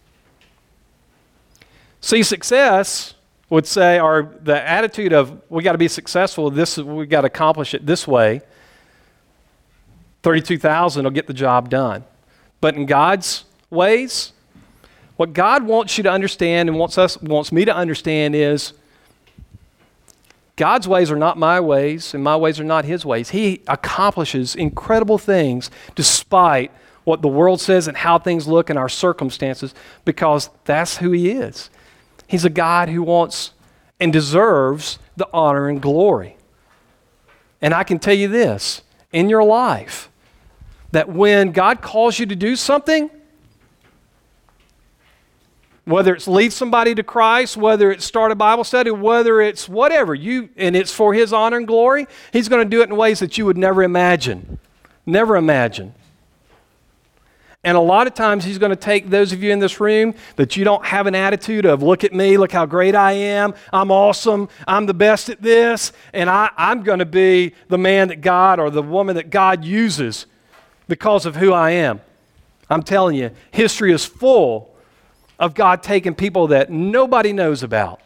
See, 2.01 2.23
success 2.23 3.13
would 3.51 3.67
say, 3.67 3.99
or 3.99 4.33
the 4.41 4.67
attitude 4.67 5.13
of 5.13 5.39
we 5.49 5.61
got 5.61 5.73
to 5.73 5.77
be 5.77 5.87
successful, 5.87 6.49
this 6.49 6.79
we 6.79 7.05
got 7.05 7.21
to 7.21 7.27
accomplish 7.27 7.75
it 7.75 7.85
this 7.85 8.07
way. 8.07 8.41
32,000 10.23 11.03
will 11.03 11.11
get 11.11 11.27
the 11.27 11.33
job 11.33 11.69
done. 11.69 12.03
But 12.59 12.73
in 12.73 12.87
God's 12.87 13.45
ways, 13.69 14.33
what 15.15 15.33
God 15.33 15.63
wants 15.63 15.95
you 15.97 16.03
to 16.03 16.11
understand 16.11 16.69
and 16.69 16.79
wants 16.79 16.97
us 16.97 17.21
wants 17.21 17.51
me 17.51 17.65
to 17.65 17.75
understand 17.75 18.33
is 18.33 18.73
God's 20.55 20.87
ways 20.87 21.11
are 21.11 21.15
not 21.17 21.37
my 21.37 21.59
ways, 21.59 22.15
and 22.15 22.23
my 22.23 22.35
ways 22.35 22.59
are 22.59 22.63
not 22.63 22.83
his 22.83 23.05
ways. 23.05 23.29
He 23.29 23.61
accomplishes 23.67 24.55
incredible 24.55 25.19
things 25.19 25.69
despite 25.93 26.71
what 27.03 27.21
the 27.21 27.27
world 27.27 27.59
says 27.59 27.87
and 27.87 27.97
how 27.97 28.17
things 28.17 28.47
look 28.47 28.69
in 28.69 28.77
our 28.77 28.89
circumstances 28.89 29.73
because 30.05 30.49
that's 30.65 30.97
who 30.97 31.11
he 31.11 31.31
is. 31.31 31.69
He's 32.27 32.45
a 32.45 32.49
God 32.49 32.89
who 32.89 33.03
wants 33.03 33.51
and 33.99 34.11
deserves 34.11 34.99
the 35.15 35.27
honor 35.33 35.67
and 35.69 35.81
glory. 35.81 36.37
And 37.61 37.73
I 37.73 37.83
can 37.83 37.99
tell 37.99 38.13
you 38.13 38.27
this 38.27 38.81
in 39.11 39.29
your 39.29 39.43
life 39.43 40.09
that 40.91 41.09
when 41.09 41.51
God 41.51 41.81
calls 41.81 42.19
you 42.19 42.25
to 42.25 42.35
do 42.35 42.55
something, 42.55 43.09
whether 45.85 46.15
it's 46.15 46.27
lead 46.27 46.53
somebody 46.53 46.95
to 46.95 47.03
Christ, 47.03 47.57
whether 47.57 47.91
it's 47.91 48.05
start 48.05 48.31
a 48.31 48.35
Bible 48.35 48.63
study, 48.63 48.91
whether 48.91 49.41
it's 49.41 49.67
whatever, 49.67 50.15
you 50.15 50.49
and 50.55 50.75
it's 50.75 50.93
for 50.93 51.13
his 51.13 51.33
honor 51.33 51.57
and 51.57 51.67
glory, 51.67 52.07
he's 52.31 52.47
going 52.47 52.63
to 52.63 52.69
do 52.69 52.81
it 52.81 52.89
in 52.89 52.95
ways 52.95 53.19
that 53.19 53.37
you 53.37 53.45
would 53.45 53.57
never 53.57 53.83
imagine. 53.83 54.59
Never 55.05 55.35
imagine. 55.35 55.93
And 57.63 57.77
a 57.77 57.81
lot 57.81 58.07
of 58.07 58.13
times 58.13 58.43
he's 58.43 58.57
going 58.57 58.71
to 58.71 58.75
take 58.75 59.09
those 59.09 59.31
of 59.31 59.41
you 59.41 59.51
in 59.51 59.59
this 59.59 59.79
room 59.79 60.15
that 60.35 60.57
you 60.57 60.65
don't 60.65 60.85
have 60.85 61.07
an 61.07 61.15
attitude 61.15 61.65
of, 61.65 61.81
look 61.81 62.03
at 62.03 62.13
me, 62.13 62.37
look 62.37 62.51
how 62.51 62.65
great 62.65 62.93
I 62.93 63.13
am, 63.13 63.53
I'm 63.71 63.89
awesome, 63.89 64.49
I'm 64.67 64.85
the 64.85 64.93
best 64.93 65.29
at 65.29 65.41
this, 65.41 65.93
and 66.13 66.29
I, 66.29 66.49
I'm 66.57 66.83
going 66.83 66.99
to 66.99 67.05
be 67.05 67.53
the 67.69 67.77
man 67.77 68.09
that 68.09 68.19
God 68.19 68.59
or 68.59 68.69
the 68.69 68.83
woman 68.83 69.15
that 69.15 69.29
God 69.29 69.63
uses 69.63 70.25
because 70.89 71.25
of 71.25 71.37
who 71.37 71.53
I 71.53 71.71
am. 71.71 72.01
I'm 72.69 72.83
telling 72.83 73.15
you, 73.15 73.31
history 73.51 73.93
is 73.93 74.03
full 74.03 74.75
of 75.39 75.53
God 75.53 75.83
taking 75.83 76.15
people 76.15 76.47
that 76.47 76.69
nobody 76.69 77.31
knows 77.31 77.63
about. 77.63 78.01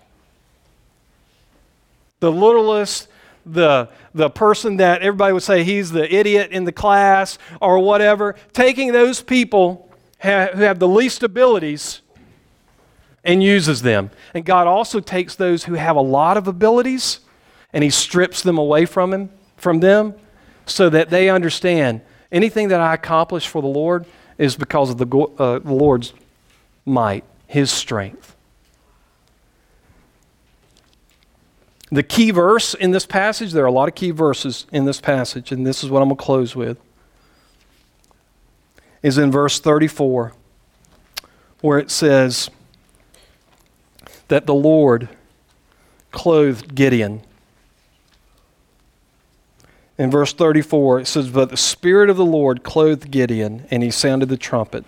The 2.20 2.32
littlest, 2.32 3.08
the, 3.54 3.90
the 4.14 4.30
person 4.30 4.78
that 4.78 5.02
everybody 5.02 5.34
would 5.34 5.44
say 5.44 5.64
he's 5.64 5.92
the 5.92 6.14
idiot 6.14 6.52
in 6.52 6.64
the 6.64 6.72
class 6.72 7.38
or 7.62 7.80
whatever, 7.80 8.36
taking 8.54 8.92
those 8.92 9.22
people 9.22 9.90
ha- 10.22 10.50
who 10.54 10.62
have 10.62 10.80
the 10.80 10.88
least 10.88 11.24
abilities 11.24 12.02
and 13.24 13.44
uses 13.44 13.82
them. 13.82 14.10
And 14.34 14.46
God 14.46 14.68
also 14.68 15.00
takes 15.00 15.36
those 15.36 15.66
who 15.66 15.74
have 15.74 15.96
a 15.96 16.02
lot 16.02 16.38
of 16.38 16.48
abilities 16.48 17.20
and 17.74 17.84
he 17.84 17.90
strips 17.90 18.42
them 18.42 18.58
away 18.58 18.86
from 18.86 19.14
him 19.14 19.30
from 19.58 19.80
them 19.80 20.14
so 20.66 20.90
that 20.90 21.10
they 21.10 21.30
understand 21.30 22.02
anything 22.32 22.70
that 22.70 22.80
I 22.80 22.94
accomplish 22.94 23.48
for 23.48 23.62
the 23.62 23.68
Lord 23.68 24.06
is 24.38 24.56
because 24.56 24.90
of 24.90 24.98
the, 24.98 25.08
uh, 25.08 25.60
the 25.60 25.74
Lord's 25.74 26.14
might, 26.86 27.24
his 27.48 27.72
strength. 27.72 28.36
The 31.90 32.04
key 32.04 32.32
verse 32.32 32.74
in 32.74 32.92
this 32.92 33.06
passage, 33.06 33.54
there 33.54 33.64
are 33.64 33.68
a 33.68 33.72
lot 33.72 33.88
of 33.88 33.96
key 33.96 34.12
verses 34.12 34.66
in 34.72 34.86
this 34.86 35.00
passage, 35.00 35.52
and 35.52 35.66
this 35.66 35.84
is 35.84 35.90
what 35.90 36.02
I'm 36.02 36.10
going 36.10 36.18
to 36.18 36.24
close 36.24 36.56
with, 36.56 36.78
is 39.02 39.18
in 39.18 39.32
verse 39.32 39.60
34, 39.60 40.34
where 41.62 41.80
it 41.80 41.90
says 41.90 42.50
that 44.28 44.46
the 44.46 44.54
Lord 44.54 45.08
clothed 46.12 46.76
Gideon. 46.76 47.22
In 49.98 50.12
verse 50.12 50.34
34, 50.34 51.02
it 51.02 51.08
says, 51.08 51.30
But 51.30 51.50
the 51.50 51.58
Spirit 51.58 52.10
of 52.10 52.18
the 52.18 52.26
Lord 52.26 52.64
clothed 52.64 53.10
Gideon, 53.10 53.66
and 53.72 53.82
he 53.82 53.92
sounded 53.92 54.28
the 54.28 54.38
trumpet 54.38 54.84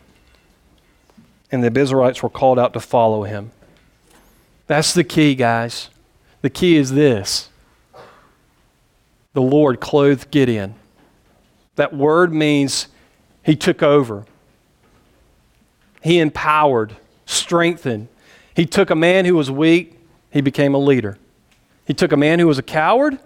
and 1.51 1.63
the 1.63 1.71
Abiezrites 1.71 2.21
were 2.21 2.29
called 2.29 2.59
out 2.59 2.73
to 2.73 2.79
follow 2.79 3.23
him. 3.23 3.51
That's 4.67 4.93
the 4.93 5.03
key, 5.03 5.35
guys. 5.35 5.89
The 6.41 6.49
key 6.49 6.77
is 6.77 6.91
this 6.91 7.49
the 9.33 9.41
Lord 9.41 9.79
clothed 9.79 10.31
Gideon. 10.31 10.75
That 11.75 11.95
word 11.95 12.33
means 12.33 12.87
he 13.43 13.55
took 13.55 13.81
over, 13.83 14.25
he 16.01 16.19
empowered, 16.19 16.95
strengthened. 17.25 18.07
He 18.53 18.65
took 18.65 18.89
a 18.89 18.95
man 18.95 19.23
who 19.23 19.35
was 19.35 19.49
weak, 19.49 19.97
he 20.31 20.41
became 20.41 20.73
a 20.73 20.79
leader. 20.79 21.17
He 21.85 21.93
took 21.93 22.11
a 22.11 22.17
man 22.17 22.39
who 22.39 22.47
was 22.47 22.57
a 22.57 22.63
coward, 22.63 23.17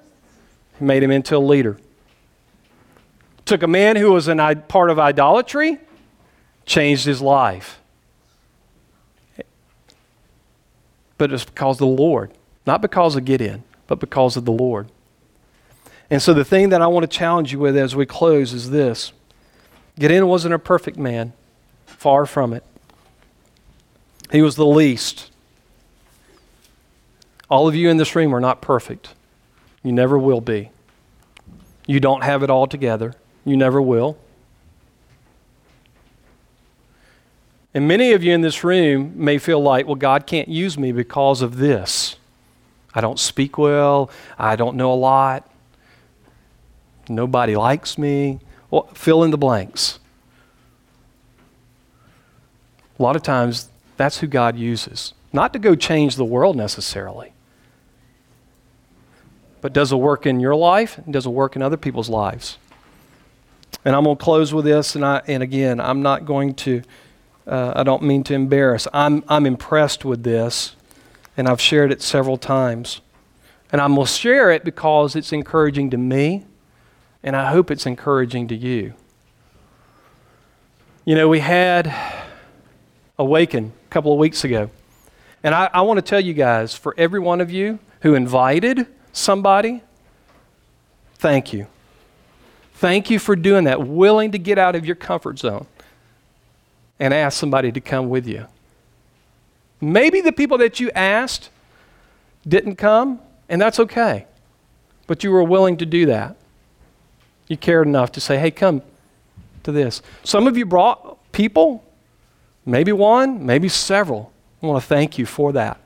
he 0.78 0.86
made 0.86 1.02
him 1.02 1.12
into 1.12 1.36
a 1.36 1.40
leader. 1.40 1.78
Took 3.46 3.64
a 3.64 3.68
man 3.68 3.96
who 3.96 4.12
was 4.12 4.28
a 4.28 4.64
part 4.68 4.90
of 4.90 5.00
idolatry, 5.00 5.80
changed 6.66 7.06
his 7.06 7.22
life. 7.22 7.80
but 11.24 11.32
it's 11.32 11.46
because 11.46 11.78
the 11.78 11.86
Lord. 11.86 12.32
Not 12.66 12.82
because 12.82 13.16
of 13.16 13.26
Gideon, 13.26 13.64
but 13.88 14.00
because 14.00 14.38
of 14.38 14.46
the 14.46 14.52
Lord. 14.52 14.90
And 16.10 16.22
so 16.22 16.34
the 16.34 16.46
thing 16.46 16.70
that 16.70 16.82
I 16.82 16.88
want 16.88 17.04
to 17.04 17.18
challenge 17.18 17.52
you 17.52 17.60
with 17.60 17.76
as 17.76 17.96
we 17.96 18.06
close 18.06 18.54
is 18.54 18.70
this 18.70 19.14
Gideon 19.98 20.28
wasn't 20.28 20.54
a 20.54 20.60
perfect 20.60 20.98
man, 20.98 21.34
far 21.86 22.26
from 22.26 22.54
it. 22.54 22.64
He 24.32 24.42
was 24.42 24.56
the 24.56 24.66
least. 24.66 25.32
All 27.50 27.68
of 27.68 27.76
you 27.76 27.90
in 27.90 27.98
this 27.98 28.16
room 28.16 28.34
are 28.34 28.40
not 28.40 28.62
perfect. 28.62 29.14
You 29.84 29.92
never 29.92 30.18
will 30.18 30.42
be. 30.42 30.72
You 31.86 32.00
don't 32.00 32.24
have 32.24 32.42
it 32.42 32.50
all 32.50 32.66
together. 32.66 33.14
You 33.46 33.58
never 33.58 33.82
will. 33.82 34.18
And 37.74 37.88
many 37.88 38.14
of 38.14 38.24
you 38.24 38.34
in 38.34 38.42
this 38.42 38.64
room 38.64 39.14
may 39.16 39.38
feel 39.38 39.62
like, 39.62 39.86
well, 39.86 39.96
God 39.96 40.26
can't 40.26 40.48
use 40.48 40.78
me 40.78 40.92
because 40.92 41.42
of 41.42 41.58
this. 41.58 42.16
I 42.96 43.02
don't 43.02 43.20
speak 43.20 43.58
well. 43.58 44.10
I 44.38 44.56
don't 44.56 44.76
know 44.76 44.94
a 44.94 44.96
lot. 44.96 45.50
Nobody 47.10 47.56
likes 47.56 47.98
me. 47.98 48.40
Well, 48.70 48.88
fill 48.94 49.24
in 49.24 49.32
the 49.32 49.38
blanks. 49.38 50.00
A 52.98 53.04
lot 53.04 53.16
of 53.16 53.24
times, 53.24 53.70
that's 53.98 54.20
who 54.20 54.28
God 54.28 54.58
uses. 54.58 55.14
Not 55.32 55.54
to 55.54 55.60
go 55.60 55.76
change 55.76 56.16
the 56.16 56.26
world 56.26 56.56
necessarily, 56.56 57.34
but 59.62 59.74
does 59.74 59.92
a 59.92 59.98
work 59.98 60.26
in 60.26 60.40
your 60.40 60.56
life 60.56 60.98
and 61.00 61.12
does 61.12 61.26
a 61.26 61.30
work 61.30 61.56
in 61.56 61.62
other 61.62 61.78
people's 61.78 62.10
lives. 62.10 62.58
And 63.84 63.96
I'm 63.96 64.04
going 64.04 64.16
to 64.16 64.24
close 64.24 64.54
with 64.54 64.66
this, 64.66 64.96
and, 64.96 65.04
I, 65.04 65.22
and 65.28 65.42
again, 65.42 65.82
I'm 65.82 66.02
not 66.02 66.26
going 66.26 66.54
to 66.56 66.84
uh, 67.46 67.74
I 67.76 67.84
don't 67.84 68.04
mean 68.04 68.24
to 68.26 68.34
embarrass. 68.34 68.88
I'm, 68.94 69.24
I'm 69.28 69.46
impressed 69.46 70.06
with 70.06 70.24
this, 70.24 70.76
and 71.36 71.48
I've 71.48 71.62
shared 71.62 71.92
it 71.92 72.02
several 72.02 72.38
times. 72.38 73.02
And 73.72 73.82
I'm 73.82 73.96
going 73.96 74.06
to 74.06 74.12
share 74.12 74.52
it 74.52 74.64
because 74.64 75.16
it's 75.16 75.34
encouraging 75.34 75.90
to 75.92 75.98
me, 75.98 76.46
and 77.24 77.36
I 77.36 77.52
hope 77.52 77.72
it's 77.72 77.86
encouraging 77.86 78.48
to 78.50 78.56
you. 78.56 78.94
You 81.06 81.16
know, 81.16 81.28
we 81.28 81.40
had 81.40 81.94
Awaken 83.18 83.74
a 83.86 83.90
couple 83.90 84.12
of 84.12 84.18
weeks 84.18 84.44
ago. 84.44 84.72
And 85.44 85.54
I, 85.54 85.70
I 85.74 85.82
want 85.82 85.98
to 85.98 86.02
tell 86.02 86.20
you 86.20 86.34
guys, 86.34 86.74
for 86.74 86.96
every 86.98 87.20
one 87.20 87.42
of 87.42 87.52
you 87.52 87.78
who 88.02 88.16
invited 88.16 88.88
somebody, 89.12 89.82
thank 91.16 91.54
you. 91.54 91.68
Thank 92.74 93.10
you 93.10 93.20
for 93.20 93.36
doing 93.36 93.66
that, 93.66 93.86
willing 93.86 94.32
to 94.32 94.40
get 94.40 94.58
out 94.58 94.76
of 94.76 94.86
your 94.86 94.96
comfort 94.96 95.40
zone 95.40 95.68
and 97.00 97.14
ask 97.14 97.40
somebody 97.40 97.72
to 97.72 97.80
come 97.80 98.10
with 98.10 98.28
you. 98.28 98.48
Maybe 99.84 100.22
the 100.22 100.32
people 100.32 100.58
that 100.60 100.80
you 100.80 100.92
asked 100.92 101.50
didn't 102.48 102.76
come, 102.76 103.20
and 103.50 103.62
that's 103.62 103.80
okay. 103.80 104.26
But 105.08 105.24
you 105.24 105.32
were 105.32 105.44
willing 105.44 105.78
to 105.78 105.86
do 105.86 106.06
that. 106.08 106.38
You 107.48 107.58
cared 107.58 107.88
enough 107.88 108.12
to 108.14 108.22
say, 108.22 108.40
hey, 108.40 108.52
come 108.52 108.82
to 109.64 109.72
this. 109.72 110.02
Some 110.24 110.48
of 110.48 110.58
you 110.58 110.66
brought 110.66 111.32
people, 111.32 111.84
maybe 112.66 112.92
one, 112.92 113.46
maybe 113.46 113.70
several. 113.70 114.32
I 114.62 114.68
want 114.68 114.82
to 114.82 114.88
thank 114.88 115.18
you 115.18 115.26
for 115.26 115.52
that. 115.54 115.80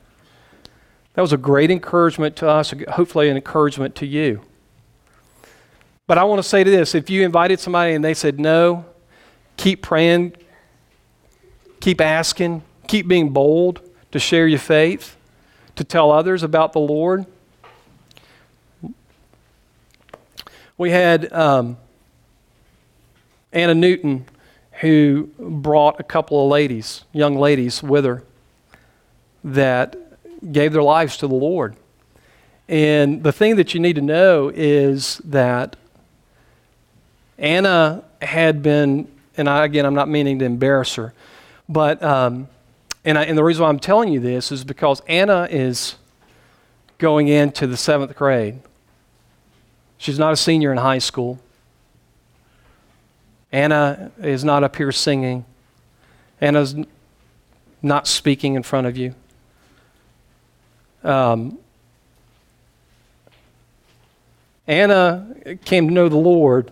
That 1.13 1.21
was 1.21 1.33
a 1.33 1.37
great 1.37 1.71
encouragement 1.71 2.35
to 2.37 2.47
us, 2.47 2.73
hopefully, 2.89 3.29
an 3.29 3.35
encouragement 3.35 3.95
to 3.95 4.05
you. 4.05 4.41
But 6.05 6.17
I 6.17 6.23
want 6.23 6.39
to 6.39 6.47
say 6.47 6.63
to 6.63 6.69
this 6.69 6.93
if 6.93 7.09
you 7.09 7.25
invited 7.25 7.59
somebody 7.59 7.93
and 7.93 8.05
they 8.05 8.13
said 8.13 8.39
no, 8.39 8.85
keep 9.57 9.81
praying, 9.81 10.35
Keep 11.79 12.01
asking, 12.01 12.63
keep 12.87 13.07
being 13.07 13.29
bold 13.29 13.81
to 14.17 14.21
share 14.21 14.47
your 14.47 14.57
faith, 14.57 15.15
to 15.75 15.83
tell 15.83 16.11
others 16.11 16.41
about 16.41 16.73
the 16.73 16.79
Lord. 16.79 17.27
We 20.75 20.89
had 20.89 21.31
um, 21.31 21.77
Anna 23.53 23.75
Newton, 23.75 24.25
who 24.81 25.29
brought 25.37 25.99
a 25.99 26.03
couple 26.03 26.43
of 26.43 26.49
ladies, 26.49 27.03
young 27.13 27.35
ladies, 27.35 27.83
with 27.83 28.05
her 28.05 28.23
that 29.43 29.95
gave 30.51 30.73
their 30.73 30.81
lives 30.81 31.17
to 31.17 31.27
the 31.27 31.35
Lord. 31.35 31.75
And 32.67 33.21
the 33.21 33.31
thing 33.31 33.55
that 33.57 33.75
you 33.75 33.79
need 33.79 33.97
to 33.97 34.01
know 34.01 34.51
is 34.53 35.21
that 35.25 35.75
Anna 37.37 38.03
had 38.19 38.63
been, 38.63 39.07
and 39.37 39.47
I, 39.47 39.63
again, 39.65 39.85
I'm 39.85 39.93
not 39.93 40.09
meaning 40.09 40.39
to 40.39 40.45
embarrass 40.45 40.95
her, 40.95 41.13
but, 41.69 42.01
um, 42.01 42.47
and, 43.05 43.17
I, 43.17 43.23
and 43.23 43.37
the 43.37 43.43
reason 43.43 43.63
why 43.63 43.69
I'm 43.69 43.79
telling 43.79 44.11
you 44.11 44.19
this 44.19 44.51
is 44.51 44.63
because 44.63 45.01
Anna 45.07 45.47
is 45.49 45.95
going 46.97 47.27
into 47.27 47.67
the 47.67 47.77
seventh 47.77 48.15
grade. 48.15 48.59
She's 49.97 50.19
not 50.19 50.33
a 50.33 50.37
senior 50.37 50.71
in 50.71 50.77
high 50.77 50.99
school. 50.99 51.39
Anna 53.51 54.11
is 54.19 54.43
not 54.43 54.63
up 54.63 54.75
here 54.75 54.91
singing. 54.91 55.45
Anna's 56.41 56.75
not 57.81 58.07
speaking 58.07 58.55
in 58.55 58.63
front 58.63 58.87
of 58.87 58.97
you. 58.97 59.15
Um, 61.03 61.57
Anna 64.67 65.35
came 65.63 65.87
to 65.87 65.93
know 65.93 66.09
the 66.09 66.17
Lord 66.17 66.71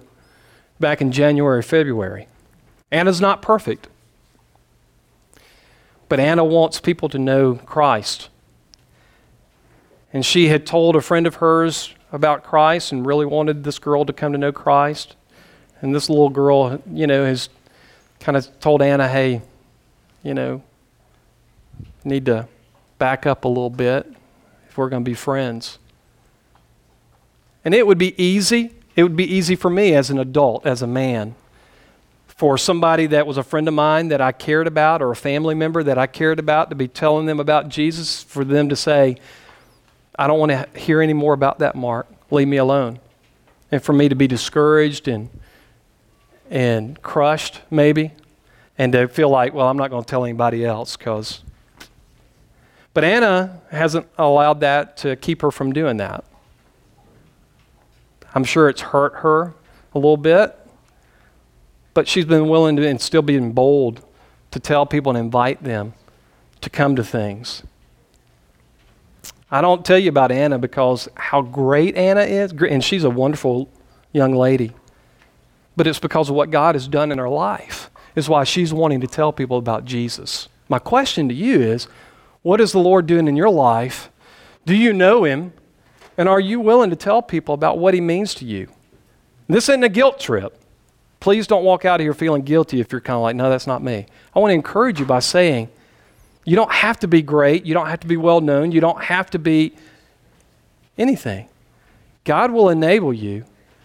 back 0.79 1.01
in 1.01 1.11
January, 1.11 1.63
February. 1.63 2.27
Anna's 2.91 3.21
not 3.21 3.41
perfect, 3.41 3.87
but 6.09 6.19
Anna 6.19 6.43
wants 6.43 6.79
people 6.79 7.09
to 7.09 7.19
know 7.19 7.55
Christ. 7.55 8.29
And 10.13 10.25
she 10.25 10.47
had 10.47 10.65
told 10.65 10.95
a 10.95 11.01
friend 11.01 11.27
of 11.27 11.35
hers 11.35 11.93
about 12.11 12.43
Christ 12.43 12.91
and 12.91 13.05
really 13.05 13.25
wanted 13.25 13.63
this 13.63 13.79
girl 13.79 14.05
to 14.05 14.13
come 14.13 14.31
to 14.31 14.37
know 14.37 14.51
Christ. 14.51 15.15
And 15.81 15.93
this 15.93 16.09
little 16.09 16.29
girl, 16.29 16.81
you 16.89 17.05
know, 17.05 17.25
has 17.25 17.49
kind 18.19 18.37
of 18.37 18.59
told 18.59 18.81
Anna, 18.81 19.07
hey, 19.07 19.41
you 20.23 20.33
know, 20.33 20.63
need 22.03 22.25
to 22.27 22.47
back 22.97 23.25
up 23.25 23.43
a 23.43 23.47
little 23.47 23.69
bit 23.69 24.11
if 24.69 24.77
we're 24.77 24.89
going 24.89 25.03
to 25.03 25.09
be 25.09 25.15
friends. 25.15 25.79
And 27.65 27.73
it 27.73 27.85
would 27.85 27.97
be 27.97 28.19
easy. 28.21 28.71
It 28.95 29.03
would 29.03 29.17
be 29.17 29.31
easy 29.31 29.55
for 29.55 29.69
me 29.69 29.93
as 29.93 30.09
an 30.09 30.19
adult, 30.19 30.65
as 30.65 30.81
a 30.81 30.87
man, 30.87 31.35
for 32.35 32.57
somebody 32.57 33.07
that 33.07 33.25
was 33.25 33.37
a 33.37 33.43
friend 33.43 33.67
of 33.67 33.73
mine 33.73 34.09
that 34.09 34.19
I 34.19 34.33
cared 34.33 34.67
about 34.67 35.01
or 35.01 35.09
a 35.11 35.15
family 35.15 35.55
member 35.55 35.81
that 35.83 35.97
I 35.97 36.05
cared 36.05 36.37
about 36.37 36.69
to 36.69 36.75
be 36.75 36.87
telling 36.87 37.25
them 37.25 37.39
about 37.39 37.69
Jesus, 37.69 38.23
for 38.23 38.43
them 38.43 38.67
to 38.69 38.75
say, 38.75 39.17
I 40.17 40.27
don't 40.27 40.39
want 40.39 40.51
to 40.51 40.67
hear 40.77 41.01
any 41.01 41.13
more 41.13 41.33
about 41.33 41.59
that, 41.59 41.75
Mark. 41.75 42.07
Leave 42.31 42.47
me 42.47 42.57
alone. 42.57 42.99
And 43.71 43.81
for 43.81 43.93
me 43.93 44.09
to 44.09 44.15
be 44.15 44.27
discouraged 44.27 45.07
and, 45.07 45.29
and 46.49 47.01
crushed, 47.01 47.61
maybe, 47.71 48.11
and 48.77 48.91
to 48.91 49.07
feel 49.07 49.29
like, 49.29 49.53
well, 49.53 49.69
I'm 49.69 49.77
not 49.77 49.89
going 49.89 50.03
to 50.03 50.09
tell 50.09 50.25
anybody 50.25 50.65
else 50.65 50.97
because. 50.97 51.41
But 52.93 53.05
Anna 53.05 53.61
hasn't 53.71 54.07
allowed 54.17 54.59
that 54.59 54.97
to 54.97 55.15
keep 55.15 55.41
her 55.41 55.51
from 55.51 55.71
doing 55.71 55.97
that. 55.97 56.25
I'm 58.33 58.43
sure 58.43 58.67
it's 58.67 58.81
hurt 58.81 59.15
her 59.15 59.53
a 59.93 59.97
little 59.97 60.17
bit, 60.17 60.57
but 61.95 62.07
she's 62.07 62.25
been 62.25 62.49
willing 62.49 62.75
to 62.75 62.87
and 62.87 63.01
still 63.01 63.23
being 63.23 63.53
bold 63.53 64.05
to 64.51 64.59
tell 64.59 64.85
people 64.85 65.09
and 65.09 65.17
invite 65.17 65.63
them 65.63 65.93
to 66.61 66.69
come 66.69 66.95
to 66.95 67.03
things. 67.03 67.63
I 69.49 69.61
don't 69.61 69.85
tell 69.85 69.97
you 69.97 70.09
about 70.09 70.31
Anna 70.31 70.59
because 70.59 71.07
how 71.15 71.41
great 71.41 71.95
Anna 71.95 72.21
is, 72.21 72.51
and 72.51 72.83
she's 72.83 73.05
a 73.05 73.09
wonderful 73.09 73.69
young 74.11 74.35
lady. 74.35 74.73
But 75.77 75.87
it's 75.87 75.99
because 75.99 76.29
of 76.29 76.35
what 76.35 76.51
God 76.51 76.75
has 76.75 76.87
done 76.87 77.11
in 77.11 77.17
her 77.17 77.29
life, 77.29 77.89
is 78.13 78.27
why 78.27 78.43
she's 78.43 78.73
wanting 78.73 79.01
to 79.01 79.07
tell 79.07 79.31
people 79.31 79.57
about 79.57 79.85
Jesus. 79.85 80.49
My 80.67 80.79
question 80.79 81.29
to 81.29 81.33
you 81.33 81.61
is 81.61 81.87
what 82.41 82.59
is 82.59 82.73
the 82.73 82.79
Lord 82.79 83.07
doing 83.07 83.27
in 83.27 83.37
your 83.37 83.49
life? 83.49 84.09
Do 84.65 84.75
you 84.75 84.91
know 84.91 85.23
Him? 85.23 85.53
And 86.17 86.27
are 86.27 86.39
you 86.39 86.59
willing 86.59 86.89
to 86.89 86.95
tell 86.95 87.21
people 87.21 87.53
about 87.53 87.77
what 87.77 87.93
He 87.93 88.01
means 88.01 88.33
to 88.35 88.45
you? 88.45 88.67
This 89.47 89.69
isn't 89.69 89.83
a 89.83 89.89
guilt 89.89 90.19
trip. 90.19 90.59
Please 91.25 91.47
don't 91.47 91.63
walk 91.63 91.85
out 91.85 91.99
of 91.99 92.03
here 92.03 92.13
feeling 92.13 92.43
guilty 92.43 92.79
if 92.79 92.91
you're 92.91 93.01
kind 93.01 93.15
of 93.15 93.23
like, 93.23 93.35
no, 93.35 93.49
that's 93.49 93.65
not 93.65 93.81
me. 93.81 94.05
I 94.35 94.37
want 94.37 94.51
to 94.51 94.53
encourage 94.53 94.99
you 94.99 95.07
by 95.07 95.17
saying, 95.17 95.69
you 96.43 96.55
don't 96.55 96.71
have 96.71 96.99
to 96.99 97.07
be 97.07 97.23
great. 97.23 97.65
You 97.65 97.73
don't 97.73 97.87
have 97.87 98.01
to 98.01 98.07
be 98.07 98.15
well 98.15 98.41
known. 98.41 98.71
You 98.71 98.79
don't 98.79 99.05
have 99.05 99.31
to 99.31 99.39
be 99.39 99.73
anything. 100.99 101.47
God 102.25 102.51
will 102.51 102.69
enable 102.69 103.11
you, 103.11 103.43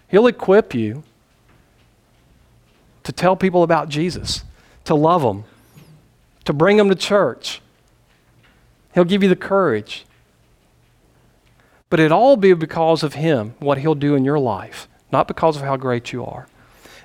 He'll 0.08 0.26
equip 0.26 0.74
you 0.74 1.02
to 3.04 3.10
tell 3.10 3.36
people 3.36 3.62
about 3.62 3.88
Jesus, 3.88 4.44
to 4.84 4.94
love 4.94 5.22
them, 5.22 5.44
to 6.44 6.52
bring 6.52 6.76
them 6.76 6.90
to 6.90 6.94
church. 6.94 7.62
He'll 8.92 9.04
give 9.04 9.22
you 9.22 9.30
the 9.30 9.34
courage. 9.34 10.04
But 11.88 12.00
it 12.00 12.12
all 12.12 12.36
be 12.36 12.52
because 12.52 13.02
of 13.02 13.14
Him, 13.14 13.54
what 13.60 13.78
He'll 13.78 13.94
do 13.94 14.14
in 14.14 14.26
your 14.26 14.38
life, 14.38 14.88
not 15.10 15.26
because 15.26 15.56
of 15.56 15.62
how 15.62 15.78
great 15.78 16.12
you 16.12 16.22
are. 16.22 16.46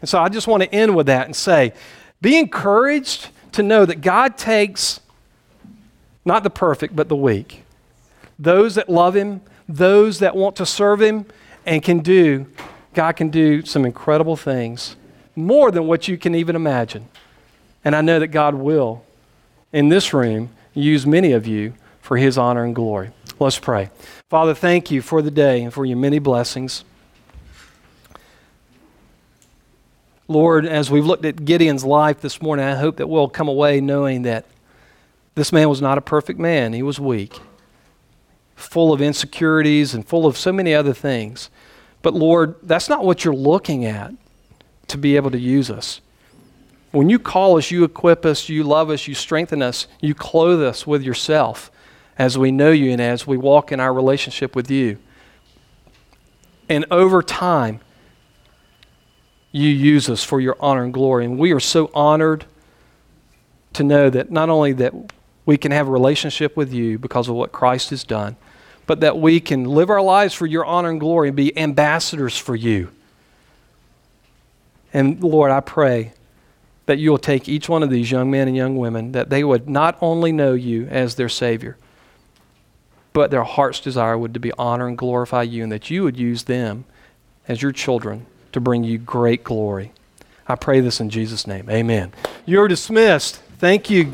And 0.06 0.10
so 0.12 0.20
I 0.20 0.30
just 0.30 0.45
want 0.45 0.62
to 0.62 0.72
end 0.72 0.95
with 0.95 1.08
that 1.08 1.26
and 1.26 1.36
say 1.36 1.74
be 2.22 2.38
encouraged 2.38 3.30
to 3.53 3.64
know 3.64 3.88
that 3.88 4.01
God 4.01 4.38
takes 4.38 4.99
not 6.24 6.43
the 6.43 6.51
perfect, 6.51 6.95
but 6.95 7.10
the 7.10 7.16
weak. 7.16 7.64
Those 8.38 8.76
that 8.76 8.88
love 8.88 9.16
Him, 9.16 9.41
those 9.68 10.20
that 10.20 10.36
want 10.36 10.58
to 10.58 10.66
serve 10.68 11.01
Him 11.01 11.26
and 11.66 11.82
can 11.82 12.01
do, 12.01 12.45
God 12.93 13.14
can 13.14 13.32
do 13.32 13.66
some 13.66 13.84
incredible 13.84 14.36
things, 14.36 14.95
more 15.36 15.72
than 15.72 15.88
what 15.88 16.08
you 16.08 16.20
can 16.20 16.36
even 16.36 16.56
imagine. 16.56 17.08
And 17.84 17.95
I 17.95 18.01
know 18.01 18.20
that 18.20 18.28
God 18.28 18.53
will, 18.53 19.03
in 19.74 19.89
this 19.89 20.14
room, 20.14 20.51
use 20.76 21.08
many 21.08 21.32
of 21.32 21.47
you 21.47 21.74
for 21.99 22.18
His 22.18 22.38
honor 22.38 22.64
and 22.64 22.76
glory. 22.76 23.10
Let's 23.39 23.58
pray. 23.58 23.89
Father, 24.30 24.53
thank 24.53 24.91
you 24.91 25.01
for 25.01 25.24
the 25.24 25.32
day 25.32 25.64
and 25.64 25.74
for 25.74 25.84
your 25.84 25.97
many 25.97 26.20
blessings. 26.20 26.84
Lord, 30.28 30.65
as 30.65 30.89
we've 30.89 31.05
looked 31.05 31.26
at 31.26 31.45
Gideon's 31.45 31.86
life 31.86 32.21
this 32.21 32.41
morning, 32.41 32.65
I 32.65 32.76
hope 32.76 32.97
that 32.97 33.07
we'll 33.07 33.30
come 33.30 33.47
away 33.47 33.80
knowing 33.80 34.23
that 34.23 34.45
this 35.36 35.51
man 35.51 35.69
was 35.69 35.82
not 35.82 35.97
a 35.97 36.01
perfect 36.01 36.39
man. 36.39 36.73
He 36.73 36.82
was 36.82 36.99
weak, 36.99 37.39
full 38.55 38.91
of 38.91 39.01
insecurities 39.01 39.93
and 39.93 40.07
full 40.07 40.26
of 40.26 40.36
so 40.38 40.51
many 40.51 40.73
other 40.73 40.93
things. 40.93 41.49
But 42.01 42.13
Lord, 42.15 42.55
that's 42.63 42.89
not 42.89 43.05
what 43.05 43.23
you're 43.23 43.36
looking 43.36 43.86
at 43.86 44.13
to 44.88 44.97
be 44.97 45.15
able 45.15 45.32
to 45.32 45.39
use 45.39 45.69
us. 45.69 46.01
When 46.91 47.09
you 47.09 47.19
call 47.19 47.57
us, 47.57 47.71
you 47.71 47.84
equip 47.84 48.26
us, 48.26 48.47
you 48.47 48.63
love 48.63 48.89
us, 48.89 49.07
you 49.07 49.13
strengthen 49.13 49.61
us, 49.61 49.88
you 50.01 50.15
clothe 50.15 50.63
us 50.63 50.88
with 50.88 51.03
yourself 51.03 51.69
as 52.17 52.38
we 52.38 52.51
know 52.51 52.71
you 52.71 52.91
and 52.91 53.01
as 53.01 53.28
we 53.28 53.38
walk 53.38 53.71
in 53.71 53.80
our 53.80 53.93
relationship 53.93 54.55
with 54.55 54.71
you. 54.71 54.97
And 56.69 56.86
over 56.89 57.21
time, 57.21 57.82
you 59.56 59.70
use 59.70 60.10
us 60.10 60.22
for 60.22 60.41
your 60.41 60.58
honor 60.60 60.84
and 60.84 60.93
glory. 60.93 61.24
And 61.24 61.39
we 61.39 61.53
are 61.53 61.62
so 61.62 61.89
honored 61.93 62.45
to 63.72 63.84
know 63.84 64.10
that 64.10 64.30
not 64.30 64.49
only 64.49 64.74
that 64.74 64.93
we 65.45 65.58
can 65.58 65.72
have 65.72 65.88
a 65.88 65.91
relationship 65.91 66.58
with 66.58 66.74
you 66.74 66.99
because 66.99 67.30
of 67.30 67.36
what 67.36 67.53
Christ 67.53 67.91
has 67.91 68.03
done, 68.03 68.36
but 68.86 68.99
that 68.99 69.18
we 69.18 69.39
can 69.39 69.64
live 69.64 69.89
our 69.89 70.01
lives 70.01 70.34
for 70.34 70.45
your 70.45 70.66
honor 70.66 70.89
and 70.89 70.99
glory 70.99 71.30
and 71.30 71.38
be 71.38 71.58
ambassadors 71.58 72.38
for 72.38 72.53
you. 72.53 72.91
And 74.93 75.24
Lord, 75.24 75.51
I 75.51 75.62
pray 75.62 76.12
that 76.86 76.99
you 76.99 77.10
will 77.10 77.18
take 77.18 77.47
each 77.47 77.70
one 77.70 77.82
of 77.82 77.89
these 77.89 78.12
young 78.12 78.30
men 78.30 78.49
and 78.49 78.58
young 78.58 78.76
women, 78.76 79.14
that 79.14 79.30
they 79.30 79.43
would 79.43 79.70
not 79.70 79.97
only 80.01 80.34
know 80.34 80.51
you 80.53 80.86
as 80.88 81.16
their 81.16 81.30
Savior, 81.30 81.78
but 83.14 83.32
their 83.32 83.43
heart's 83.43 83.80
desire 83.80 84.18
would 84.18 84.34
to 84.34 84.39
be 84.39 84.51
honor 84.58 84.88
and 84.88 84.97
glorify 84.97 85.43
you, 85.43 85.64
and 85.64 85.72
that 85.72 85.89
you 85.89 86.03
would 86.03 86.18
use 86.18 86.43
them 86.43 86.84
as 87.47 87.62
your 87.62 87.72
children 87.72 88.26
to 88.56 88.62
bring 88.62 88.86
you 88.86 88.97
great 88.97 89.43
glory. 89.43 89.91
I 90.47 90.56
pray 90.56 90.80
this 90.80 91.01
in 91.01 91.10
Jesus' 91.10 91.45
name. 91.45 91.70
Amen. 91.70 92.14
You're 92.45 92.70
dismissed. 92.70 93.36
Thank 93.58 93.89
you. 93.89 94.14